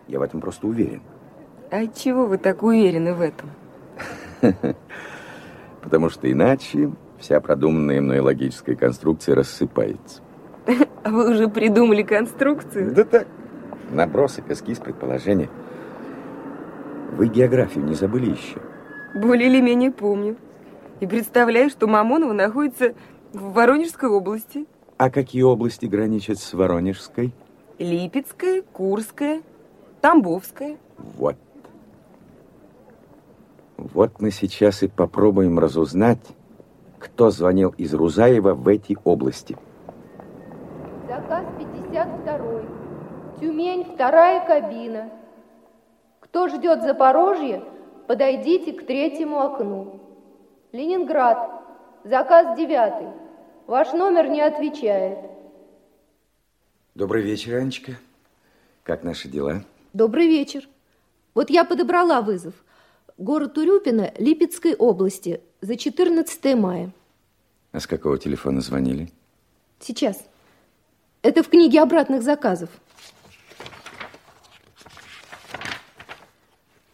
[0.09, 1.01] Я в этом просто уверен.
[1.71, 3.49] А чего вы так уверены в этом?
[5.83, 10.21] Потому что иначе вся продуманная мной логическая конструкция рассыпается.
[11.03, 12.93] А вы уже придумали конструкцию?
[12.93, 13.27] Да так,
[13.91, 15.49] набросок, эскиз, предположение.
[17.13, 18.61] Вы географию не забыли еще?
[19.15, 20.35] Более или менее помню.
[20.99, 22.93] И представляю, что Мамоново находится
[23.33, 24.65] в Воронежской области.
[24.97, 27.33] А какие области граничат с Воронежской?
[27.79, 29.41] Липецкая, Курская,
[30.01, 30.77] Тамбовская.
[30.97, 31.35] Вот.
[33.77, 36.19] Вот мы сейчас и попробуем разузнать,
[36.97, 39.55] кто звонил из Рузаева в эти области.
[41.07, 42.76] Заказ 52.
[43.39, 45.11] Тюмень, вторая кабина.
[46.19, 47.63] Кто ждет Запорожье,
[48.07, 50.01] подойдите к третьему окну.
[50.71, 51.51] Ленинград.
[52.03, 53.09] Заказ девятый.
[53.67, 55.19] Ваш номер не отвечает.
[56.95, 57.93] Добрый вечер, Анечка.
[58.83, 59.63] Как наши дела?
[59.93, 60.67] Добрый вечер.
[61.35, 62.55] Вот я подобрала вызов.
[63.19, 66.91] Город Урюпино, Липецкой области, за 14 мая.
[67.71, 69.09] А с какого телефона звонили?
[69.79, 70.25] Сейчас.
[71.21, 72.69] Это в книге обратных заказов.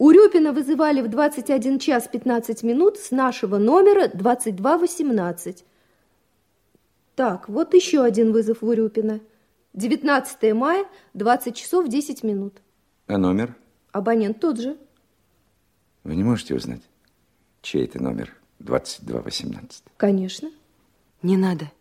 [0.04, 5.64] Урюпина вызывали в 21 час 15 минут с нашего номера 2218.
[7.14, 9.20] Так, вот еще один вызов Урюпина.
[9.72, 12.60] 19 мая, 20 часов 10 минут.
[13.06, 13.56] А номер?
[13.92, 14.76] Абонент тот же.
[16.02, 16.82] Вы не можете узнать,
[17.62, 19.84] чей это номер 2218?
[19.96, 20.50] Конечно.
[21.22, 21.72] Не надо.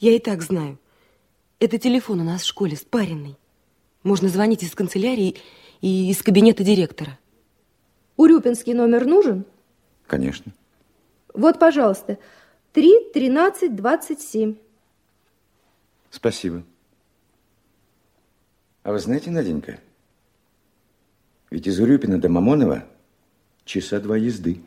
[0.00, 0.78] Я и так знаю.
[1.60, 3.36] Это телефон у нас в школе спаренный.
[4.02, 5.36] Можно звонить из канцелярии
[5.82, 7.18] и из кабинета директора.
[8.16, 9.44] Урюпинский номер нужен?
[10.06, 10.52] Конечно.
[11.32, 12.18] Вот, пожалуйста,
[12.72, 14.56] 3, 13, 27.
[16.10, 16.62] Спасибо.
[18.82, 19.80] А вы знаете, Наденька,
[21.50, 22.84] ведь из Урюпина до Мамонова
[23.64, 24.60] часа два езды.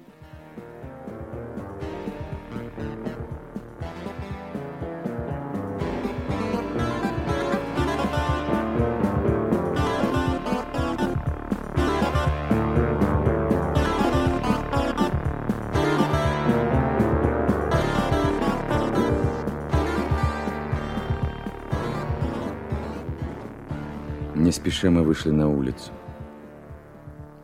[24.78, 25.92] Не спеша мы вышли на улицу.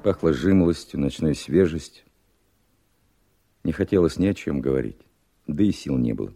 [0.04, 2.06] Пахло жимолостью, ночной свежестью.
[3.64, 5.00] Не хотелось ни о чем говорить,
[5.48, 6.32] да и сил не было.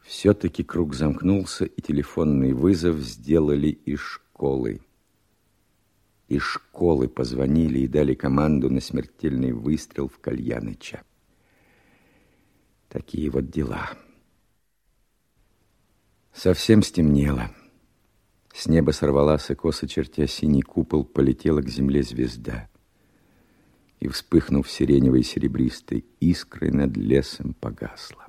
[0.00, 4.80] Все-таки круг замкнулся, и телефонный вызов сделали из школы.
[6.28, 11.02] Из школы позвонили и дали команду на смертельный выстрел в Кальяныча.
[12.88, 13.90] Такие вот дела.
[16.32, 17.50] Совсем стемнело.
[18.58, 22.66] С неба сорвалась и косо чертя синий купол, полетела к земле звезда.
[24.00, 28.26] И, вспыхнув сиреневой серебристой искрой, над лесом погасла.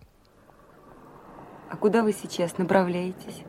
[1.72, 3.44] А куда вы сейчас направляетесь?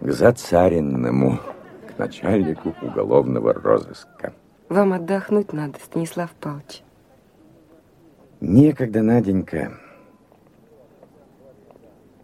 [0.00, 1.38] К Зацаренному,
[1.88, 4.34] к начальнику уголовного розыска.
[4.68, 6.82] Вам отдохнуть надо, Станислав Павлович.
[8.40, 9.78] Некогда, Наденька.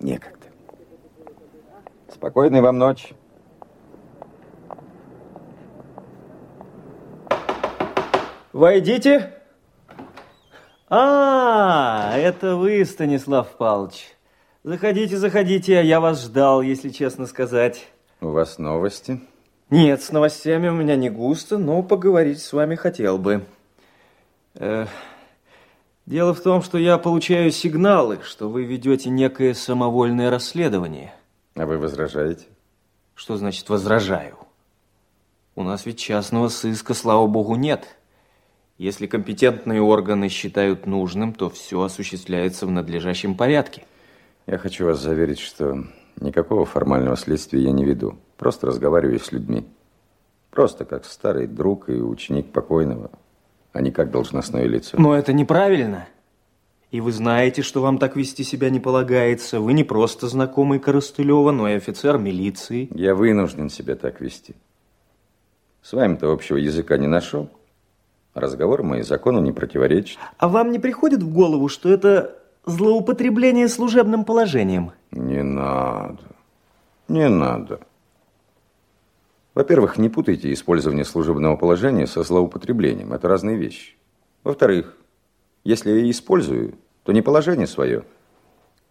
[0.01, 0.40] Некогда.
[2.21, 3.15] Спокойной вам ночи.
[8.53, 9.33] Войдите.
[10.91, 14.15] А, это вы, Станислав Павлович.
[14.65, 17.87] Заходите, заходите, я вас ждал, если честно сказать.
[18.21, 19.23] У вас новости?
[19.71, 23.47] Нет, с новостями у меня не густо, но поговорить с вами хотел бы.
[24.57, 24.85] Э,
[26.05, 31.15] дело в том, что я получаю сигналы, что вы ведете некое самовольное расследование.
[31.55, 32.47] А вы возражаете?
[33.15, 34.37] Что значит возражаю?
[35.55, 37.97] У нас ведь частного сыска, слава богу, нет.
[38.79, 43.85] Если компетентные органы считают нужным, то все осуществляется в надлежащем порядке.
[44.47, 45.85] Я хочу вас заверить, что
[46.19, 48.17] никакого формального следствия я не веду.
[48.39, 49.67] Просто разговариваю с людьми.
[50.51, 53.11] Просто как старый друг и ученик покойного,
[53.73, 54.97] а не как должностное лицо.
[54.99, 56.09] Но это неправильно.
[56.91, 59.61] И вы знаете, что вам так вести себя не полагается.
[59.61, 62.89] Вы не просто знакомый Коростылева, но и офицер милиции.
[62.93, 64.57] Я вынужден себя так вести.
[65.83, 67.49] С вами-то общего языка не нашел.
[68.35, 70.19] Разговор мои закону не противоречит.
[70.39, 72.37] А вам не приходит в голову, что это
[72.67, 74.93] злоупотребление служебным положением?
[75.13, 76.23] Не надо.
[77.09, 77.81] Не надо.
[79.55, 83.13] Во-первых, не путайте использование служебного положения со злоупотреблением.
[83.13, 83.97] Это разные вещи.
[84.45, 84.97] Во-вторых,
[85.65, 88.05] если я использую, то не положение свое,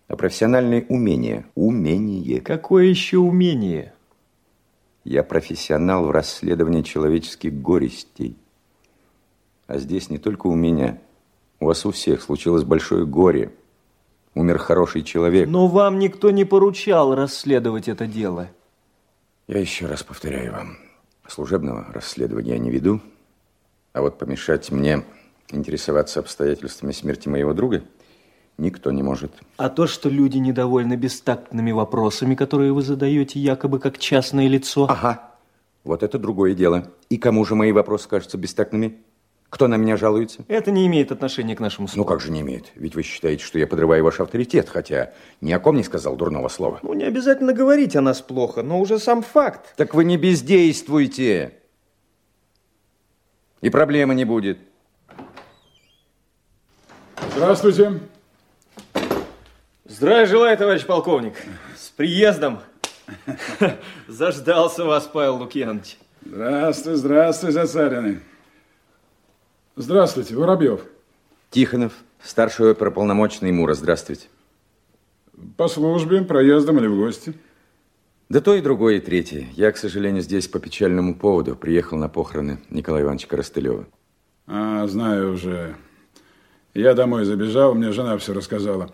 [0.08, 1.46] а профессиональные умения.
[1.56, 2.41] Умение.
[2.41, 3.94] Какое еще умение?
[5.04, 8.36] Я профессионал в расследовании человеческих горестей.
[9.68, 11.00] А здесь не только у меня.
[11.60, 13.54] У вас у всех случилось большое горе.
[14.34, 15.48] Умер хороший человек.
[15.48, 18.50] Но вам никто не поручал расследовать это дело.
[19.48, 20.78] Я еще раз повторяю вам.
[21.28, 23.02] Служебного расследования я не веду.
[23.94, 25.04] А вот помешать мне
[25.51, 27.84] интересоваться обстоятельствами смерти моего друга
[28.59, 29.31] никто не может.
[29.57, 34.85] А то, что люди недовольны бестактными вопросами, которые вы задаете якобы как частное лицо...
[34.89, 35.31] Ага,
[35.84, 36.91] вот это другое дело.
[37.09, 38.97] И кому же мои вопросы кажутся бестактными?
[39.49, 40.45] Кто на меня жалуется?
[40.47, 42.03] Это не имеет отношения к нашему спору.
[42.03, 42.71] Ну как же не имеет?
[42.76, 45.11] Ведь вы считаете, что я подрываю ваш авторитет, хотя
[45.41, 46.80] ни о ком не сказал дурного слова.
[46.84, 49.73] Ну, не обязательно говорить о нас плохо, но уже сам факт.
[49.76, 51.55] Так вы не бездействуйте.
[53.61, 54.59] И проблемы не будет.
[57.40, 58.02] Здравствуйте.
[59.86, 61.36] Здравия желаю, товарищ полковник.
[61.74, 62.60] С приездом.
[64.10, 65.98] Заждался вас, Павел Лукьянович.
[66.26, 68.20] Здравствуй, здравствуй, Зацарины.
[69.78, 70.82] Здравствуйте, Воробьев.
[71.49, 74.28] Тихонов, старший оперуполномоченный Мура, здравствуйте.
[75.56, 77.34] По службе, проездом или в гости?
[78.28, 79.48] Да то и другое, и третье.
[79.53, 81.56] Я, к сожалению, здесь по печальному поводу.
[81.56, 83.88] Приехал на похороны Николая Ивановича Коростылева.
[84.45, 85.78] А, знаю уже.
[86.74, 88.91] Я домой забежал, мне жена все рассказала.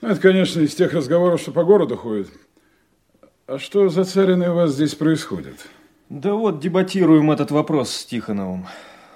[0.00, 2.28] Ну, это, конечно, из тех разговоров, что по городу ходят.
[3.46, 5.66] А что за царины у вас здесь происходит?
[6.08, 8.66] Да вот, дебатируем этот вопрос с Тихоновым.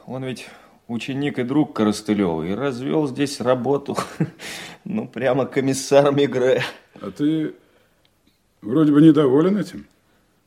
[0.06, 0.48] Он ведь
[0.88, 3.96] ученик и друг Коростылева и развел здесь работу.
[4.84, 6.60] Ну, прямо комиссар Мигре.
[7.00, 7.54] А ты
[8.62, 9.86] вроде бы недоволен этим?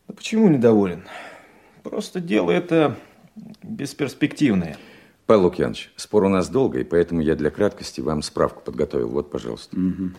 [0.10, 1.06] Да почему недоволен?
[1.84, 2.98] Просто дело это
[3.64, 4.78] бесперспективное.
[5.26, 9.10] Павел Лукьянович, спор у нас долгий, поэтому я для краткости вам справку подготовил.
[9.10, 9.76] Вот, пожалуйста.
[9.76, 10.11] Угу.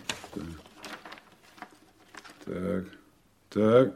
[2.44, 2.84] Так,
[3.50, 3.94] так,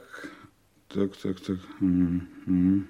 [0.88, 1.58] так, так, так.
[1.80, 2.82] Угу.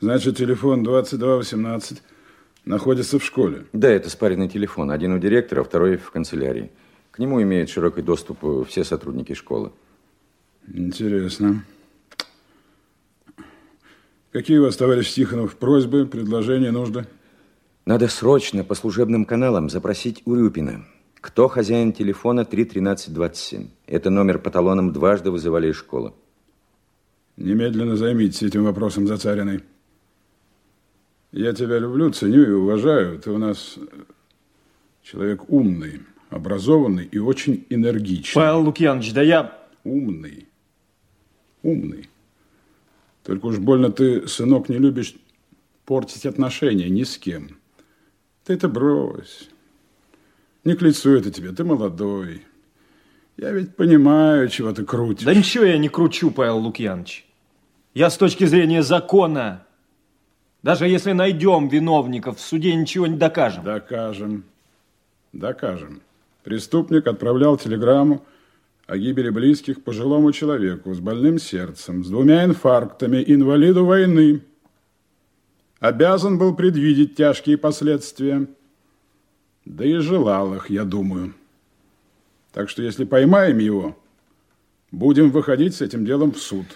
[0.00, 2.02] Значит, телефон 2218
[2.66, 3.64] находится в школе.
[3.72, 4.90] Да, это спаренный телефон.
[4.90, 6.70] Один у директора, второй в канцелярии.
[7.10, 9.72] К нему имеют широкий доступ э, все сотрудники школы.
[10.68, 11.64] Интересно.
[14.30, 17.06] Какие у вас, товарищ Тихонов, просьбы, предложения, нужды?
[17.90, 20.84] Надо срочно по служебным каналам запросить Урюпина.
[21.20, 23.66] Кто хозяин телефона 31327?
[23.88, 26.12] Это номер по талонам дважды вызывали из школы.
[27.36, 29.64] Немедленно займитесь этим вопросом, Зацариной.
[31.32, 33.18] Я тебя люблю, ценю и уважаю.
[33.18, 33.76] Ты у нас
[35.02, 38.40] человек умный, образованный и очень энергичный.
[38.40, 39.58] Павел Лукьянович, да я...
[39.82, 40.46] Умный.
[41.64, 42.08] Умный.
[43.24, 45.16] Только уж больно ты, сынок, не любишь
[45.84, 47.56] портить отношения ни с кем.
[48.50, 49.48] Ты это брось.
[50.64, 52.42] Не к лицу это тебе, ты молодой.
[53.36, 55.24] Я ведь понимаю, чего ты крутишь.
[55.24, 57.26] Да ничего я не кручу, Павел Лукьянович.
[57.94, 59.64] Я с точки зрения закона
[60.64, 63.62] даже если найдем виновников, в суде ничего не докажем.
[63.62, 64.42] Докажем.
[65.32, 66.02] Докажем.
[66.42, 68.26] Преступник отправлял телеграмму
[68.88, 74.40] о гибели близких пожилому человеку с больным сердцем, с двумя инфарктами, инвалиду войны.
[75.80, 78.46] Обязан был предвидеть тяжкие последствия.
[79.64, 81.34] Да и желал их, я думаю.
[82.52, 83.96] Так что если поймаем его,
[84.92, 86.66] будем выходить с этим делом в суд.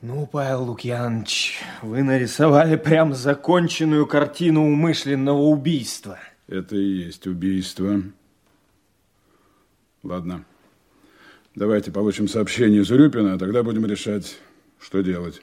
[0.00, 6.18] Ну, Павел Лукьянович, вы нарисовали прям законченную картину умышленного убийства.
[6.48, 8.02] Это и есть убийство.
[10.02, 10.44] Ладно.
[11.54, 14.38] Давайте получим сообщение из Урюпина, а тогда будем решать,
[14.80, 15.40] что делать.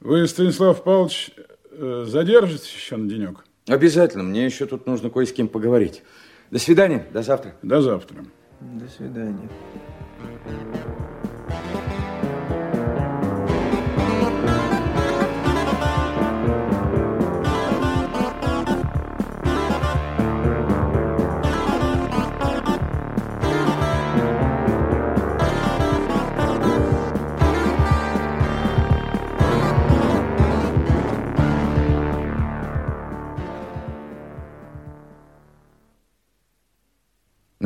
[0.00, 1.32] Вы, Станислав Павлович,
[1.78, 3.44] задержитесь еще на денек?
[3.66, 4.24] Обязательно.
[4.24, 6.02] Мне еще тут нужно кое с кем поговорить.
[6.50, 7.06] До свидания.
[7.12, 7.54] До завтра.
[7.62, 8.24] До завтра.
[8.60, 9.48] До свидания.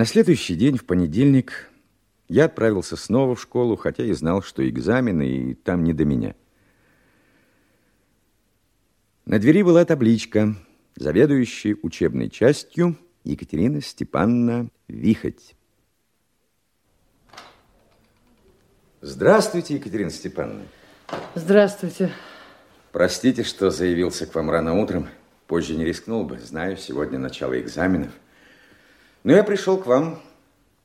[0.02, 1.70] На следующий день, в понедельник,
[2.26, 6.34] я отправился снова в школу, хотя и знал, что экзамены, и там не до меня.
[9.26, 10.56] На двери была табличка
[10.96, 15.54] «Заведующий учебной частью Екатерина Степановна Вихоть».
[19.02, 20.64] Здравствуйте, Екатерина Степановна.
[21.36, 22.10] Здравствуйте.
[22.90, 25.06] Простите, что заявился к вам рано утром.
[25.46, 26.40] Позже не рискнул бы.
[26.40, 28.10] Знаю, сегодня начало экзаменов.
[29.24, 30.20] Но я пришел к вам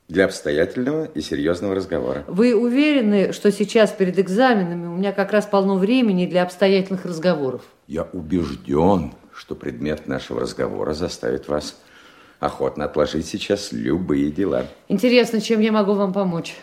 [0.08, 2.24] для обстоятельного и серьезного разговора.
[2.28, 7.64] Вы уверены, что сейчас перед экзаменами у меня как раз полно времени для обстоятельных разговоров?
[7.88, 11.80] Я убежден, что предмет нашего разговора заставит вас
[12.40, 14.68] охотно отложить сейчас любые дела.
[14.88, 16.56] Интересно, чем я могу вам помочь?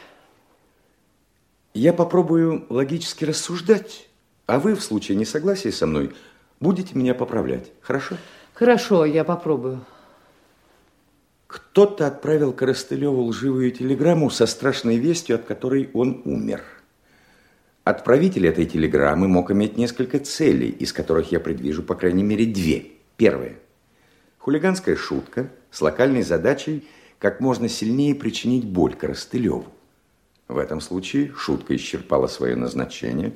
[1.74, 4.06] Я попробую логически рассуждать,
[4.46, 6.14] а вы в случае несогласия со мной
[6.60, 7.72] будете меня поправлять.
[7.80, 8.16] Хорошо?
[8.54, 9.84] Хорошо, я попробую.
[11.54, 16.62] Кто-то отправил Коростылеву лживую телеграмму со страшной вестью, от которой он умер.
[17.84, 22.86] Отправитель этой телеграммы мог иметь несколько целей, из которых я предвижу по крайней мере две.
[23.16, 23.54] Первая.
[24.38, 26.88] Хулиганская шутка с локальной задачей
[27.20, 29.66] как можно сильнее причинить боль Коростылеву.
[30.48, 33.32] В этом случае шутка исчерпала свое назначение,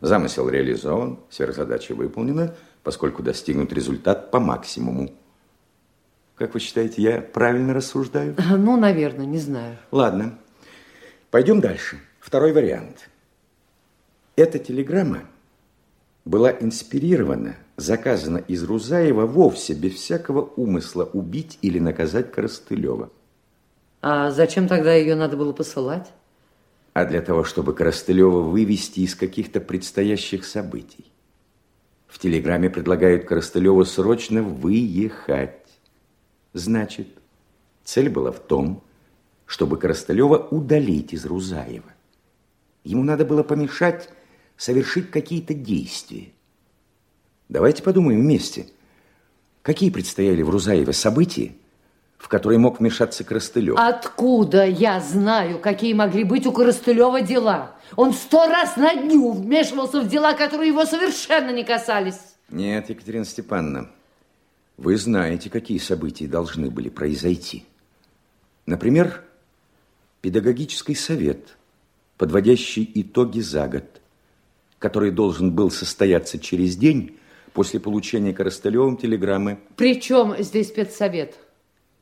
[0.00, 2.52] замысел реализован, сверхзадача выполнена,
[2.82, 5.12] поскольку достигнут результат по максимуму.
[6.40, 8.34] Как вы считаете, я правильно рассуждаю?
[8.48, 9.76] Ну, наверное, не знаю.
[9.90, 10.38] Ладно.
[11.30, 12.00] Пойдем дальше.
[12.18, 13.10] Второй вариант.
[14.36, 15.24] Эта телеграмма
[16.24, 23.10] была инспирирована, заказана из Рузаева вовсе без всякого умысла убить или наказать Коростылева.
[24.00, 26.10] А зачем тогда ее надо было посылать?
[26.94, 31.04] А для того, чтобы Коростылева вывести из каких-то предстоящих событий.
[32.08, 35.59] В телеграмме предлагают Коростылеву срочно выехать.
[36.52, 37.08] Значит,
[37.84, 38.82] цель была в том,
[39.46, 41.92] чтобы Коростылева удалить из Рузаева.
[42.84, 44.08] Ему надо было помешать
[44.56, 46.28] совершить какие-то действия.
[47.48, 48.66] Давайте подумаем вместе,
[49.62, 51.52] какие предстояли в Рузаеве события,
[52.16, 53.76] в который мог вмешаться Коростылев.
[53.78, 57.76] Откуда я знаю, какие могли быть у Коростылева дела?
[57.96, 62.20] Он сто раз на дню вмешивался в дела, которые его совершенно не касались.
[62.50, 63.90] Нет, Екатерина Степановна,
[64.80, 67.64] вы знаете, какие события должны были произойти.
[68.64, 69.22] Например,
[70.22, 71.58] педагогический совет,
[72.16, 73.84] подводящий итоги за год,
[74.78, 77.18] который должен был состояться через день
[77.52, 79.58] после получения Коростылевым телеграммы.
[79.76, 81.36] Причем здесь педсовет?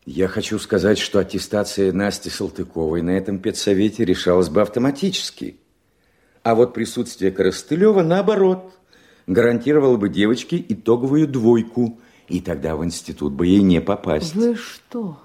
[0.07, 5.57] Я хочу сказать, что аттестация Насти Салтыковой на этом педсовете решалась бы автоматически.
[6.45, 8.73] А вот присутствие Коростылева, наоборот,
[9.27, 11.99] гарантировало бы девочке итоговую двойку,
[12.29, 14.35] и тогда в институт бы ей не попасть.
[14.35, 15.19] Вы что?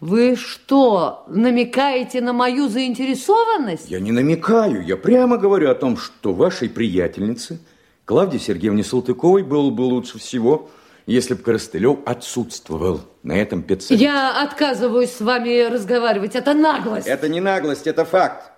[0.00, 3.90] Вы что, намекаете на мою заинтересованность?
[3.90, 7.60] Я не намекаю, я прямо говорю о том, что вашей приятельнице,
[8.04, 10.68] Клавдии Сергеевне Салтыковой, было бы лучше всего
[11.06, 14.04] если бы Коростылев отсутствовал на этом педсовете.
[14.04, 16.34] Я отказываюсь с вами разговаривать.
[16.34, 17.06] Это наглость.
[17.06, 18.50] Это не наглость, это факт.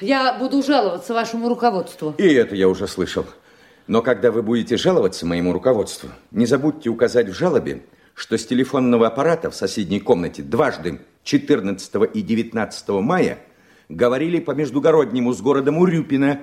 [0.00, 2.14] Я буду жаловаться вашему руководству.
[2.18, 3.24] И это я уже слышал.
[3.86, 7.82] Но когда вы будете жаловаться моему руководству, не забудьте указать в жалобе,
[8.14, 13.38] что с телефонного аппарата в соседней комнате дважды 14 и 19 мая
[13.88, 16.40] говорили по междугороднему с городом Урюпино,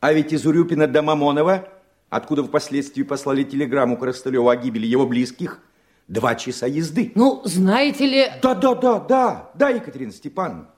[0.00, 1.68] а ведь из Урюпина до Мамонова
[2.08, 5.60] откуда впоследствии послали телеграмму Коростылеву о гибели его близких,
[6.06, 7.12] два часа езды.
[7.14, 8.26] Ну, знаете ли...
[8.42, 10.68] Да, да, да, да, да, Екатерина Степановна.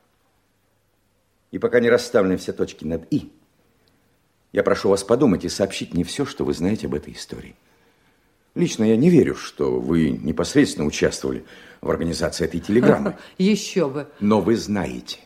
[1.52, 3.32] И пока не расставлены все точки над «и»,
[4.52, 7.54] я прошу вас подумать и сообщить мне все, что вы знаете об этой истории.
[8.54, 11.44] Лично я не верю, что вы непосредственно участвовали
[11.80, 13.16] в организации этой телеграммы.
[13.38, 14.08] Еще бы.
[14.18, 15.18] Но вы знаете,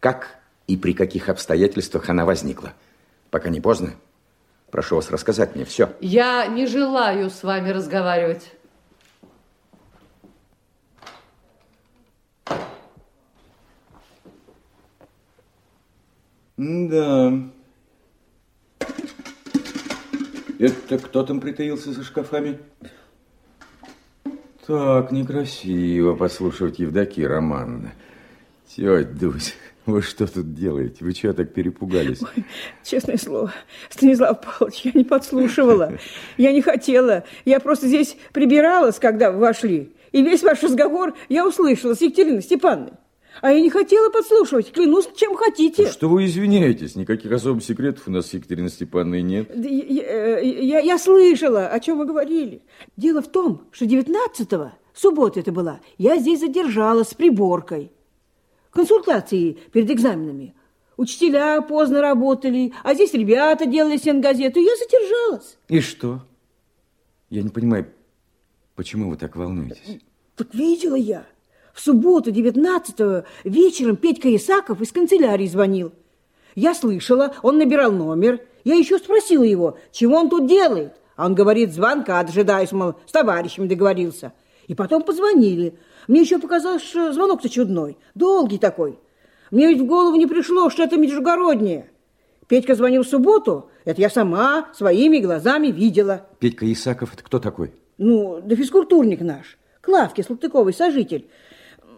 [0.00, 2.74] как и при каких обстоятельствах она возникла.
[3.30, 3.94] Пока не поздно,
[4.70, 5.92] Прошу вас рассказать мне все.
[6.00, 8.52] Я не желаю с вами разговаривать.
[16.56, 17.49] Да.
[20.60, 22.58] Это кто там притаился за шкафами?
[24.66, 27.94] Так, некрасиво послушать Евдокия Романовна.
[28.68, 29.54] Тетя Дусь,
[29.86, 30.98] вы что тут делаете?
[31.00, 32.20] Вы чего так перепугались?
[32.22, 32.44] Ой,
[32.84, 33.54] честное слово,
[33.88, 35.94] Станислав Павлович, я не подслушивала.
[36.36, 37.24] Я не хотела.
[37.46, 39.94] Я просто здесь прибиралась, когда вы вошли.
[40.12, 42.92] И весь ваш разговор я услышала с Екатериной Степановной.
[43.40, 44.72] А я не хотела подслушивать.
[44.72, 45.90] Клянусь, чем хотите.
[45.90, 46.94] Что вы извиняетесь?
[46.96, 49.50] Никаких особых секретов у нас с Екатериной Степановной нет.
[49.54, 52.62] Я, э, я, я слышала, о чем вы говорили.
[52.96, 57.92] Дело в том, что 19-го, суббота это была, я здесь задержалась с приборкой
[58.70, 60.54] консультации перед экзаменами.
[60.96, 65.56] Учителя поздно работали, а здесь ребята делали сенгазету, я задержалась.
[65.68, 66.22] И что?
[67.30, 67.86] Я не понимаю,
[68.74, 70.00] почему вы так волнуетесь?
[70.36, 71.26] Так видела я.
[71.80, 75.92] В субботу 19 вечером Петька Исаков из канцелярии звонил.
[76.54, 78.40] Я слышала, он набирал номер.
[78.64, 80.92] Я еще спросила его, чего он тут делает.
[81.16, 84.34] А он говорит, звонка дожидаюсь, мол, с товарищем договорился.
[84.66, 85.72] И потом позвонили.
[86.06, 88.98] Мне еще показалось, что звонок-то чудной, долгий такой.
[89.50, 91.88] Мне ведь в голову не пришло, что это междугороднее.
[92.46, 96.26] Петька звонил в субботу, это я сама своими глазами видела.
[96.40, 97.72] Петька Исаков, это кто такой?
[97.96, 101.26] Ну, да физкультурник наш, Клавки Салтыковый, сожитель.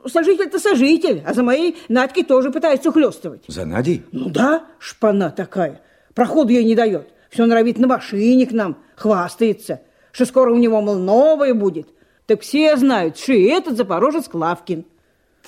[0.06, 3.44] Сожитель-то сожитель, а за моей Надькой тоже пытается ухлёстывать.
[3.48, 4.04] За Надей?
[4.12, 5.80] Ну да, шпана такая.
[6.14, 7.08] Проходу ей не дает.
[7.30, 9.80] Все норовит на машине к нам, хвастается,
[10.12, 11.88] что скоро у него, мол, новое будет–
[12.26, 14.84] так все знают, что и этот запорожец Клавкин.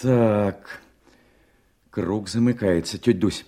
[0.02, 0.80] Так,
[1.90, 2.98] круг замыкается.
[2.98, 3.46] Тетя Дусь,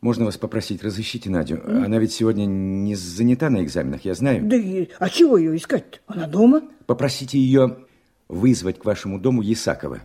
[0.00, 1.56] можно вас попросить, разыщите Надю?
[1.56, 1.84] Mm.
[1.84, 4.42] Она ведь сегодня не занята на экзаменах, я знаю.
[4.44, 5.98] Да и, а чего ее искать-то?
[6.06, 6.62] Она дома?
[6.86, 7.84] Попросите ее
[8.28, 10.00] вызвать к вашему дому Есакова.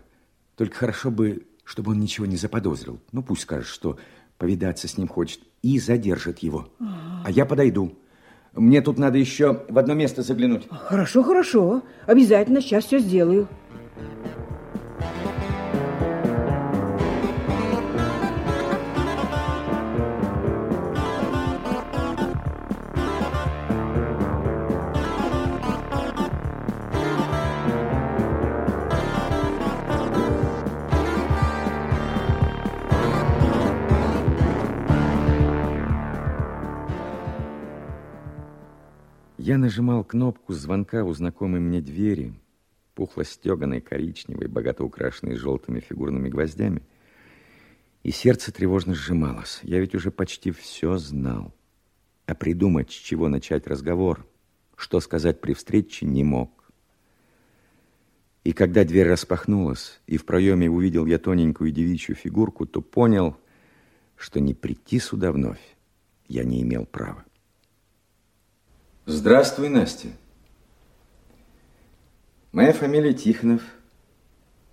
[0.55, 2.99] Только хорошо бы, чтобы он ничего не заподозрил.
[3.11, 3.97] Ну, пусть скажет, что
[4.37, 6.69] повидаться с ним хочет и задержит его.
[6.79, 7.97] А, я подойду.
[8.53, 10.67] Мне тут надо еще в одно место заглянуть.
[10.69, 11.83] Хорошо, хорошо.
[12.05, 13.49] Обязательно сейчас все сделаю.
[39.55, 42.33] Я нажимал кнопку звонка у знакомой мне двери,
[42.93, 46.81] пухло стеганой, коричневой, богато украшенной желтыми фигурными гвоздями,
[48.03, 49.61] и сердце тревожно сжималось.
[49.63, 51.55] Я ведь уже почти все знал.
[52.25, 54.27] А придумать, с чего начать разговор,
[54.75, 56.69] что сказать при встрече, не мог.
[58.43, 63.37] И когда дверь распахнулась, и в проеме увидел я тоненькую девичью фигурку, то понял,
[64.17, 65.77] что не прийти сюда вновь
[66.27, 67.24] я не имел права.
[69.07, 70.07] Здравствуй, Настя.
[72.51, 73.61] Моя фамилия Тихонов.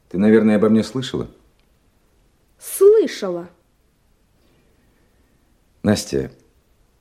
[0.09, 1.29] Ты, наверное, обо мне слышала?
[2.59, 3.51] Слышала.
[5.83, 6.31] Настя,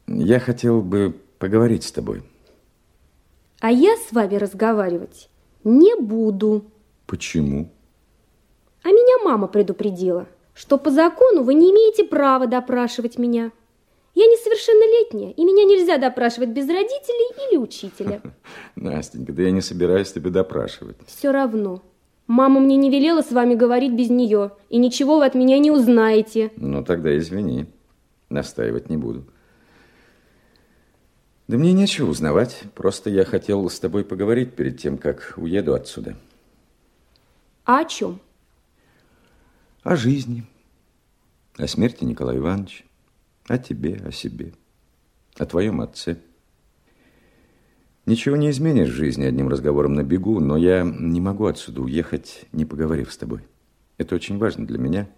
[0.07, 2.23] я хотел бы поговорить с тобой.
[3.61, 5.29] А я с вами разговаривать
[5.63, 6.65] не буду.
[7.05, 7.71] Почему?
[8.83, 13.51] А меня мама предупредила, что по закону вы не имеете права допрашивать меня.
[14.21, 18.21] Я несовершеннолетняя, и меня нельзя допрашивать без родителей или учителя.
[18.75, 20.97] Настенька, да я не собираюсь тебя допрашивать.
[21.07, 21.81] Все равно.
[22.27, 25.71] Мама мне не велела с вами говорить без нее, и ничего вы от меня не
[25.71, 26.51] узнаете.
[26.55, 27.65] Ну, тогда извини.
[28.29, 29.25] Настаивать не буду.
[31.47, 32.61] Да мне нечего узнавать.
[32.75, 36.15] Просто я хотел с тобой поговорить перед тем, как уеду отсюда.
[37.65, 38.19] А о чем?
[39.81, 40.43] О жизни.
[41.57, 42.83] О смерти Николая Ивановича.
[43.47, 44.53] О тебе, о себе.
[45.37, 46.17] О твоем отце.
[48.05, 52.45] Ничего не изменишь в жизни одним разговором на бегу, но я не могу отсюда уехать,
[52.51, 53.41] не поговорив с тобой.
[53.97, 55.09] Это очень важно для меня.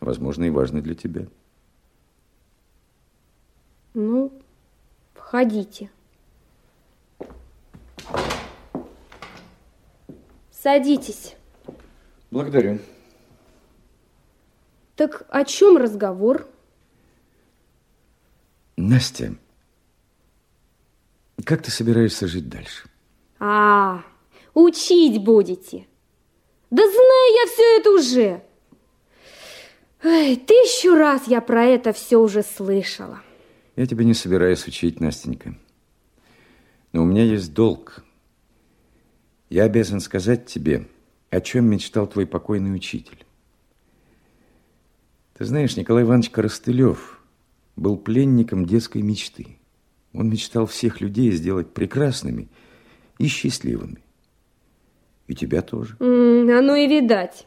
[0.00, 1.26] Возможно, и важно для тебя.
[3.94, 4.32] Ну,
[5.14, 5.90] входите.
[10.50, 11.36] Садитесь.
[12.30, 12.78] Благодарю.
[14.96, 16.46] Так о чем разговор?
[18.88, 19.36] Настя,
[21.44, 22.88] как ты собираешься жить дальше?
[23.38, 24.02] А,
[24.54, 25.86] учить будете.
[26.70, 28.42] Да знаю я все это уже.
[30.02, 33.22] Эй, тысячу раз я про это все уже слышала.
[33.76, 35.54] Я тебя не собираюсь учить, Настенька.
[36.92, 38.02] Но у меня есть долг.
[39.48, 40.88] Я обязан сказать тебе,
[41.30, 43.24] о чем мечтал твой покойный учитель.
[45.34, 47.21] Ты знаешь, Николай Иванович Коростылев
[47.76, 49.58] был пленником детской мечты.
[50.14, 52.48] Он мечтал всех людей сделать прекрасными
[53.18, 53.98] и счастливыми.
[55.26, 55.96] И тебя тоже.
[55.98, 57.46] -м, оно и видать.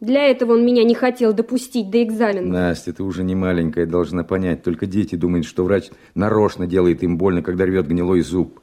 [0.00, 2.46] Для этого он меня не хотел допустить до экзамена.
[2.46, 4.62] Настя, ты уже не маленькая, должна понять.
[4.62, 8.60] Только дети думают, что врач нарочно делает им больно, когда рвет гнилой зуб.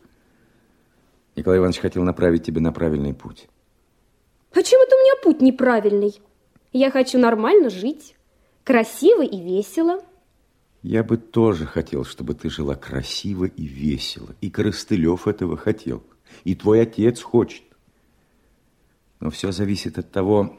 [1.35, 3.47] Николай Иванович хотел направить тебя на правильный путь.
[4.51, 6.19] Почему это у меня путь неправильный?
[6.73, 8.15] Я хочу нормально жить,
[8.63, 10.01] красиво и весело.
[10.87, 14.33] Я бы тоже хотел, чтобы ты жила красиво и весело.
[14.39, 16.01] И Коростылев этого хотел.
[16.45, 17.63] И твой отец хочет.
[19.19, 20.57] Но все зависит от того,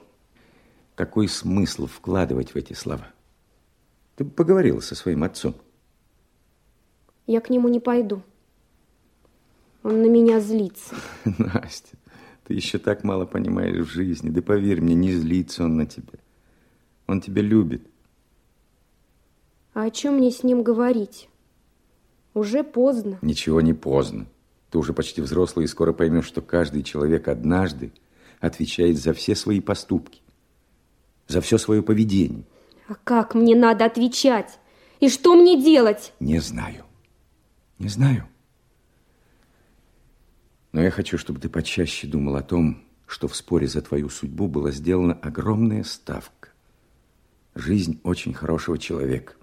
[0.97, 3.09] какой смысл вкладывать в эти слова.
[4.17, 5.55] Ты бы поговорила со своим отцом.
[7.27, 8.23] Я к нему не пойду.
[9.83, 10.95] Он на меня злится.
[11.25, 11.97] Настя,
[12.45, 14.29] ты еще так мало понимаешь в жизни.
[14.29, 16.19] Да поверь мне, не злится он на тебя.
[17.07, 17.89] Он тебя любит.
[19.79, 21.29] А о чем мне с ним говорить?
[22.35, 23.21] Уже поздно.
[23.23, 24.27] Ничего не поздно.
[24.71, 27.93] Ты уже почти взрослый и скоро поймешь, что каждый человек однажды
[28.41, 30.21] отвечает за все свои поступки,
[31.29, 32.43] за все свое поведение.
[32.89, 34.59] А как мне надо отвечать?
[34.99, 36.13] И что мне делать?
[36.19, 36.85] Не знаю.
[37.79, 38.27] Не знаю.
[40.73, 44.49] Но я хочу, чтобы ты почаще думал о том, что в споре за твою судьбу
[44.49, 46.49] была сделана огромная ставка.
[47.55, 49.38] Жизнь очень хорошего человека.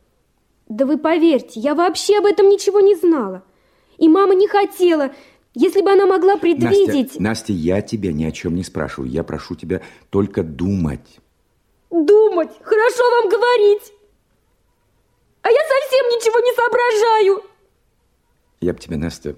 [0.67, 3.43] Да вы поверьте, я вообще об этом ничего не знала.
[3.97, 5.11] И мама не хотела,
[5.53, 7.19] если бы она могла предвидеть...
[7.19, 9.09] Настя, Настя, я тебя ни о чем не спрашиваю.
[9.09, 11.19] Я прошу тебя только думать.
[11.91, 12.51] Думать?
[12.61, 13.93] Хорошо вам говорить.
[15.43, 17.43] А я совсем ничего не соображаю.
[18.59, 19.35] Я бы тебе, Настя,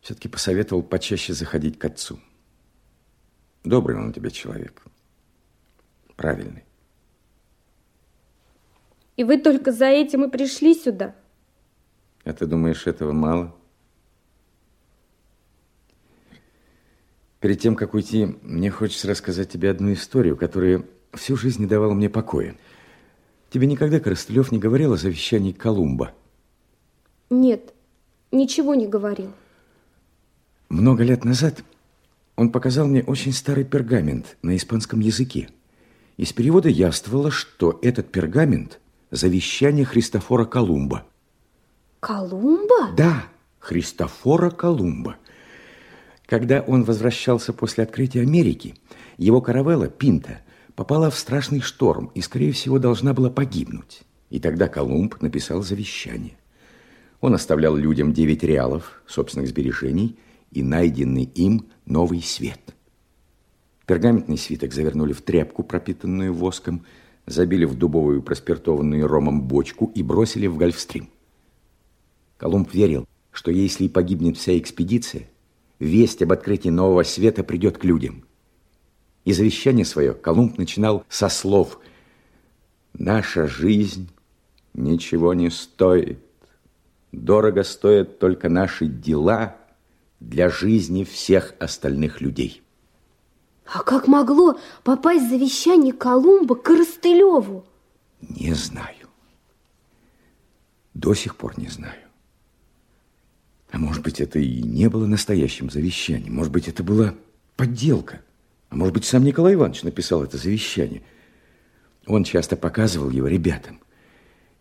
[0.00, 2.20] все-таки посоветовал почаще заходить к отцу.
[3.64, 4.84] Добрый он у тебя человек.
[6.16, 6.67] Правильный.
[9.18, 11.12] И вы только за этим и пришли сюда?
[12.22, 13.52] А ты думаешь, этого мало?
[17.40, 20.84] Перед тем, как уйти, мне хочется рассказать тебе одну историю, которая
[21.14, 22.54] всю жизнь не давала мне покоя.
[23.50, 26.14] Тебе никогда Коростылев не говорил о завещании Колумба?
[27.28, 27.74] Нет,
[28.30, 29.32] ничего не говорил.
[30.68, 31.64] Много лет назад
[32.36, 35.48] он показал мне очень старый пергамент на испанском языке.
[36.16, 38.78] Из перевода яствовало, что этот пергамент–
[39.10, 41.04] завещание Христофора Колумба.
[42.00, 42.92] Колумба?
[42.96, 43.24] Да,
[43.58, 45.16] Христофора Колумба.
[46.26, 48.74] Когда он возвращался после открытия Америки,
[49.16, 50.40] его каравелла «Пинта»
[50.74, 54.02] попала в страшный шторм и, скорее всего, должна была погибнуть.
[54.30, 56.36] И тогда Колумб написал завещание.
[57.20, 60.18] Он оставлял людям 9 реалов собственных сбережений
[60.52, 62.60] и найденный им новый свет.
[63.86, 66.84] Пергаментный свиток завернули в тряпку, пропитанную воском,
[67.28, 71.10] забили в дубовую проспиртованную ромом бочку и бросили в Гольфстрим.
[72.36, 75.28] Колумб верил, что если и погибнет вся экспедиция,
[75.78, 78.24] весть об открытии нового света придет к людям.
[79.24, 81.80] И завещание свое Колумб начинал со слов
[82.94, 84.08] «Наша жизнь
[84.74, 86.20] ничего не стоит.
[87.12, 89.56] Дорого стоят только наши дела
[90.20, 92.62] для жизни всех остальных людей».
[93.72, 97.66] А как могло попасть завещание Колумба к Коростылеву?
[98.22, 99.08] Не знаю.
[100.94, 102.00] До сих пор не знаю.
[103.70, 106.34] А может быть, это и не было настоящим завещанием.
[106.34, 107.14] Может быть, это была
[107.56, 108.22] подделка.
[108.70, 111.02] А может быть, сам Николай Иванович написал это завещание.
[112.06, 113.80] Он часто показывал его ребятам.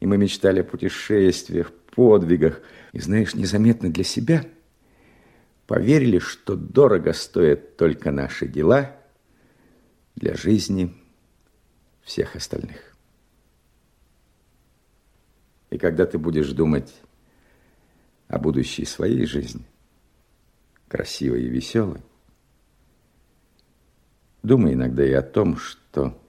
[0.02, 2.62] И мы мечтали о путешествиях, подвигах.
[2.92, 4.46] И, знаешь, незаметно для себя
[5.66, 8.97] поверили, что дорого стоят только наши дела
[10.18, 10.94] для жизни
[12.02, 12.96] всех остальных.
[15.70, 16.94] И когда ты будешь думать
[18.28, 19.64] о будущей своей жизни,
[20.88, 22.02] красивой и веселой,
[24.42, 26.20] думай иногда и о том, что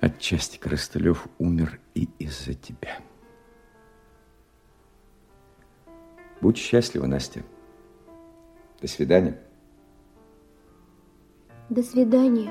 [0.00, 3.00] отчасти Коростылев умер и из-за тебя.
[6.40, 7.42] Будь счастлива, Настя.
[8.80, 9.42] До свидания.
[11.70, 12.50] До свидания.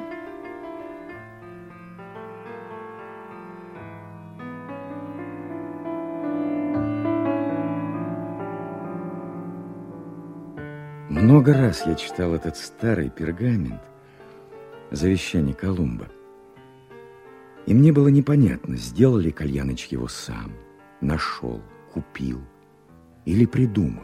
[11.10, 13.82] Много раз я читал этот старый пергамент
[14.92, 16.06] завещание Колумба.
[17.66, 20.54] И мне было непонятно, сделал ли Кальяныч его сам,
[21.02, 21.60] нашел,
[21.92, 22.40] купил
[23.26, 24.04] или придумал.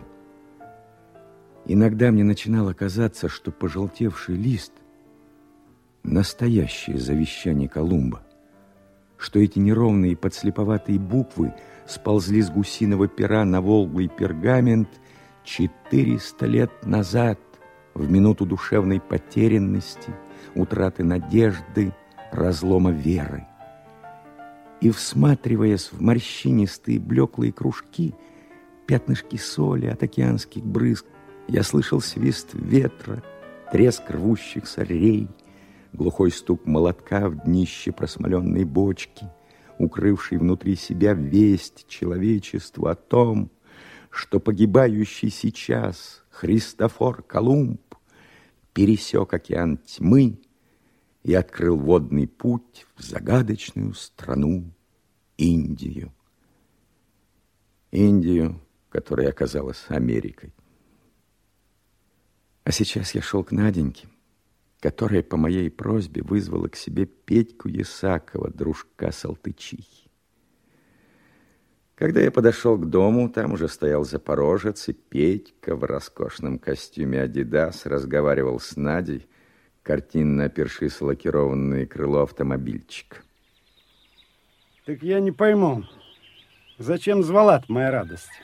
[1.67, 4.73] Иногда мне начинало казаться, что пожелтевший лист–
[6.03, 8.21] настоящее завещание Колумба,
[9.17, 11.53] что эти неровные подслеповатые буквы
[11.87, 14.89] сползли с гусиного пера на волглый пергамент
[15.43, 17.39] четыреста лет назад,
[17.93, 20.11] в минуту душевной потерянности,
[20.55, 21.93] утраты надежды,
[22.31, 23.45] разлома веры.
[24.81, 28.15] И, всматриваясь в морщинистые блеклые кружки,
[28.87, 31.05] пятнышки соли от океанских брызг,
[31.47, 33.21] я слышал свист ветра,
[33.71, 35.27] треск рвущихся рей,
[35.93, 39.29] глухой стук молотка в днище просмоленной бочки,
[39.77, 43.51] укрывший внутри себя весть человечеству о том,
[44.09, 47.81] что погибающий сейчас Христофор Колумб
[48.73, 50.39] пересек океан тьмы
[51.23, 54.71] и открыл водный путь в загадочную страну
[55.37, 56.13] Индию.
[57.91, 58.59] Индию,
[58.89, 60.53] которая оказалась Америкой.
[62.63, 64.07] А сейчас я шел к Наденьке,
[64.83, 70.09] которая по моей просьбе вызвала к себе Петьку Ясакова, дружка Салтычихи.
[71.95, 77.85] Когда я подошел к дому, там уже стоял Запорожец, и Петька в роскошном костюме «Адидас»
[77.85, 79.25] разговаривал с Надей,
[79.83, 83.19] картинно опершись лакированное крыло автомобильчика.
[84.85, 85.85] Так я не пойму,
[86.77, 88.41] зачем звала моя радость?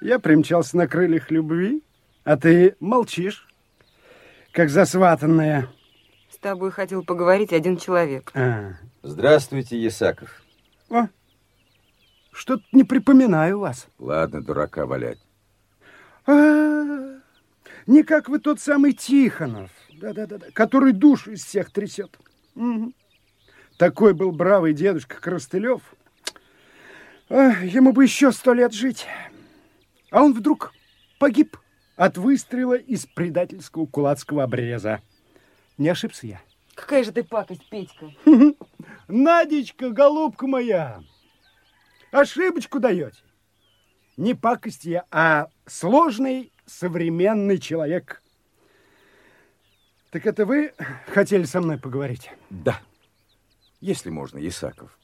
[0.00, 1.84] Я примчался на крыльях любви,
[2.24, 3.46] а ты молчишь,
[4.54, 5.68] как засватанная.
[6.30, 8.30] С тобой хотел поговорить один человек.
[8.34, 8.74] А.
[9.02, 10.42] Здравствуйте, Ясаков.
[10.88, 11.08] О,
[12.32, 13.88] что-то не припоминаю вас.
[13.98, 15.18] Ладно, дурака валять.
[16.26, 17.20] А, -а, -а
[17.86, 22.16] не как вы тот самый Тихонов, да-да-да, который душу из всех трясет.
[22.54, 22.92] Угу.
[23.76, 25.82] Такой был бравый дедушка Коростылев.
[27.28, 29.06] А, ему бы еще сто лет жить.
[30.10, 30.72] А он вдруг
[31.18, 31.56] погиб
[31.96, 35.00] от выстрела из предательского кулацкого обреза.
[35.78, 36.40] Не ошибся я.
[36.74, 38.10] Какая же ты пакость, Петька.
[39.08, 41.02] Надечка, голубка моя,
[42.10, 43.18] ошибочку даете.
[44.16, 48.22] Не пакость я, а сложный современный человек.
[50.10, 50.72] Так это вы
[51.08, 52.30] хотели со мной поговорить?
[52.50, 52.80] Да.
[53.80, 54.96] Если можно, Исаков,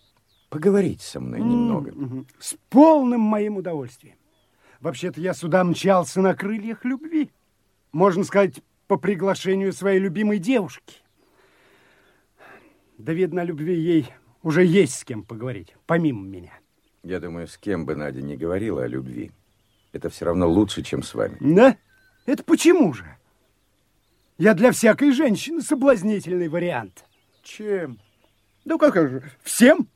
[0.49, 1.93] поговорить со мной немного.
[2.39, 4.17] С полным моим удовольствием.
[4.81, 7.31] Вообще-то я сюда мчался на крыльях любви.
[7.93, 10.97] Можно сказать, по приглашению своей любимой девушки.
[12.97, 14.13] Да, видно, любви ей
[14.43, 16.53] уже есть с кем поговорить, помимо меня.
[17.03, 19.33] Я думаю, с кем бы Надя не говорила о любви,
[19.93, 21.37] это все равно лучше, чем с вами.
[21.41, 21.77] Да?
[22.27, 23.05] Это почему же?
[24.39, 27.05] Я для всякой женщины соблазнительный вариант.
[27.43, 27.99] Чем?
[28.65, 29.89] Ну, как же, всем.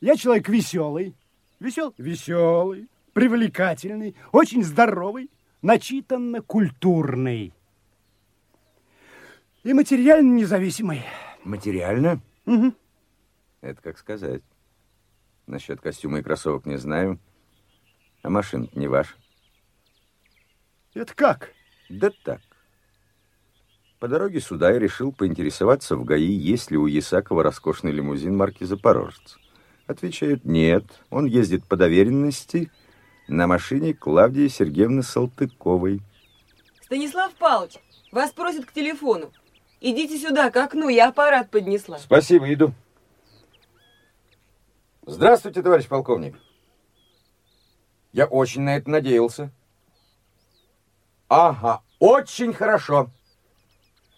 [0.00, 1.14] Я человек веселый.
[1.60, 1.94] Весел?
[1.96, 5.30] Веселый привлекательный, очень здоровый.
[5.62, 7.54] начитанно культурный.
[9.62, 11.02] И материально независимый.
[11.42, 12.20] Материально?
[12.44, 12.74] Угу.
[13.62, 14.42] Это как сказать.
[15.46, 17.18] Насчет костюма и кроссовок не знаю.
[18.22, 19.14] А машина не ваша.
[20.92, 21.52] Это как?
[21.88, 22.42] Да так.
[24.00, 28.64] По дороге сюда я решил поинтересоваться в ГАИ, есть ли у Ясакова роскошный лимузин марки
[28.64, 29.38] «Запорожец».
[29.86, 32.70] Отвечают, нет, он ездит по доверенности
[33.28, 36.02] на машине Клавдии Сергеевны Салтыковой.
[36.82, 37.74] Станислав Павлович,
[38.12, 39.32] вас просят к телефону.
[39.80, 41.98] Идите сюда, к окну, я аппарат поднесла.
[41.98, 42.72] Спасибо, иду.
[45.06, 46.36] Здравствуйте, товарищ полковник.
[48.12, 49.50] Я очень на это надеялся.
[51.28, 53.10] Ага, очень хорошо.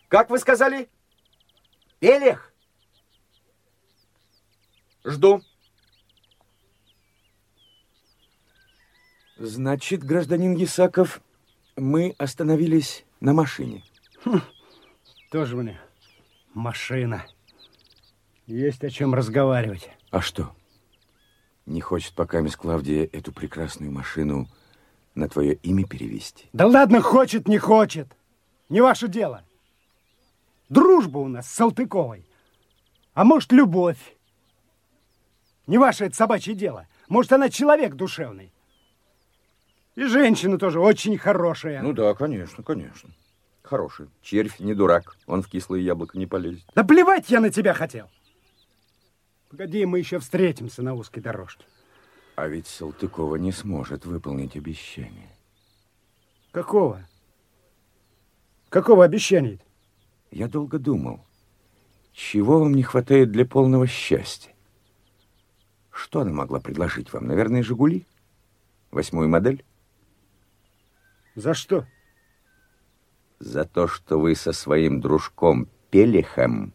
[0.09, 0.89] Как вы сказали?
[1.99, 2.53] Пелех?
[5.05, 5.41] Жду.
[9.39, 11.21] Значит, гражданин Ясаков,
[11.77, 13.85] мы остановились на машине.
[14.25, 14.41] Хм,
[15.31, 15.79] тоже мне
[16.55, 17.27] машина.
[18.47, 19.91] Есть о чем разговаривать.
[20.11, 20.53] А что?
[21.67, 24.49] Не хочет пока мисс Клавдия эту прекрасную машину
[25.15, 26.49] на твое имя перевести?
[26.55, 28.09] Да ладно, хочет, не хочет.
[28.71, 29.45] Не ваше дело.
[30.71, 32.27] Дружба у нас с Салтыковой.
[33.13, 34.17] А может, любовь.
[35.67, 36.87] Не ваше это собачье дело.
[37.09, 38.53] Может, она человек душевный.
[39.97, 41.83] И женщина тоже очень хорошая.
[41.83, 43.11] Ну да, конечно, конечно.
[43.63, 44.09] Хороший.
[44.23, 45.17] Червь не дурак.
[45.27, 46.65] Он в кислое яблоко не полезет.
[46.75, 48.09] Да плевать я на тебя хотел.
[49.49, 51.65] Погоди, мы еще встретимся на узкой дорожке.
[52.37, 55.31] А ведь Салтыкова не сможет выполнить обещание.
[56.53, 57.07] Какого?
[58.69, 59.61] Какого обещания?
[60.31, 61.25] Я долго думал,
[62.13, 64.53] чего вам не хватает для полного счастья?
[65.91, 67.27] Что она могла предложить вам?
[67.27, 68.05] Наверное, «Жигули»?
[68.91, 69.65] Восьмую модель?
[71.37, 71.87] За что?
[73.39, 76.73] За то, что вы со своим дружком Пелехом,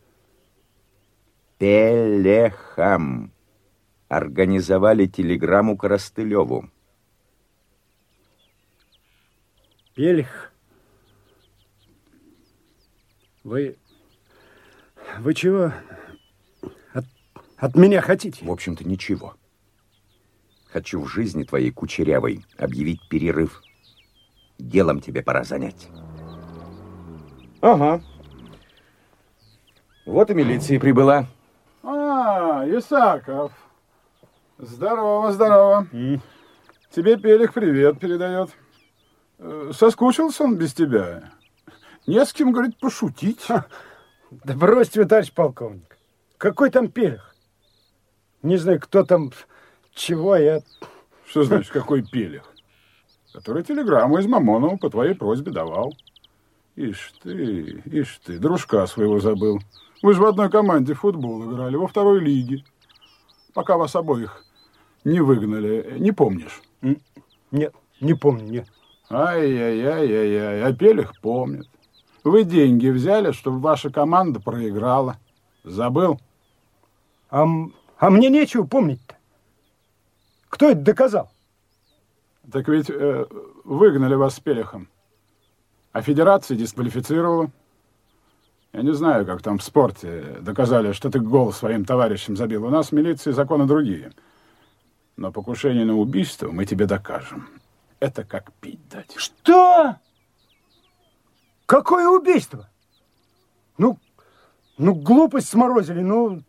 [1.57, 3.33] Пелехом,
[4.07, 6.69] организовали телеграмму Коростылеву.
[9.95, 10.53] Пелех?
[13.43, 13.77] Вы...
[15.17, 15.73] Вы чего
[16.93, 17.05] от,
[17.57, 18.45] от меня хотите?
[18.45, 19.35] В общем-то, ничего.
[20.67, 23.63] Хочу в жизни твоей кучерявой объявить перерыв.
[24.61, 25.89] Делом тебе пора занять.
[27.61, 28.01] Ага.
[30.05, 31.25] Вот и милиция прибыла.
[31.83, 33.51] А, Исаков.
[34.59, 35.87] Здорово, здорово.
[36.91, 38.51] Тебе Пелих привет передает.
[39.39, 41.31] Э, Соскучился он без тебя.
[42.05, 43.43] Не с кем, говорит, пошутить.
[43.43, 43.65] Ха.
[44.29, 45.97] Да бросьте вы, товарищ полковник.
[46.37, 47.35] Какой там Пелих?
[48.43, 49.31] Не знаю, кто там,
[49.93, 50.61] чего я...
[51.25, 52.50] Что значит, какой Пелих?
[53.33, 55.93] Который телеграмму из Мамонова по твоей просьбе давал.
[56.75, 59.59] Ишь ты, ишь ты, дружка своего забыл.
[60.01, 62.63] Вы же в одной команде в футбол играли, во второй лиге.
[63.53, 64.45] Пока вас обоих
[65.03, 65.97] не выгнали.
[65.99, 66.61] Не помнишь?
[67.51, 68.67] Нет, не помню, нет.
[69.09, 71.67] Ай-яй-яй-яй-яй, а Пелих помнит.
[72.23, 75.17] Вы деньги взяли, чтобы ваша команда проиграла.
[75.63, 76.19] Забыл?
[77.29, 77.45] А,
[77.97, 79.15] а мне нечего помнить-то.
[80.49, 81.30] Кто это доказал?
[82.49, 83.25] Так ведь э,
[83.63, 84.87] выгнали вас с Пелехом.
[85.91, 87.51] А федерация дисквалифицировала.
[88.73, 92.65] Я не знаю, как там в спорте доказали, что ты гол своим товарищам забил.
[92.65, 94.13] У нас в милиции законы другие.
[95.17, 97.49] Но покушение на убийство мы тебе докажем.
[97.99, 99.13] Это как пить дать.
[99.17, 99.97] Что?
[101.65, 102.69] Какое убийство?
[103.77, 103.99] Ну,
[104.77, 106.41] ну глупость сморозили, ну,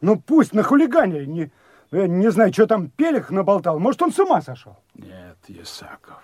[0.00, 1.24] ну пусть нахулиганили.
[1.24, 1.52] Не,
[1.90, 3.78] я не знаю, что там Пелих наболтал.
[3.78, 4.76] Может, он с ума сошел?
[4.94, 6.22] Нет, Ясаков,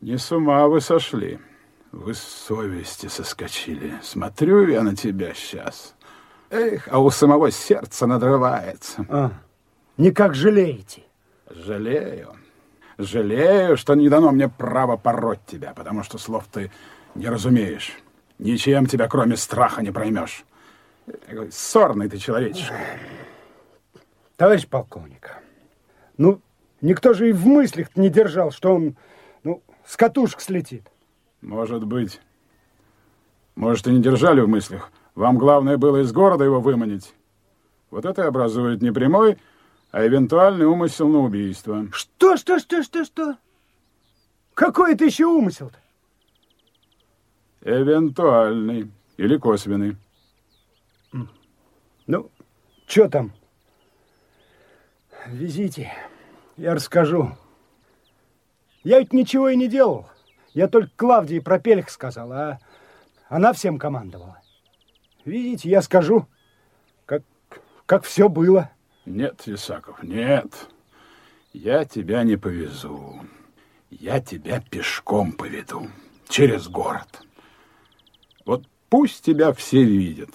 [0.00, 1.38] не с ума вы сошли.
[1.92, 3.94] Вы с совести соскочили.
[4.02, 5.94] Смотрю я на тебя сейчас.
[6.50, 9.06] Эх, а у самого сердце надрывается.
[9.08, 9.30] А,
[9.96, 11.02] никак жалеете?
[11.48, 12.36] Жалею.
[12.98, 16.70] Жалею, что не дано мне право пороть тебя, потому что слов ты
[17.14, 17.92] не разумеешь.
[18.38, 20.44] Ничем тебя, кроме страха, не проймешь.
[21.50, 22.72] Ссорный ты человечек.
[24.36, 25.34] Товарищ полковник,
[26.18, 26.42] ну,
[26.82, 28.96] никто же и в мыслях не держал, что он,
[29.42, 30.90] ну, с катушек слетит.
[31.40, 32.20] Может быть.
[33.54, 34.92] Может, и не держали в мыслях.
[35.14, 37.14] Вам главное было из города его выманить.
[37.90, 39.38] Вот это и образует не прямой,
[39.90, 41.88] а эвентуальный умысел на убийство.
[41.92, 43.36] Что, что, что, что, что?
[44.52, 45.78] Какой это еще умысел-то?
[47.62, 49.96] Эвентуальный или косвенный.
[52.06, 52.30] Ну,
[52.86, 53.32] что там?
[55.28, 55.92] Везите,
[56.56, 57.36] я расскажу.
[58.84, 60.08] Я ведь ничего и не делал.
[60.54, 62.58] Я только Клавдии про Пелих сказал, а
[63.28, 64.40] она всем командовала.
[65.24, 66.26] Видите, я скажу,
[67.04, 67.22] как,
[67.86, 68.70] как все было.
[69.04, 70.68] Нет, Исаков, нет.
[71.52, 73.20] Я тебя не повезу.
[73.90, 75.88] Я тебя пешком поведу.
[76.28, 77.22] Через город.
[78.44, 80.30] Вот пусть тебя все видят.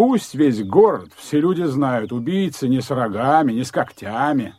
[0.00, 4.54] Пусть весь город, все люди знают, убийцы не с рогами, не с когтями.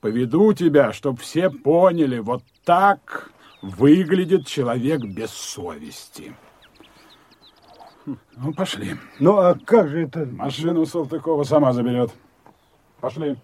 [0.00, 3.30] Поведу тебя, чтоб все поняли, вот так
[3.62, 6.34] выглядит человек без совести.
[8.06, 8.96] Ну, пошли.
[9.20, 10.26] Ну, а как же это?
[10.26, 12.10] Машину Салтыкова сама заберет.
[13.00, 13.36] Пошли.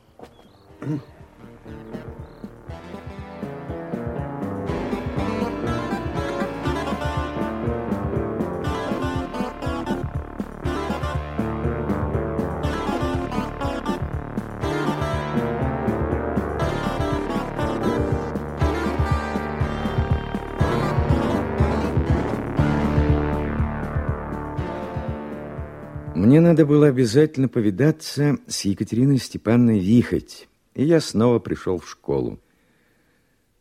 [26.33, 32.41] Мне надо было обязательно повидаться с Екатериной Степановной Вихоть, и я снова пришел в школу.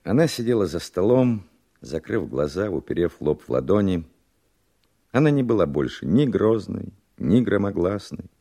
[0.05, 1.43] Она сидела за столом,
[1.81, 4.05] закрыв глаза, уперев лоб в ладони.
[5.11, 8.31] Она не была больше ни грозной, ни громогласной.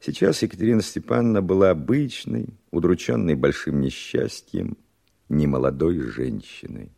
[0.00, 4.78] Сейчас Екатерина Степановна была обычной, удрученной большим несчастьем,
[5.28, 6.90] немолодой женщиной.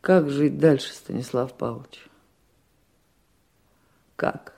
[0.00, 2.08] Как жить дальше, Станислав Павлович?
[4.16, 4.54] Как?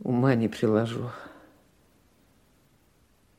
[0.00, 1.10] Ума не приложу.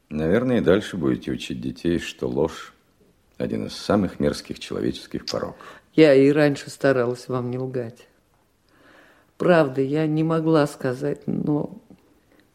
[0.09, 2.73] Наверное, и дальше будете учить детей, что ложь–
[3.37, 5.81] один из самых мерзких человеческих пороков.
[5.93, 8.07] Я и раньше старалась вам не лгать.
[9.37, 11.77] Правда, я не могла сказать, но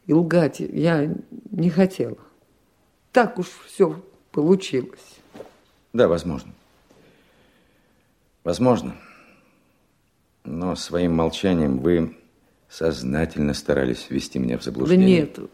[0.05, 1.15] и лгать я
[1.51, 2.17] не хотела.
[3.11, 5.19] Так уж все получилось.
[5.93, 6.53] Да, возможно.
[8.43, 8.95] Возможно.
[10.43, 12.17] Но своим молчанием вы
[12.69, 15.21] сознательно старались ввести меня в заблуждение.
[15.21, 15.51] Да нет,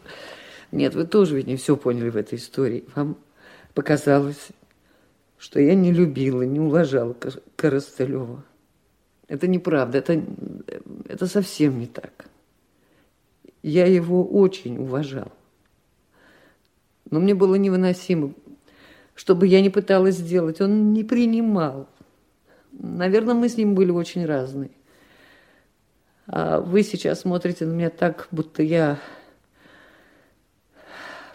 [0.71, 2.85] нет, вы тоже ведь не все поняли в этой истории.
[2.95, 3.17] Вам
[3.73, 4.49] показалось,
[5.37, 7.15] что я не любила, не уважала
[7.55, 8.43] Коростылева.
[9.27, 10.23] Это неправда, это,
[11.07, 12.25] это совсем не так.
[13.61, 15.31] Я его очень уважал.
[17.11, 18.33] Но мне было невыносимо,
[19.13, 21.87] что бы я ни пыталась сделать, он не принимал.
[22.71, 24.71] Наверное, мы с ним были очень разные.
[26.31, 28.99] А вы сейчас смотрите на меня так, будто я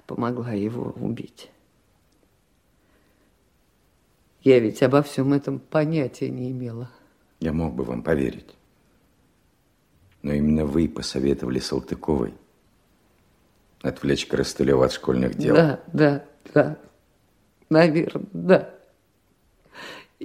[0.07, 1.51] помогла его убить.
[4.43, 6.91] Я ведь обо всем этом понятия не имела.
[7.41, 8.55] Я мог бы вам поверить.
[10.23, 12.35] Но именно вы посоветовали Салтыковой
[13.83, 15.57] отвлечь Коростылева от школьных дел.
[15.57, 16.79] Да, да, да.
[17.69, 18.75] Наверное, да.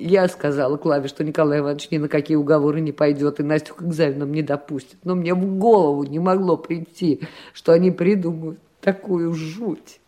[0.01, 3.83] Я сказала Клаве, что Николай Иванович ни на какие уговоры не пойдет и Настю к
[3.83, 4.97] экзаменам не допустит.
[5.03, 9.99] Но мне в голову не могло прийти, что они придумают такую жуть.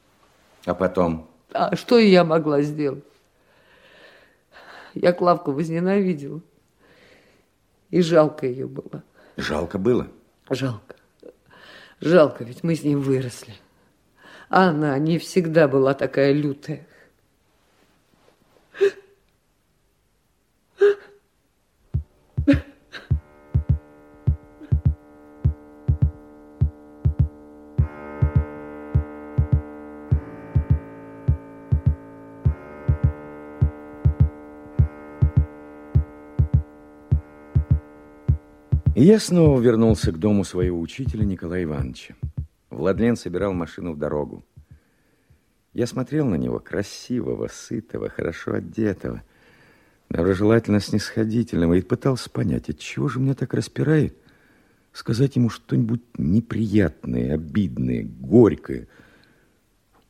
[0.66, 1.28] А потом?
[1.52, 3.04] А что я могла сделать?
[4.94, 6.40] Я Клавку возненавидела.
[7.90, 9.04] И жалко ее было.
[9.36, 10.08] Жалко было?
[10.50, 10.96] Жалко.
[12.00, 13.54] Жалко, ведь мы с ним выросли.
[14.48, 16.88] Она не всегда была такая лютая.
[39.04, 42.14] Я снова вернулся к дому своего учителя Николая Ивановича.
[42.70, 44.46] Владлен собирал машину в дорогу.
[45.74, 49.24] Я смотрел на него, красивого, сытого, хорошо одетого,
[50.12, 54.16] доброжелательно снисходительного, и пытался понять, от чего же меня так распирает
[54.94, 58.88] сказать ему что-нибудь неприятное, обидное, горькое.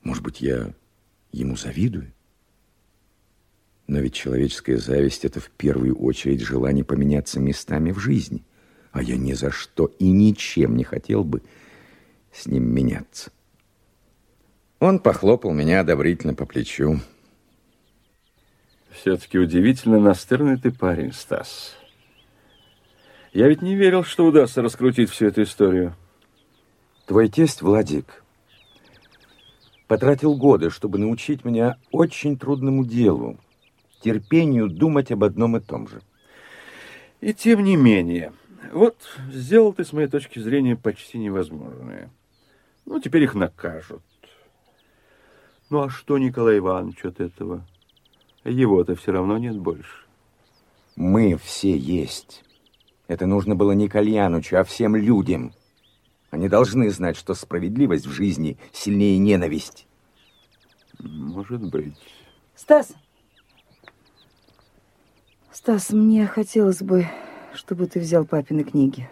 [0.04, 0.74] Может быть, я
[1.32, 2.12] ему завидую?
[3.88, 8.44] Но ведь человеческая зависть– это в первую очередь желание поменяться местами в жизни
[8.92, 11.42] а я ни за что и ничем не хотел бы
[12.32, 13.32] с ним меняться.
[14.80, 17.00] Он похлопал меня одобрительно по плечу.
[18.90, 21.76] Все-таки удивительно настырный ты парень, Стас.
[23.34, 25.96] Я ведь не верил, что удастся раскрутить всю эту историю.
[27.06, 28.24] Твой тесть, Владик,
[29.88, 33.38] потратил годы, чтобы научить меня очень трудному делу,
[34.02, 36.02] терпению думать об одном и том же.
[37.22, 38.34] И тем не менее,
[38.72, 38.98] вот
[39.32, 42.12] сделал ты, с моей точки зрения, почти невозможное.
[42.86, 44.04] Ну, теперь их накажут.
[45.70, 47.66] Ну а что Николай Иванович от этого?
[48.44, 50.06] Его-то все равно нет больше.
[50.96, 52.44] Мы все есть.
[53.08, 55.54] Это нужно было не Кальянучу, а всем людям.
[56.30, 59.88] Они должны знать, что справедливость в жизни сильнее ненависть.
[61.00, 61.96] Может быть.
[62.56, 62.94] Стас!
[65.52, 67.08] Стас, мне хотелось бы,
[67.54, 69.10] чтобы ты взял папины книги.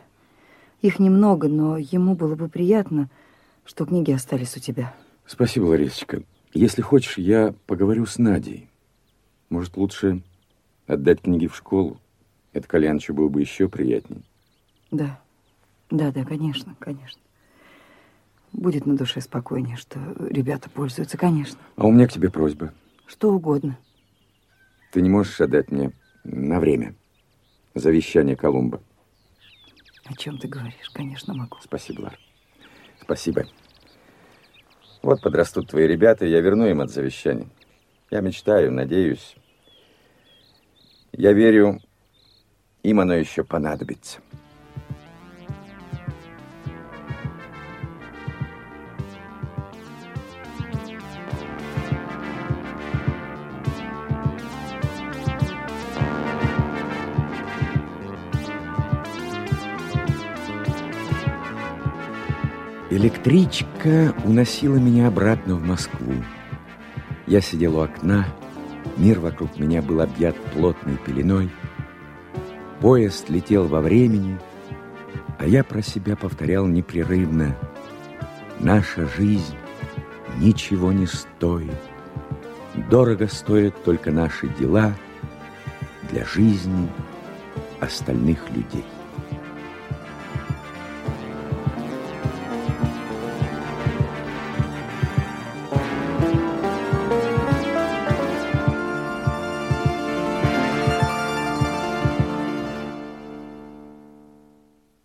[0.82, 3.10] Их немного, но ему было бы приятно,
[3.66, 4.94] что книги остались у тебя.
[5.26, 6.24] Спасибо, Ларисочка.
[6.54, 8.70] Если хочешь, я поговорю с Надей.
[9.50, 10.24] Может, лучше
[10.88, 12.00] отдать книги в школу?
[12.54, 14.22] Это Кальянычу было бы еще приятнее.
[14.90, 15.20] Да,
[15.92, 17.22] да, да, конечно, конечно.
[18.52, 21.60] Будет на душе спокойнее, что ребята пользуются, конечно.
[21.76, 22.74] А у меня к тебе просьба.
[23.06, 23.78] Что угодно.
[24.92, 25.92] Ты не можешь отдать мне
[26.24, 26.96] на время
[27.80, 28.82] завещание Колумба?
[30.06, 30.90] О чем ты говоришь?
[30.94, 31.58] Конечно, могу.
[31.62, 32.20] Спасибо, Лар.
[33.02, 33.46] Спасибо.
[35.02, 37.48] Вот подрастут твои ребята, и я верну им от завещания.
[38.12, 39.36] Я мечтаю, надеюсь.
[41.14, 41.80] Я верю,
[42.84, 44.20] им оно еще понадобится.
[63.00, 66.16] Электричка уносила меня обратно в Москву.
[67.28, 68.28] Я сидел у окна,
[68.98, 71.50] мир вокруг меня был объят плотной пеленой.
[72.82, 74.38] Поезд летел во времени,
[75.38, 77.56] а я про себя повторял непрерывно.
[78.60, 79.56] Наша жизнь
[80.38, 81.80] ничего не стоит.
[82.92, 84.94] Дорого стоят только наши дела
[86.12, 86.90] для жизни
[87.80, 88.84] остальных людей.